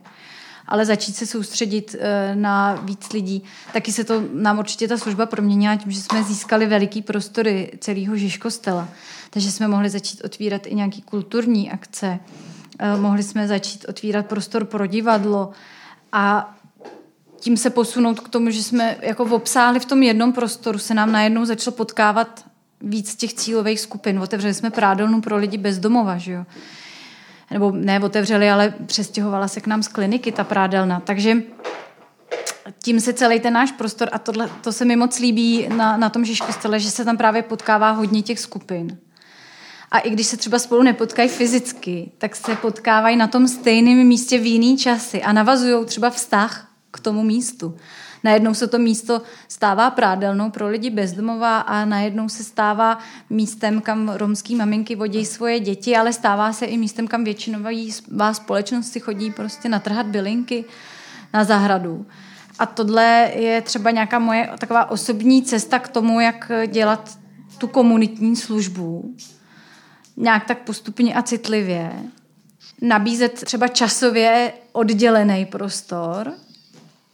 ale 0.68 0.86
začít 0.86 1.16
se 1.16 1.26
soustředit 1.26 1.96
eh, 2.00 2.36
na 2.36 2.74
víc 2.74 3.14
lidí. 3.14 3.44
Taky 3.74 3.92
se 3.92 4.04
to 4.04 4.24
nám 4.34 4.60
určitě 4.60 4.88
ta 4.88 4.98
služba 4.98 5.26
proměnila 5.26 5.76
tím, 5.76 5.92
že 5.92 6.02
jsme 6.02 6.24
získali 6.24 6.66
veliký 6.66 7.02
prostory 7.02 7.72
celého 7.80 8.18
Žižkostela. 8.18 8.90
Takže 9.30 9.52
jsme 9.52 9.68
mohli 9.68 9.90
začít 9.90 10.22
otvírat 10.24 10.68
i 10.68 10.76
nějaký 10.76 11.02
kulturní 11.02 11.72
akce, 11.72 12.20
eh, 12.80 12.98
mohli 12.98 13.24
jsme 13.24 13.48
začít 13.48 13.86
otvírat 13.90 14.26
prostor 14.26 14.66
pro 14.66 14.88
divadlo 14.88 15.52
a 16.12 16.56
tím 17.44 17.58
se 17.58 17.70
posunout 17.70 18.20
k 18.20 18.30
tomu, 18.30 18.50
že 18.50 18.64
jsme 18.64 18.98
jako 19.02 19.24
obsáhli 19.24 19.80
v 19.80 19.86
tom 19.86 20.04
jednom 20.04 20.34
prostoru, 20.34 20.80
se 20.80 20.94
nám 20.94 21.12
najednou 21.12 21.46
začalo 21.46 21.76
potkávat 21.76 22.46
víc 22.82 23.16
těch 23.16 23.34
cílových 23.34 23.80
skupin. 23.80 24.20
Otevřeli 24.20 24.54
jsme 24.54 24.70
prádelnu 24.70 25.22
pro 25.22 25.38
lidi 25.38 25.58
bez 25.58 25.80
domova, 25.80 26.18
že 26.18 26.32
jo 26.32 26.46
nebo 27.52 27.72
ne 27.72 28.00
otevřeli, 28.00 28.50
ale 28.50 28.74
přestěhovala 28.86 29.48
se 29.48 29.62
k 29.62 29.68
nám 29.68 29.84
z 29.84 29.88
kliniky 29.88 30.32
ta 30.32 30.44
prádelna. 30.44 31.00
Takže 31.00 31.38
tím 32.84 33.00
se 33.00 33.14
celý 33.14 33.40
ten 33.40 33.54
náš 33.54 33.72
prostor, 33.72 34.10
a 34.12 34.20
tohle, 34.20 34.50
to 34.62 34.72
se 34.72 34.86
mi 34.86 34.96
moc 34.96 35.20
líbí 35.20 35.68
na, 35.68 35.98
na 35.98 36.10
tom 36.10 36.26
Žižkostele, 36.26 36.80
že 36.80 36.92
se 36.92 37.06
tam 37.06 37.18
právě 37.18 37.42
potkává 37.42 37.92
hodně 37.92 38.22
těch 38.22 38.40
skupin. 38.40 38.98
A 39.92 40.00
i 40.00 40.10
když 40.10 40.28
se 40.28 40.38
třeba 40.38 40.60
spolu 40.60 40.84
nepotkají 40.84 41.30
fyzicky, 41.30 42.12
tak 42.18 42.36
se 42.36 42.56
potkávají 42.56 43.18
na 43.18 43.28
tom 43.28 43.48
stejném 43.48 44.08
místě 44.08 44.38
v 44.38 44.46
jiný 44.46 44.78
časy 44.78 45.24
a 45.24 45.34
navazují 45.34 45.86
třeba 45.86 46.10
vztah 46.10 46.73
k 46.94 47.00
tomu 47.00 47.24
místu 47.24 47.76
najednou 48.24 48.54
se 48.54 48.68
to 48.68 48.80
místo 48.80 49.22
stává 49.48 49.92
prádelnou 49.92 50.50
pro 50.50 50.68
lidi 50.68 50.90
bezdomová 50.90 51.60
a 51.60 51.86
najednou 51.86 52.30
se 52.30 52.44
stává 52.44 52.98
místem, 53.30 53.82
kam 53.82 54.10
romský 54.10 54.56
maminky 54.56 54.96
vodí 54.96 55.26
svoje 55.26 55.60
děti, 55.60 55.96
ale 55.96 56.14
stává 56.14 56.54
se 56.54 56.66
i 56.66 56.78
místem, 56.78 57.08
kam 57.08 57.24
většinová 57.24 58.34
společnost 58.34 58.92
si 58.92 59.00
chodí 59.00 59.32
prostě 59.32 59.70
natrhat 59.70 60.06
bylinky 60.06 60.66
na 61.34 61.44
zahradu. 61.44 62.06
A 62.60 62.66
tohle 62.66 63.32
je 63.36 63.62
třeba 63.62 63.92
nějaká 63.92 64.20
moje 64.20 64.50
taková 64.60 64.92
osobní 64.92 65.44
cesta 65.44 65.80
k 65.80 65.88
tomu, 65.88 66.20
jak 66.20 66.52
dělat 66.68 67.18
tu 67.58 67.68
komunitní 67.68 68.36
službu. 68.36 69.16
Nějak 70.18 70.46
tak 70.46 70.60
postupně 70.60 71.16
a 71.16 71.22
citlivě. 71.22 71.92
Nabízet 72.82 73.34
třeba 73.34 73.68
časově 73.68 74.54
oddělený 74.72 75.46
prostor, 75.46 76.34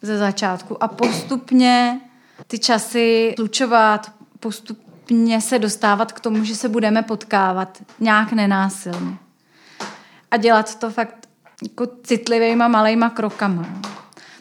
ze 0.02 0.18
začátku 0.18 0.84
a 0.84 0.88
postupně 0.88 2.02
ty 2.47 2.60
časy 2.60 3.34
slučovat, 3.36 4.12
postupně 4.39 5.41
se 5.41 5.60
dostávat 5.60 6.12
k 6.12 6.20
tomu, 6.20 6.43
že 6.43 6.56
se 6.56 6.70
budeme 6.70 7.04
potkávat 7.04 7.84
nějak 8.00 8.32
nenásilně. 8.32 9.18
A 10.32 10.38
dělat 10.38 10.80
to 10.80 10.89
fakt 10.89 11.28
jako 11.64 11.88
citlivýma 12.04 12.68
malejma 12.68 13.10
krokama. 13.10 13.66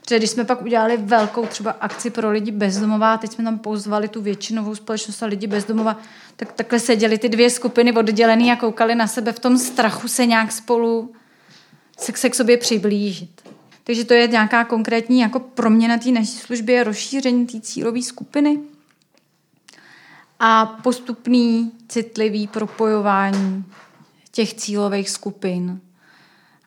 Protože 0.00 0.18
když 0.18 0.30
jsme 0.30 0.44
pak 0.44 0.62
udělali 0.62 0.96
velkou 0.96 1.46
třeba 1.46 1.70
akci 1.70 2.10
pro 2.10 2.30
lidi 2.30 2.50
bezdomová, 2.50 3.18
teď 3.18 3.32
jsme 3.32 3.44
tam 3.44 3.58
pozvali 3.58 4.08
tu 4.08 4.22
většinovou 4.22 4.74
společnost 4.74 5.22
a 5.22 5.26
lidi 5.26 5.46
bezdomova, 5.46 5.96
tak 6.36 6.52
takhle 6.52 6.80
seděli 6.80 7.18
ty 7.18 7.28
dvě 7.28 7.50
skupiny 7.50 7.92
oddělené 7.92 8.52
a 8.52 8.56
koukali 8.56 8.94
na 8.94 9.06
sebe 9.06 9.32
v 9.32 9.38
tom 9.38 9.58
strachu 9.58 10.08
se 10.08 10.26
nějak 10.26 10.52
spolu 10.52 11.12
se 11.98 12.28
k 12.28 12.34
sobě 12.34 12.56
přiblížit. 12.56 13.47
Takže 13.88 14.04
to 14.04 14.14
je 14.14 14.28
nějaká 14.28 14.64
konkrétní 14.64 15.20
jako 15.20 15.40
proměna 15.40 15.98
té 15.98 16.10
naší 16.10 16.26
služby, 16.26 16.82
rozšíření 16.82 17.46
té 17.46 17.60
cílové 17.60 18.02
skupiny 18.02 18.58
a 20.40 20.66
postupný 20.66 21.72
citlivý 21.88 22.46
propojování 22.46 23.64
těch 24.32 24.54
cílových 24.54 25.10
skupin 25.10 25.80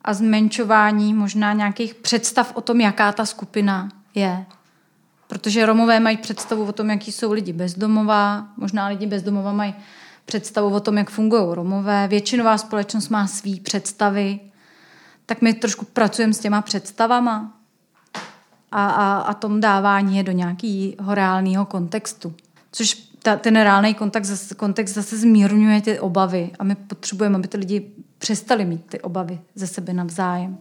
a 0.01 0.13
zmenšování 0.13 1.13
možná 1.13 1.53
nějakých 1.53 1.95
představ 1.95 2.51
o 2.55 2.61
tom, 2.61 2.82
jaká 2.82 3.11
ta 3.11 3.26
skupina 3.26 3.89
je. 4.15 4.45
Protože 5.28 5.65
Romové 5.65 5.99
mají 5.99 6.17
představu 6.17 6.65
o 6.65 6.72
tom, 6.72 6.89
jaký 6.89 7.11
jsou 7.11 7.32
lidi 7.32 7.53
bezdomová, 7.53 8.47
možná 8.57 8.88
lidi 8.88 9.05
bezdomova 9.05 9.53
mají 9.53 9.74
představu 10.26 10.69
o 10.69 10.80
tom, 10.80 10.97
jak 10.97 11.09
fungují 11.09 11.43
Romové. 11.55 12.07
Většinová 12.07 12.57
společnost 12.57 13.09
má 13.09 13.28
své 13.28 13.51
představy 13.63 14.39
tak 15.32 15.41
my 15.41 15.53
trošku 15.53 15.86
pracujeme 15.86 16.34
s 16.34 16.39
těma 16.39 16.61
představama. 16.61 17.53
a, 18.71 18.88
a, 18.88 19.19
a 19.19 19.34
tom 19.34 19.61
dávání 19.61 20.17
je 20.17 20.23
do 20.23 20.32
nějakého 20.32 21.15
reálného 21.15 21.65
kontextu. 21.65 22.34
Což 22.71 22.93
ta, 23.23 23.36
ten 23.36 23.55
reálný 23.55 23.93
kontext 23.93 24.32
zase, 24.32 24.55
kontext 24.55 24.95
zase 24.95 25.17
zmírňuje 25.17 25.82
ty 25.82 25.99
obavy 25.99 26.51
a 26.59 26.63
my 26.63 26.75
potřebujeme, 26.75 27.36
aby 27.36 27.47
ty 27.47 27.57
lidi 27.57 27.91
přestali 28.17 28.65
mít 28.65 28.86
ty 28.86 29.01
obavy 29.01 29.39
ze 29.55 29.67
sebe 29.67 29.93
navzájem. 29.93 30.57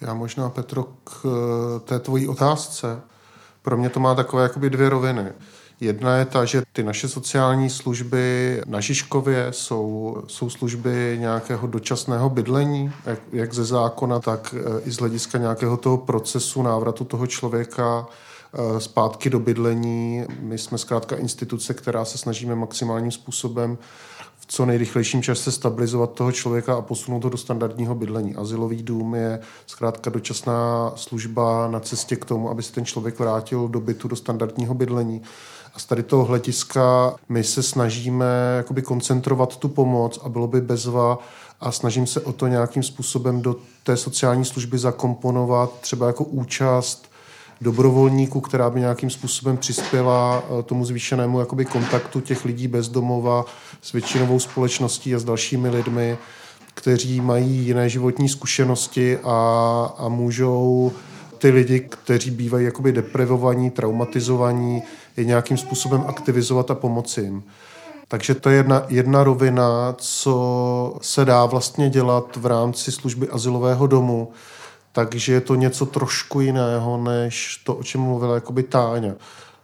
Já 0.00 0.14
možná, 0.14 0.50
Petro, 0.50 0.84
k 1.04 1.26
eh, 1.26 1.80
té 1.80 1.98
tvojí 1.98 2.28
otázce. 2.28 3.00
Pro 3.62 3.76
mě 3.76 3.90
to 3.90 4.00
má 4.00 4.14
takové 4.14 4.42
jakoby 4.42 4.70
dvě 4.70 4.88
roviny. 4.88 5.32
Jedna 5.80 6.16
je 6.16 6.24
ta, 6.24 6.44
že 6.44 6.62
ty 6.72 6.82
naše 6.82 7.08
sociální 7.08 7.70
služby 7.70 8.62
na 8.66 8.80
Žižkově 8.80 9.46
jsou, 9.50 10.16
jsou 10.26 10.50
služby 10.50 11.16
nějakého 11.20 11.66
dočasného 11.66 12.30
bydlení, 12.30 12.92
jak, 13.06 13.20
jak 13.32 13.54
ze 13.54 13.64
zákona, 13.64 14.20
tak 14.20 14.54
eh, 14.58 14.80
i 14.84 14.90
z 14.90 14.96
hlediska 14.96 15.38
nějakého 15.38 15.76
toho 15.76 15.98
procesu 15.98 16.62
návratu 16.62 17.04
toho 17.04 17.26
člověka 17.26 18.06
eh, 18.54 18.80
zpátky 18.80 19.30
do 19.30 19.40
bydlení. 19.40 20.24
My 20.40 20.58
jsme 20.58 20.78
zkrátka 20.78 21.16
instituce, 21.16 21.74
která 21.74 22.04
se 22.04 22.18
snažíme 22.18 22.54
maximálním 22.54 23.12
způsobem 23.12 23.78
v 24.38 24.46
co 24.46 24.66
nejrychlejším 24.66 25.22
čase 25.22 25.52
stabilizovat 25.52 26.12
toho 26.12 26.32
člověka 26.32 26.74
a 26.74 26.82
posunout 26.82 27.24
ho 27.24 27.30
do 27.30 27.36
standardního 27.36 27.94
bydlení. 27.94 28.36
Azylový 28.36 28.82
dům 28.82 29.14
je 29.14 29.40
zkrátka 29.66 30.10
dočasná 30.10 30.92
služba 30.96 31.68
na 31.68 31.80
cestě 31.80 32.16
k 32.16 32.24
tomu, 32.24 32.50
aby 32.50 32.62
se 32.62 32.72
ten 32.72 32.84
člověk 32.84 33.18
vrátil 33.18 33.68
do 33.68 33.80
bytu, 33.80 34.08
do 34.08 34.16
standardního 34.16 34.74
bydlení. 34.74 35.22
A 35.76 35.78
z 35.78 35.84
tady 35.84 36.02
toho 36.02 36.24
hlediska 36.24 37.14
my 37.28 37.44
se 37.44 37.62
snažíme 37.62 38.26
jakoby 38.56 38.82
koncentrovat 38.82 39.56
tu 39.56 39.68
pomoc 39.68 40.18
a 40.22 40.28
bylo 40.28 40.46
by 40.46 40.60
bezva 40.60 41.18
a 41.60 41.72
snažím 41.72 42.06
se 42.06 42.20
o 42.20 42.32
to 42.32 42.46
nějakým 42.46 42.82
způsobem 42.82 43.42
do 43.42 43.56
té 43.82 43.96
sociální 43.96 44.44
služby 44.44 44.78
zakomponovat 44.78 45.80
třeba 45.80 46.06
jako 46.06 46.24
účast 46.24 47.10
dobrovolníků, 47.60 48.40
která 48.40 48.70
by 48.70 48.80
nějakým 48.80 49.10
způsobem 49.10 49.56
přispěla 49.56 50.42
eh, 50.42 50.62
tomu 50.62 50.84
zvýšenému 50.84 51.40
jakoby 51.40 51.64
kontaktu 51.64 52.20
těch 52.20 52.44
lidí 52.44 52.68
bez 52.68 52.88
domova 52.88 53.44
s 53.82 53.92
většinovou 53.92 54.38
společností 54.38 55.14
a 55.14 55.18
s 55.18 55.24
dalšími 55.24 55.68
lidmi, 55.68 56.18
kteří 56.74 57.20
mají 57.20 57.56
jiné 57.56 57.88
životní 57.88 58.28
zkušenosti 58.28 59.18
a, 59.24 59.94
a 59.98 60.08
můžou 60.08 60.92
ty 61.38 61.50
lidi, 61.50 61.80
kteří 61.80 62.30
bývají 62.30 62.64
jakoby 62.64 62.92
deprivovaní, 62.92 63.70
traumatizovaní, 63.70 64.82
je 65.16 65.24
nějakým 65.24 65.56
způsobem 65.56 66.04
aktivizovat 66.06 66.70
a 66.70 66.74
pomoci 66.74 67.20
jim. 67.20 67.42
Takže 68.08 68.34
to 68.34 68.50
je 68.50 68.56
jedna, 68.56 68.82
jedna 68.88 69.24
rovina, 69.24 69.94
co 69.98 70.96
se 71.00 71.24
dá 71.24 71.46
vlastně 71.46 71.90
dělat 71.90 72.36
v 72.36 72.46
rámci 72.46 72.92
služby 72.92 73.28
asilového 73.28 73.86
domu, 73.86 74.32
takže 74.92 75.32
je 75.32 75.40
to 75.40 75.54
něco 75.54 75.86
trošku 75.86 76.40
jiného, 76.40 76.96
než 76.96 77.62
to, 77.64 77.74
o 77.74 77.82
čem 77.82 78.00
mluvila 78.00 78.34
jakoby 78.34 78.62
Táňa. 78.62 79.12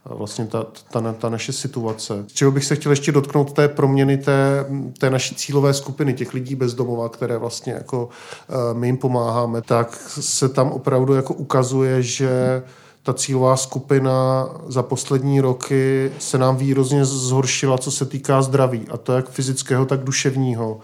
Vlastně 0.05 0.47
ta, 0.47 0.67
ta, 0.91 1.13
ta 1.13 1.29
naše 1.29 1.53
situace. 1.53 2.25
Z 2.29 2.33
čeho 2.33 2.51
bych 2.51 2.65
se 2.65 2.75
chtěl 2.75 2.93
ještě 2.93 3.13
dotknout 3.13 3.53
té 3.53 3.69
proměny 3.69 4.19
té, 4.19 4.67
té 4.99 5.11
naší 5.11 5.35
cílové 5.35 5.75
skupiny, 5.75 6.15
těch 6.15 6.35
lidí 6.35 6.55
bezdomova, 6.55 7.09
které 7.09 7.39
vlastně 7.39 7.73
jako 7.73 8.05
uh, 8.05 8.79
my 8.79 8.89
jim 8.89 8.97
pomáháme, 8.97 9.63
tak 9.63 9.97
se 10.21 10.49
tam 10.49 10.73
opravdu 10.73 11.15
jako 11.15 11.35
ukazuje, 11.35 12.03
že 12.03 12.63
ta 13.03 13.15
cílová 13.15 13.57
skupina 13.57 14.47
za 14.67 14.83
poslední 14.83 15.41
roky 15.41 16.13
se 16.19 16.39
nám 16.39 16.57
výrozně 16.57 17.05
zhoršila, 17.05 17.79
co 17.79 17.91
se 17.91 18.05
týká 18.05 18.43
zdraví, 18.43 18.87
a 18.91 18.97
to 18.97 19.13
jak 19.13 19.31
fyzického, 19.31 19.87
tak 19.87 20.05
duševního 20.05 20.81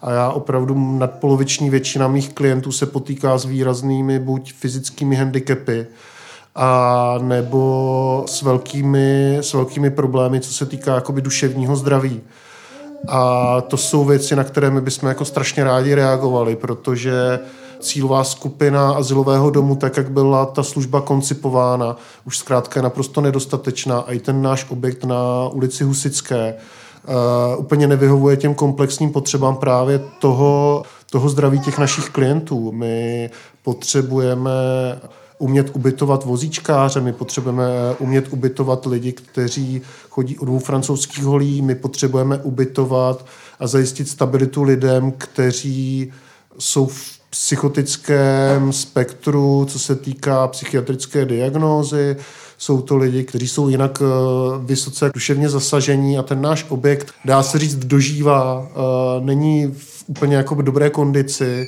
a 0.00 0.12
já 0.12 0.30
opravdu 0.30 0.98
nadpoloviční 0.98 1.70
většina 1.70 2.08
mých 2.08 2.34
klientů 2.34 2.72
se 2.72 2.86
potýká 2.86 3.38
s 3.38 3.44
výraznými 3.44 4.18
buď 4.18 4.52
fyzickými 4.52 5.16
handicapy, 5.16 5.86
a 6.56 7.14
nebo 7.22 8.24
s 8.28 8.42
velkými, 8.42 9.38
s 9.40 9.52
velkými 9.52 9.90
problémy, 9.90 10.40
co 10.40 10.52
se 10.52 10.66
týká 10.66 10.94
jakoby 10.94 11.22
duševního 11.22 11.76
zdraví. 11.76 12.20
A 13.08 13.60
to 13.60 13.76
jsou 13.76 14.04
věci, 14.04 14.36
na 14.36 14.44
které 14.44 14.70
my 14.70 14.80
bychom 14.80 15.08
jako 15.08 15.24
strašně 15.24 15.64
rádi 15.64 15.94
reagovali, 15.94 16.56
protože 16.56 17.38
cílová 17.86 18.24
skupina 18.24 18.90
asilového 18.90 19.50
domu, 19.50 19.76
tak 19.76 19.96
jak 19.96 20.10
byla 20.10 20.46
ta 20.46 20.62
služba 20.62 21.00
koncipována, 21.00 21.96
už 22.24 22.38
zkrátka 22.38 22.80
je 22.80 22.82
naprosto 22.82 23.20
nedostatečná. 23.20 23.98
A 23.98 24.12
i 24.12 24.18
ten 24.18 24.42
náš 24.42 24.66
objekt 24.70 25.04
na 25.04 25.48
ulici 25.52 25.84
Husické 25.84 26.54
uh, 26.54 27.60
úplně 27.60 27.86
nevyhovuje 27.86 28.36
těm 28.36 28.54
komplexním 28.54 29.12
potřebám 29.12 29.56
právě 29.56 30.00
toho, 30.20 30.82
toho 31.10 31.28
zdraví 31.28 31.60
těch 31.60 31.78
našich 31.78 32.10
klientů. 32.10 32.72
My 32.72 33.30
potřebujeme 33.62 34.50
umět 35.38 35.70
ubytovat 35.76 36.24
vozíčkáře, 36.24 37.00
my 37.00 37.12
potřebujeme 37.12 37.64
umět 37.98 38.32
ubytovat 38.32 38.86
lidi, 38.86 39.12
kteří 39.12 39.82
chodí 40.10 40.38
od 40.38 40.44
dvou 40.44 40.58
francouzských 40.58 41.24
holí, 41.24 41.62
my 41.62 41.74
potřebujeme 41.74 42.38
ubytovat 42.38 43.26
a 43.60 43.66
zajistit 43.66 44.08
stabilitu 44.08 44.62
lidem, 44.62 45.12
kteří 45.12 46.12
jsou 46.58 46.86
v 46.86 47.16
psychotickém 47.36 48.72
spektru, 48.72 49.66
co 49.68 49.78
se 49.78 49.96
týká 49.96 50.48
psychiatrické 50.48 51.24
diagnózy, 51.24 52.16
jsou 52.58 52.82
to 52.82 52.96
lidi, 52.96 53.24
kteří 53.24 53.48
jsou 53.48 53.68
jinak 53.68 54.02
eh, 54.02 54.06
vysoce 54.64 55.10
duševně 55.14 55.48
zasažení 55.48 56.18
a 56.18 56.22
ten 56.22 56.42
náš 56.42 56.66
objekt, 56.68 57.12
dá 57.24 57.42
se 57.42 57.58
říct, 57.58 57.76
dožívá, 57.76 58.68
eh, 58.70 59.24
není 59.24 59.66
v 59.66 60.04
úplně 60.06 60.36
jako 60.36 60.62
dobré 60.62 60.90
kondici 60.90 61.64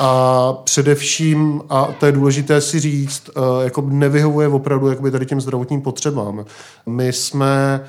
a 0.00 0.52
především, 0.52 1.62
a 1.70 1.88
to 2.00 2.06
je 2.06 2.12
důležité 2.12 2.60
si 2.60 2.80
říct, 2.80 3.30
eh, 3.36 3.64
jako 3.64 3.80
nevyhovuje 3.80 4.48
opravdu 4.48 4.88
jakoby 4.88 5.10
tady 5.10 5.26
těm 5.26 5.40
zdravotním 5.40 5.80
potřebám. 5.80 6.44
My 6.86 7.12
jsme 7.12 7.80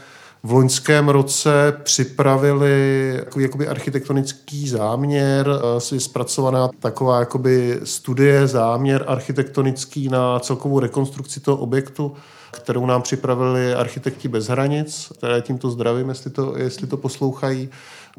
v 0.44 0.52
loňském 0.52 1.10
roce 1.10 1.78
připravili 1.84 3.14
jakoby, 3.16 3.44
jakoby 3.44 3.68
architektonický 3.68 4.70
záměr, 4.70 5.50
je 5.94 6.00
zpracovaná 6.00 6.70
taková 6.80 7.20
jakoby 7.20 7.80
studie, 7.84 8.48
záměr 8.48 9.04
architektonický 9.08 10.10
na 10.10 10.40
celkovou 10.40 10.80
rekonstrukci 10.80 11.40
toho 11.40 11.58
objektu, 11.58 12.14
kterou 12.52 12.86
nám 12.86 13.02
připravili 13.02 13.74
architekti 13.74 14.28
bez 14.28 14.48
hranic, 14.48 15.12
které 15.18 15.42
tímto 15.42 15.72
zdravím, 15.72 16.10
jestli 16.10 16.32
to, 16.32 16.58
jestli 16.58 16.88
to 16.88 16.98
poslouchají, 16.98 17.70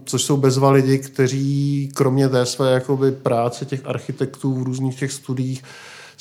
což 0.05 0.23
jsou 0.23 0.37
bezva 0.37 0.71
lidi, 0.71 0.99
kteří 0.99 1.89
kromě 1.95 2.29
té 2.29 2.47
své 2.47 2.73
jakoby, 2.73 3.12
práce 3.12 3.64
těch 3.64 3.87
architektů 3.87 4.55
v 4.55 4.62
různých 4.62 4.99
těch 4.99 5.12
studiích 5.12 5.62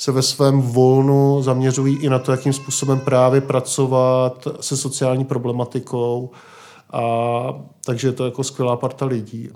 se 0.00 0.12
ve 0.12 0.22
svém 0.22 0.62
volnu 0.62 1.42
zaměřují 1.42 1.96
i 1.96 2.08
na 2.08 2.18
to, 2.18 2.30
jakým 2.30 2.52
způsobem 2.52 3.00
právě 3.00 3.40
pracovat 3.40 4.48
se 4.60 4.76
sociální 4.76 5.24
problematikou. 5.24 6.30
A, 6.92 7.02
takže 7.84 8.08
je 8.08 8.12
to 8.12 8.24
jako 8.24 8.44
skvělá 8.44 8.76
parta 8.76 9.06
lidí. 9.06 9.48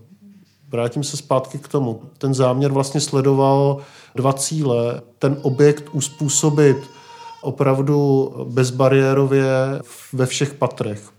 Vrátím 0.69 1.05
se 1.05 1.17
zpátky 1.17 1.59
k 1.59 1.69
tomu. 1.69 2.01
Ten 2.19 2.35
záměr 2.35 2.73
vlastně 2.73 3.01
sledoval 3.01 3.79
dva 4.15 4.33
cíle. 4.33 5.01
Ten 5.19 5.37
objekt 5.43 5.89
uspůsobit 5.93 6.77
opravdu 7.43 8.31
bezbariérově 8.49 9.47
ve 10.13 10.27
všech 10.27 10.55
patrech. 10.55 11.11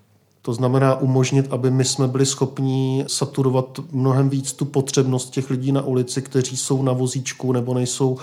To 0.41 0.53
znamená 0.53 0.95
umožnit, 0.95 1.47
aby 1.49 1.71
my 1.71 1.85
jsme 1.85 2.07
byli 2.07 2.25
schopni 2.25 3.05
saturovat 3.07 3.79
mnohem 3.91 4.29
víc 4.29 4.53
tu 4.53 4.65
potřebnost 4.65 5.29
těch 5.29 5.49
lidí 5.49 5.71
na 5.71 5.81
ulici, 5.81 6.21
kteří 6.21 6.57
jsou 6.57 6.83
na 6.83 6.93
vozíčku 6.93 7.51
nebo 7.51 7.73
nejsou 7.73 8.17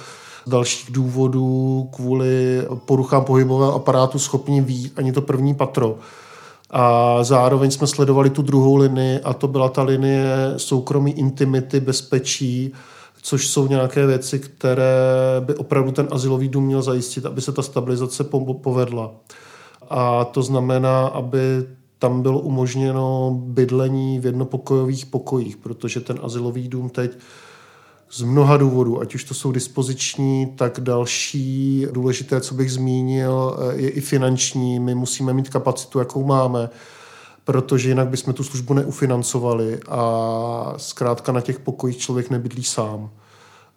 dalších 0.46 0.90
důvodů 0.92 1.88
kvůli 1.92 2.62
poruchám 2.86 3.24
pohybového 3.24 3.74
aparátu 3.74 4.18
schopni 4.18 4.60
vít 4.60 4.92
ani 4.96 5.12
to 5.12 5.22
první 5.22 5.54
patro. 5.54 5.96
A 6.70 7.18
zároveň 7.24 7.70
jsme 7.70 7.86
sledovali 7.86 8.30
tu 8.30 8.42
druhou 8.42 8.76
linii 8.76 9.20
a 9.20 9.34
to 9.34 9.48
byla 9.48 9.68
ta 9.68 9.82
linie 9.82 10.26
soukromí, 10.56 11.12
intimity, 11.12 11.80
bezpečí, 11.80 12.72
což 13.22 13.48
jsou 13.48 13.66
nějaké 13.66 14.06
věci, 14.06 14.38
které 14.38 14.94
by 15.40 15.54
opravdu 15.54 15.92
ten 15.92 16.08
asilový 16.10 16.48
dům 16.48 16.64
měl 16.64 16.82
zajistit, 16.82 17.26
aby 17.26 17.40
se 17.40 17.52
ta 17.52 17.62
stabilizace 17.62 18.24
povedla. 18.62 19.10
A 19.90 20.24
to 20.24 20.42
znamená, 20.42 21.06
aby 21.06 21.38
tam 21.98 22.22
bylo 22.22 22.38
umožněno 22.38 23.30
bydlení 23.44 24.20
v 24.20 24.26
jednopokojových 24.26 25.06
pokojích, 25.06 25.56
protože 25.56 26.00
ten 26.00 26.18
asilový 26.22 26.68
dům 26.68 26.90
teď 26.90 27.12
z 28.12 28.22
mnoha 28.22 28.56
důvodů, 28.56 29.00
ať 29.00 29.14
už 29.14 29.24
to 29.24 29.34
jsou 29.34 29.52
dispoziční, 29.52 30.46
tak 30.56 30.80
další 30.80 31.86
důležité, 31.92 32.40
co 32.40 32.54
bych 32.54 32.72
zmínil, 32.72 33.56
je 33.74 33.90
i 33.90 34.00
finanční. 34.00 34.80
My 34.80 34.94
musíme 34.94 35.32
mít 35.32 35.48
kapacitu, 35.48 35.98
jakou 35.98 36.24
máme, 36.24 36.70
protože 37.44 37.88
jinak 37.88 38.08
bychom 38.08 38.34
tu 38.34 38.44
službu 38.44 38.74
neufinancovali 38.74 39.80
a 39.88 40.74
zkrátka 40.76 41.32
na 41.32 41.40
těch 41.40 41.58
pokojích 41.58 41.98
člověk 41.98 42.30
nebydlí 42.30 42.64
sám. 42.64 43.10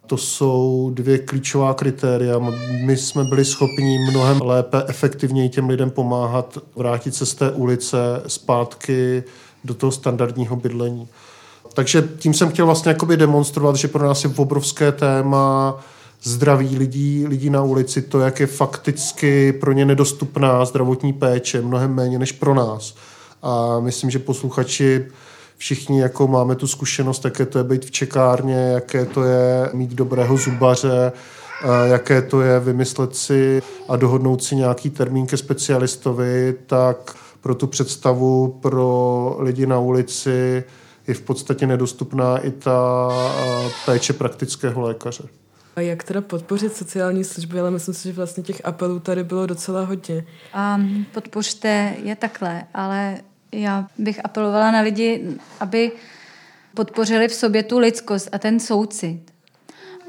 To 0.08 0.18
jsou 0.18 0.92
dvě 0.94 1.18
klíčová 1.18 1.74
kritéria. 1.74 2.40
My 2.86 2.98
jsme 2.98 3.24
byli 3.24 3.46
schopni 3.46 4.00
mnohem 4.12 4.42
lépe, 4.42 4.84
efektivněji 4.88 5.50
těm 5.50 5.70
lidem 5.70 5.90
pomáhat 5.90 6.58
vrátit 6.76 7.16
se 7.16 7.26
z 7.26 7.34
té 7.34 7.52
ulice 7.52 7.98
zpátky 8.28 9.24
do 9.64 9.74
toho 9.74 9.92
standardního 9.92 10.56
bydlení. 10.56 11.08
Takže 11.76 12.10
tím 12.18 12.34
jsem 12.34 12.50
chtěl 12.50 12.66
vlastně 12.66 12.90
jakoby 12.90 13.18
demonstrovat, 13.18 13.76
že 13.76 13.88
pro 13.88 14.08
nás 14.08 14.24
je 14.24 14.30
obrovské 14.36 14.92
téma 14.92 15.76
zdraví 16.24 16.78
lidí, 16.78 17.28
lidí 17.28 17.50
na 17.50 17.64
ulici, 17.64 18.02
to, 18.02 18.20
jak 18.20 18.40
je 18.40 18.48
fakticky 18.48 19.54
pro 19.54 19.72
ně 19.72 19.86
nedostupná 19.86 20.66
zdravotní 20.66 21.14
péče, 21.14 21.62
mnohem 21.62 21.94
méně 21.94 22.20
než 22.20 22.32
pro 22.32 22.54
nás. 22.54 22.96
A 23.42 23.80
myslím, 23.80 24.10
že 24.10 24.20
posluchači 24.20 25.06
všichni 25.58 26.02
jako 26.02 26.28
máme 26.28 26.56
tu 26.56 26.68
zkušenost, 26.68 27.26
jaké 27.26 27.46
to 27.46 27.58
je 27.58 27.64
být 27.64 27.86
v 27.86 27.92
čekárně, 27.92 28.72
jaké 28.74 29.06
to 29.06 29.24
je 29.24 29.70
mít 29.74 29.92
dobrého 29.92 30.38
zubaře, 30.38 31.12
jaké 31.86 32.22
to 32.22 32.42
je 32.42 32.60
vymyslet 32.60 33.16
si 33.16 33.62
a 33.90 33.96
dohodnout 33.96 34.44
si 34.44 34.56
nějaký 34.56 34.90
termín 34.90 35.26
ke 35.26 35.38
specialistovi, 35.38 36.56
tak 36.66 37.16
pro 37.42 37.56
tu 37.56 37.68
představu 37.68 38.60
pro 38.62 39.36
lidi 39.40 39.66
na 39.66 39.80
ulici 39.80 40.64
je 41.08 41.14
v 41.14 41.22
podstatě 41.22 41.68
nedostupná 41.68 42.38
i 42.38 42.52
ta 42.52 43.10
péče 43.86 44.14
praktického 44.14 44.82
lékaře. 44.82 45.24
A 45.76 45.82
jak 45.82 46.04
teda 46.04 46.22
podpořit 46.22 46.76
sociální 46.76 47.24
služby, 47.24 47.60
ale 47.60 47.72
myslím 47.72 47.94
si, 47.94 48.08
že 48.08 48.14
vlastně 48.14 48.44
těch 48.44 48.62
apelů 48.66 49.00
tady 49.00 49.24
bylo 49.24 49.46
docela 49.46 49.86
hodně. 49.86 50.26
Um, 50.76 51.06
podpořte 51.14 51.94
je 52.04 52.16
takhle, 52.16 52.64
ale 52.74 53.18
já 53.52 53.88
bych 53.98 54.26
apelovala 54.26 54.72
na 54.72 54.82
lidi, 54.82 55.28
aby 55.60 55.92
podpořili 56.74 57.28
v 57.28 57.34
sobě 57.34 57.64
tu 57.64 57.80
lidskost 57.80 58.30
a 58.32 58.38
ten 58.38 58.60
soucit. 58.60 59.32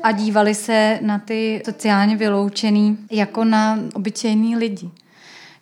A 0.02 0.12
dívali 0.12 0.54
se 0.54 0.98
na 1.02 1.18
ty 1.18 1.62
sociálně 1.64 2.16
vyloučený 2.16 2.98
jako 3.10 3.44
na 3.44 3.78
obyčejný 3.94 4.56
lidi. 4.56 4.90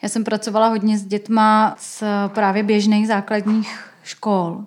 Já 0.03 0.09
jsem 0.09 0.24
pracovala 0.24 0.68
hodně 0.68 0.99
s 0.99 1.05
dětma 1.05 1.76
z 1.78 2.03
právě 2.28 2.62
běžných 2.62 3.09
základních 3.09 3.78
škol. 4.03 4.64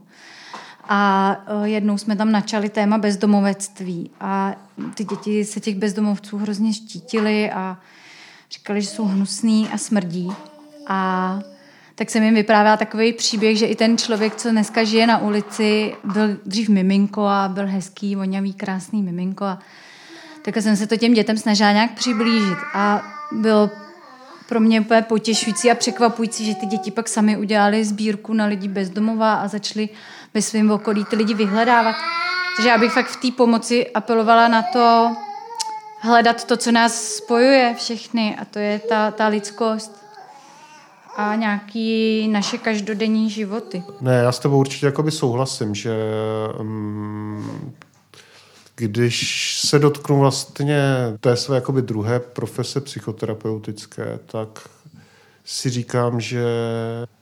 A 0.90 1.32
e, 1.64 1.70
jednou 1.70 1.98
jsme 1.98 2.16
tam 2.16 2.32
načali 2.32 2.70
téma 2.70 2.98
bezdomovectví 2.98 4.10
a 4.20 4.56
ty 4.94 5.04
děti 5.04 5.46
se 5.46 5.60
těch 5.60 5.76
bezdomovců 5.76 6.38
hrozně 6.38 6.74
štítili 6.74 7.52
a 7.52 7.78
říkali, 8.52 8.82
že 8.82 8.88
jsou 8.88 9.06
hnusný 9.06 9.70
a 9.74 9.78
smrdí. 9.78 10.32
A 10.88 11.40
tak 11.96 12.10
jsem 12.10 12.24
jim 12.24 12.36
vyprávěla 12.36 12.78
takový 12.78 13.14
příběh, 13.14 13.58
že 13.58 13.66
i 13.66 13.76
ten 13.76 13.98
člověk, 13.98 14.36
co 14.36 14.52
dneska 14.52 14.84
žije 14.84 15.08
na 15.08 15.18
ulici, 15.18 15.96
byl 16.04 16.38
dřív 16.46 16.70
miminko 16.70 17.26
a 17.26 17.48
byl 17.48 17.68
hezký, 17.68 18.16
vonavý, 18.16 18.54
krásný 18.54 19.04
miminko. 19.04 19.46
A 19.46 19.60
tak 20.42 20.56
jsem 20.58 20.76
se 20.76 20.88
to 20.88 20.98
těm 20.98 21.14
dětem 21.14 21.38
snažila 21.38 21.72
nějak 21.72 21.94
přiblížit. 21.94 22.58
A 22.74 23.02
bylo 23.32 23.70
pro 24.50 24.60
mě 24.60 24.82
úplně 24.82 25.02
potěšující 25.02 25.72
a 25.72 25.76
překvapující, 25.76 26.46
že 26.46 26.56
ty 26.56 26.66
děti 26.66 26.92
pak 26.92 27.10
sami 27.10 27.38
udělali 27.38 27.86
sbírku 27.86 28.34
na 28.34 28.46
lidi 28.46 28.68
bezdomová 28.68 29.34
a 29.34 29.48
začali 29.48 29.90
ve 30.34 30.42
svém 30.42 30.72
okolí 30.72 31.06
ty 31.06 31.16
lidi 31.16 31.34
vyhledávat. 31.34 31.96
Takže 32.56 32.70
já 32.70 32.78
bych 32.78 32.92
fakt 32.92 33.08
v 33.08 33.22
té 33.22 33.32
pomoci 33.38 33.90
apelovala 33.90 34.48
na 34.48 34.62
to 34.74 35.16
hledat 36.00 36.44
to, 36.44 36.58
co 36.58 36.72
nás 36.72 37.04
spojuje 37.04 37.76
všechny 37.78 38.38
a 38.42 38.46
to 38.46 38.60
je 38.60 38.80
ta, 38.80 39.12
ta 39.12 39.28
lidskost 39.28 40.08
a 41.18 41.36
nějaký 41.36 42.28
naše 42.28 42.58
každodenní 42.58 43.30
životy. 43.30 43.84
Ne, 44.02 44.14
já 44.14 44.32
s 44.32 44.40
tebou 44.40 44.60
určitě 44.60 44.94
souhlasím, 45.10 45.76
že 45.76 45.96
um, 46.60 47.74
když 48.80 49.60
se 49.62 49.80
dotknu 49.80 50.20
vlastně 50.20 50.78
té 51.20 51.36
své 51.36 51.56
jakoby 51.56 51.82
druhé 51.82 52.20
profese 52.20 52.82
psychoterapeutické, 52.82 54.20
tak 54.26 54.70
si 55.46 55.70
říkám, 55.70 56.22
že 56.22 56.46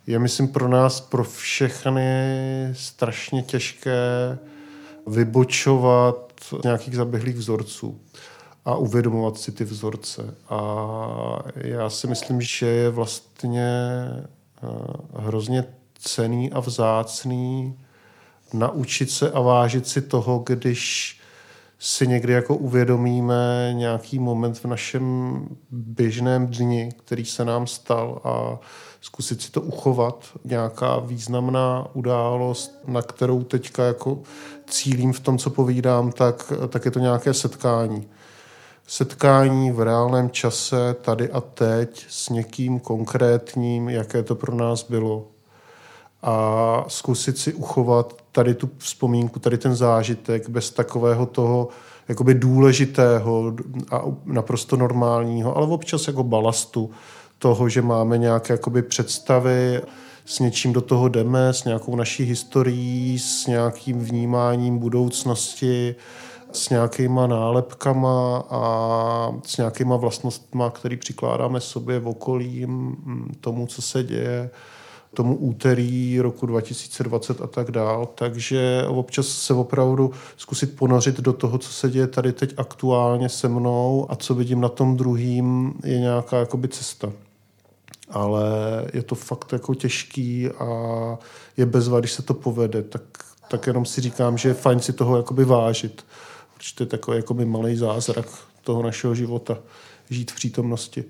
je, 0.07 0.19
myslím, 0.19 0.47
pro 0.47 0.67
nás, 0.67 1.01
pro 1.01 1.23
všechny 1.23 2.03
strašně 2.73 3.43
těžké 3.43 4.37
vybočovat 5.07 6.33
nějakých 6.63 6.95
zaběhlých 6.95 7.35
vzorců 7.35 8.01
a 8.65 8.75
uvědomovat 8.75 9.37
si 9.37 9.51
ty 9.51 9.63
vzorce. 9.63 10.35
A 10.49 10.59
já 11.55 11.89
si 11.89 12.07
myslím, 12.07 12.41
že 12.41 12.65
je 12.65 12.89
vlastně 12.89 13.69
eh, 14.11 14.67
hrozně 15.13 15.65
cený 15.99 16.51
a 16.51 16.59
vzácný 16.59 17.79
naučit 18.53 19.11
se 19.11 19.31
a 19.31 19.39
vážit 19.39 19.87
si 19.87 20.01
toho, 20.01 20.43
když 20.45 21.19
si 21.79 22.07
někdy 22.07 22.33
jako 22.33 22.55
uvědomíme 22.55 23.71
nějaký 23.73 24.19
moment 24.19 24.57
v 24.57 24.65
našem 24.65 25.47
běžném 25.71 26.47
dni, 26.47 26.91
který 26.97 27.25
se 27.25 27.45
nám 27.45 27.67
stal 27.67 28.21
a 28.23 28.59
zkusit 29.01 29.41
si 29.41 29.51
to 29.51 29.61
uchovat. 29.61 30.25
Nějaká 30.43 30.99
významná 30.99 31.87
událost, 31.93 32.79
na 32.87 33.01
kterou 33.01 33.43
teďka 33.43 33.83
jako 33.83 34.19
cílím 34.67 35.13
v 35.13 35.19
tom, 35.19 35.37
co 35.37 35.49
povídám, 35.49 36.11
tak, 36.11 36.53
tak 36.69 36.85
je 36.85 36.91
to 36.91 36.99
nějaké 36.99 37.33
setkání. 37.33 38.07
Setkání 38.87 39.71
v 39.71 39.79
reálném 39.79 40.29
čase, 40.29 40.95
tady 41.01 41.31
a 41.31 41.41
teď, 41.41 42.05
s 42.09 42.29
někým 42.29 42.79
konkrétním, 42.79 43.89
jaké 43.89 44.23
to 44.23 44.35
pro 44.35 44.55
nás 44.55 44.83
bylo 44.83 45.27
a 46.21 46.85
zkusit 46.87 47.37
si 47.37 47.53
uchovat 47.53 48.13
tady 48.35 48.55
tu 48.55 48.69
vzpomínku, 48.77 49.39
tady 49.39 49.57
ten 49.57 49.75
zážitek 49.75 50.49
bez 50.49 50.71
takového 50.71 51.25
toho 51.25 51.67
jakoby 52.07 52.33
důležitého 52.33 53.53
a 53.91 54.01
naprosto 54.25 54.75
normálního, 54.75 55.57
ale 55.57 55.67
občas 55.67 56.07
jako 56.07 56.23
balastu 56.23 56.91
toho, 57.39 57.69
že 57.69 57.81
máme 57.81 58.17
nějaké 58.17 58.53
jakoby 58.53 58.81
představy, 58.81 59.81
s 60.25 60.39
něčím 60.39 60.73
do 60.73 60.81
toho 60.81 61.07
jdeme, 61.09 61.53
s 61.53 61.63
nějakou 61.63 61.95
naší 61.95 62.23
historií, 62.23 63.19
s 63.19 63.47
nějakým 63.47 63.99
vnímáním 63.99 64.77
budoucnosti, 64.77 65.95
s 66.51 66.69
nějakýma 66.69 67.27
nálepkama 67.27 68.43
a 68.49 69.31
s 69.43 69.57
nějakýma 69.57 69.95
vlastnostma, 69.95 70.69
které 70.69 70.97
přikládáme 70.97 71.61
sobě 71.61 71.99
v 71.99 72.07
okolí, 72.07 72.67
tomu, 73.41 73.67
co 73.67 73.81
se 73.81 74.03
děje 74.03 74.49
tomu 75.15 75.35
úterý 75.35 76.19
roku 76.19 76.45
2020 76.45 77.41
a 77.41 77.47
tak 77.47 77.71
dál. 77.71 78.05
Takže 78.15 78.85
občas 78.87 79.27
se 79.27 79.53
opravdu 79.53 80.11
zkusit 80.37 80.75
ponořit 80.75 81.19
do 81.19 81.33
toho, 81.33 81.57
co 81.57 81.71
se 81.71 81.89
děje 81.89 82.07
tady 82.07 82.33
teď 82.33 82.53
aktuálně 82.57 83.29
se 83.29 83.47
mnou 83.47 84.05
a 84.09 84.15
co 84.15 84.35
vidím 84.35 84.61
na 84.61 84.69
tom 84.69 84.97
druhým, 84.97 85.73
je 85.83 85.99
nějaká 85.99 86.37
jakoby 86.37 86.67
cesta. 86.67 87.11
Ale 88.09 88.43
je 88.93 89.03
to 89.03 89.15
fakt 89.15 89.53
jako 89.53 89.75
těžký 89.75 90.47
a 90.47 90.67
je 91.57 91.65
bezva, 91.65 91.99
když 91.99 92.11
se 92.11 92.21
to 92.21 92.33
povede, 92.33 92.83
tak, 92.83 93.01
tak 93.49 93.67
jenom 93.67 93.85
si 93.85 94.01
říkám, 94.01 94.37
že 94.37 94.49
je 94.49 94.53
fajn 94.53 94.79
si 94.79 94.93
toho 94.93 95.17
jakoby 95.17 95.45
vážit. 95.45 96.05
Protože 96.53 96.75
to 96.75 96.83
je 96.83 96.87
takový 96.87 97.45
malý 97.45 97.77
zázrak 97.77 98.25
toho 98.63 98.83
našeho 98.83 99.15
života, 99.15 99.57
žít 100.09 100.31
v 100.31 100.35
přítomnosti 100.35 101.03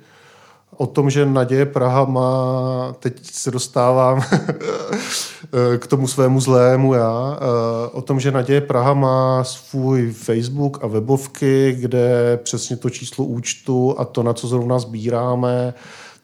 o 0.77 0.87
tom, 0.87 1.09
že 1.09 1.25
Naděje 1.25 1.65
Praha 1.65 2.05
má, 2.05 2.95
teď 2.99 3.13
se 3.31 3.51
dostávám 3.51 4.21
k 5.77 5.87
tomu 5.87 6.07
svému 6.07 6.39
zlému 6.39 6.93
já, 6.93 7.39
eh, 7.41 7.89
o 7.91 8.01
tom, 8.01 8.19
že 8.19 8.31
Naděje 8.31 8.61
Praha 8.61 8.93
má 8.93 9.43
svůj 9.43 10.11
Facebook 10.11 10.83
a 10.83 10.87
webovky, 10.87 11.77
kde 11.79 12.37
přesně 12.43 12.77
to 12.77 12.89
číslo 12.89 13.25
účtu 13.25 13.95
a 13.97 14.05
to, 14.05 14.23
na 14.23 14.33
co 14.33 14.47
zrovna 14.47 14.79
sbíráme, 14.79 15.73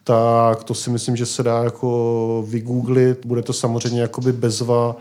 tak 0.03 0.63
to 0.63 0.73
si 0.73 0.89
myslím, 0.89 1.15
že 1.15 1.25
se 1.25 1.43
dá 1.43 1.63
jako 1.63 2.45
vygooglit. 2.47 3.25
Bude 3.25 3.41
to 3.41 3.53
samozřejmě 3.53 4.01
jakoby 4.01 4.31
bezva, 4.31 4.95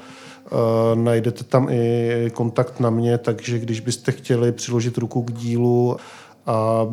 Uh, 0.52 1.02
najdete 1.02 1.44
tam 1.44 1.68
i 1.70 2.30
kontakt 2.34 2.80
na 2.80 2.90
mě, 2.90 3.18
takže 3.18 3.58
když 3.58 3.80
byste 3.80 4.12
chtěli 4.12 4.52
přiložit 4.52 4.98
ruku 4.98 5.22
k 5.22 5.32
dílu 5.32 5.96
a 6.46 6.86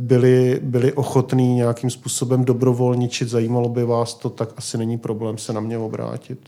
byli, 0.00 0.60
byli 0.62 0.92
ochotní 0.92 1.54
nějakým 1.54 1.90
způsobem 1.90 2.44
dobrovolničit, 2.44 3.28
zajímalo 3.28 3.68
by 3.68 3.84
vás 3.84 4.14
to, 4.14 4.30
tak 4.30 4.48
asi 4.56 4.78
není 4.78 4.98
problém 4.98 5.38
se 5.38 5.52
na 5.52 5.60
mě 5.60 5.78
obrátit. 5.78 6.38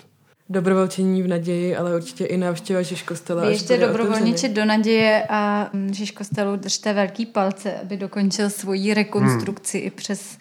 Dobrovolčení 0.48 1.22
v 1.22 1.28
naději, 1.28 1.76
ale 1.76 1.96
určitě 1.96 2.24
i 2.24 2.36
návštěva 2.36 2.82
Žižkostela. 2.82 3.42
Vy 3.42 3.52
ještě 3.52 3.78
dobrovolničit 3.78 4.52
do 4.52 4.64
naděje 4.64 5.26
a 5.28 5.70
Žižkostelu 5.92 6.56
držte 6.56 6.92
velký 6.92 7.26
palce, 7.26 7.74
aby 7.82 7.96
dokončil 7.96 8.50
svoji 8.50 8.94
rekonstrukci 8.94 9.78
hmm. 9.78 9.86
i 9.86 9.90
přes 9.90 10.38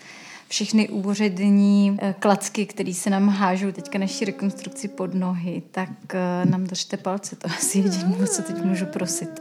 všechny 0.47 0.89
úřední 0.89 1.97
eh, 2.01 2.15
klacky, 2.19 2.65
které 2.65 2.93
se 2.93 3.09
nám 3.09 3.29
hážou 3.29 3.71
teďka 3.71 3.99
naší 3.99 4.25
rekonstrukci 4.25 4.87
pod 4.87 5.13
nohy, 5.13 5.63
tak 5.71 5.89
eh, 6.13 6.45
nám 6.45 6.63
držte 6.63 6.97
palce. 6.97 7.35
To 7.35 7.47
asi 7.47 7.77
jediné, 7.77 8.27
co 8.27 8.41
teď 8.41 8.63
můžu 8.63 8.85
prosit. 8.85 9.39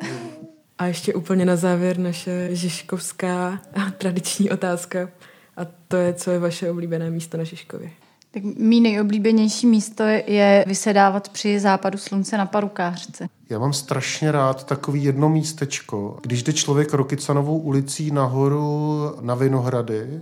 A 0.81 0.87
ještě 0.87 1.15
úplně 1.15 1.45
na 1.45 1.57
závěr 1.57 1.99
naše 1.99 2.49
žižkovská 2.53 3.61
tradiční 3.99 4.51
otázka. 4.51 5.09
A 5.57 5.61
to 5.89 5.97
je, 5.97 6.15
co 6.15 6.31
je 6.31 6.39
vaše 6.39 6.71
oblíbené 6.71 7.11
místo 7.11 7.37
na 7.37 7.45
Žižkově? 7.45 7.91
Tak 8.31 8.43
mý 8.43 8.81
nejoblíbenější 8.81 9.67
místo 9.67 10.03
je 10.27 10.65
vysedávat 10.67 11.29
při 11.29 11.61
západu 11.61 11.99
slunce 11.99 12.39
na 12.39 12.47
parukářce. 12.47 13.29
Já 13.51 13.59
mám 13.59 13.73
strašně 13.73 14.33
rád 14.33 14.65
takový 14.65 15.05
jedno 15.05 15.29
místečko. 15.29 16.19
Když 16.23 16.43
jde 16.43 16.53
člověk 16.53 16.95
Rokycanovou 16.95 17.59
ulicí 17.59 18.11
nahoru 18.11 19.01
na 19.21 19.35
Vinohrady, 19.35 20.21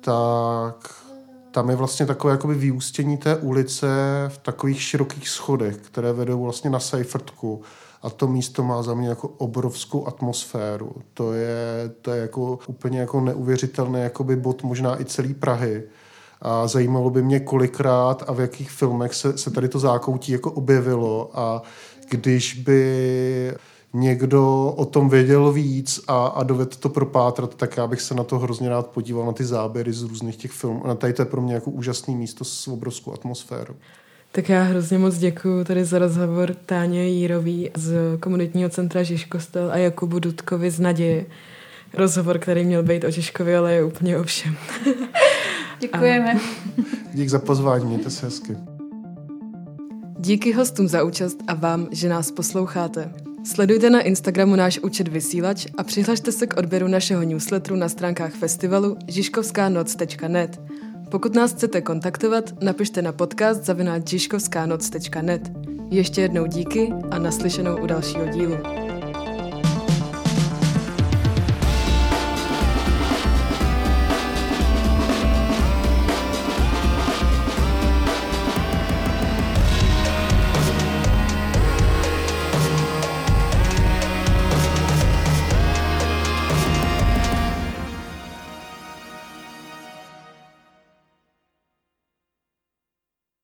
tak 0.00 0.94
tam 1.50 1.70
je 1.70 1.76
vlastně 1.76 2.06
takové 2.06 2.32
jakoby 2.32 2.54
vyústění 2.54 3.16
té 3.16 3.36
ulice 3.36 3.86
v 4.28 4.38
takových 4.38 4.82
širokých 4.82 5.28
schodech, 5.28 5.76
které 5.76 6.12
vedou 6.12 6.42
vlastně 6.42 6.70
na 6.70 6.80
Seifertku 6.80 7.62
a 8.02 8.10
to 8.10 8.26
místo 8.26 8.62
má 8.62 8.82
za 8.82 8.94
mě 8.94 9.08
jako 9.08 9.28
obrovskou 9.28 10.06
atmosféru. 10.06 10.92
To 11.14 11.32
je, 11.32 11.90
to 12.02 12.10
je 12.10 12.20
jako 12.20 12.58
úplně 12.66 13.00
jako 13.00 13.20
neuvěřitelný 13.20 14.00
jakoby 14.00 14.36
bod 14.36 14.62
možná 14.62 15.00
i 15.00 15.04
celý 15.04 15.34
Prahy. 15.34 15.82
A 16.42 16.66
zajímalo 16.66 17.10
by 17.10 17.22
mě 17.22 17.40
kolikrát 17.40 18.24
a 18.26 18.32
v 18.32 18.40
jakých 18.40 18.70
filmech 18.70 19.14
se, 19.14 19.38
se 19.38 19.50
tady 19.50 19.68
to 19.68 19.78
zákoutí 19.78 20.32
jako 20.32 20.52
objevilo 20.52 21.30
a 21.34 21.62
když 22.08 22.54
by 22.54 23.54
někdo 23.92 24.74
o 24.76 24.84
tom 24.84 25.08
věděl 25.08 25.52
víc 25.52 26.00
a, 26.08 26.26
a 26.26 26.42
dovedl 26.42 26.76
to 26.78 26.88
propátrat, 26.88 27.54
tak 27.54 27.76
já 27.76 27.86
bych 27.86 28.00
se 28.00 28.14
na 28.14 28.24
to 28.24 28.38
hrozně 28.38 28.68
rád 28.68 28.86
podíval, 28.86 29.26
na 29.26 29.32
ty 29.32 29.44
záběry 29.44 29.92
z 29.92 30.02
různých 30.02 30.36
těch 30.36 30.52
filmů. 30.52 30.86
A 30.86 30.94
tady 30.94 31.12
to 31.12 31.22
je 31.22 31.26
pro 31.26 31.40
mě 31.40 31.54
jako 31.54 31.70
úžasné 31.70 32.14
místo 32.14 32.44
s 32.44 32.68
obrovskou 32.68 33.12
atmosférou. 33.12 33.74
Tak 34.34 34.48
já 34.48 34.62
hrozně 34.62 34.98
moc 34.98 35.18
děkuji 35.18 35.64
tady 35.64 35.84
za 35.84 35.98
rozhovor 35.98 36.54
Táně 36.66 37.08
Jírový 37.08 37.70
z 37.74 37.94
komunitního 38.20 38.70
centra 38.70 39.02
Žižkostel 39.02 39.70
a 39.72 39.76
Jakubu 39.76 40.18
Dudkovi 40.18 40.70
z 40.70 40.80
Naděje. 40.80 41.26
Rozhovor, 41.94 42.38
který 42.38 42.64
měl 42.64 42.82
být 42.82 43.04
o 43.04 43.10
Žižkově, 43.10 43.58
ale 43.58 43.74
je 43.74 43.84
úplně 43.84 44.18
o 44.18 44.22
všem. 44.22 44.56
Děkujeme. 45.80 46.40
Dík 47.14 47.28
za 47.28 47.38
pozvání, 47.38 47.84
mějte 47.84 48.10
se 48.10 48.26
hezky. 48.26 48.56
Díky 50.18 50.52
hostům 50.52 50.88
za 50.88 51.02
účast 51.02 51.38
a 51.46 51.54
vám, 51.54 51.88
že 51.90 52.08
nás 52.08 52.30
posloucháte. 52.30 53.12
Sledujte 53.44 53.90
na 53.90 54.00
Instagramu 54.00 54.56
náš 54.56 54.78
účet 54.78 55.08
Vysílač 55.08 55.66
a 55.78 55.82
přihlašte 55.82 56.32
se 56.32 56.46
k 56.46 56.56
odběru 56.56 56.88
našeho 56.88 57.22
newsletteru 57.22 57.76
na 57.76 57.88
stránkách 57.88 58.32
festivalu 58.32 58.96
žižkovskanoc.net. 59.08 60.60
Pokud 61.12 61.34
nás 61.34 61.52
chcete 61.52 61.80
kontaktovat, 61.80 62.62
napište 62.62 63.02
na 63.02 63.12
podcast 63.12 63.64
zavináč 63.64 64.04
Ještě 65.90 66.20
jednou 66.20 66.46
díky 66.46 66.92
a 67.10 67.18
naslyšenou 67.18 67.82
u 67.82 67.86
dalšího 67.86 68.26
dílu. 68.26 68.81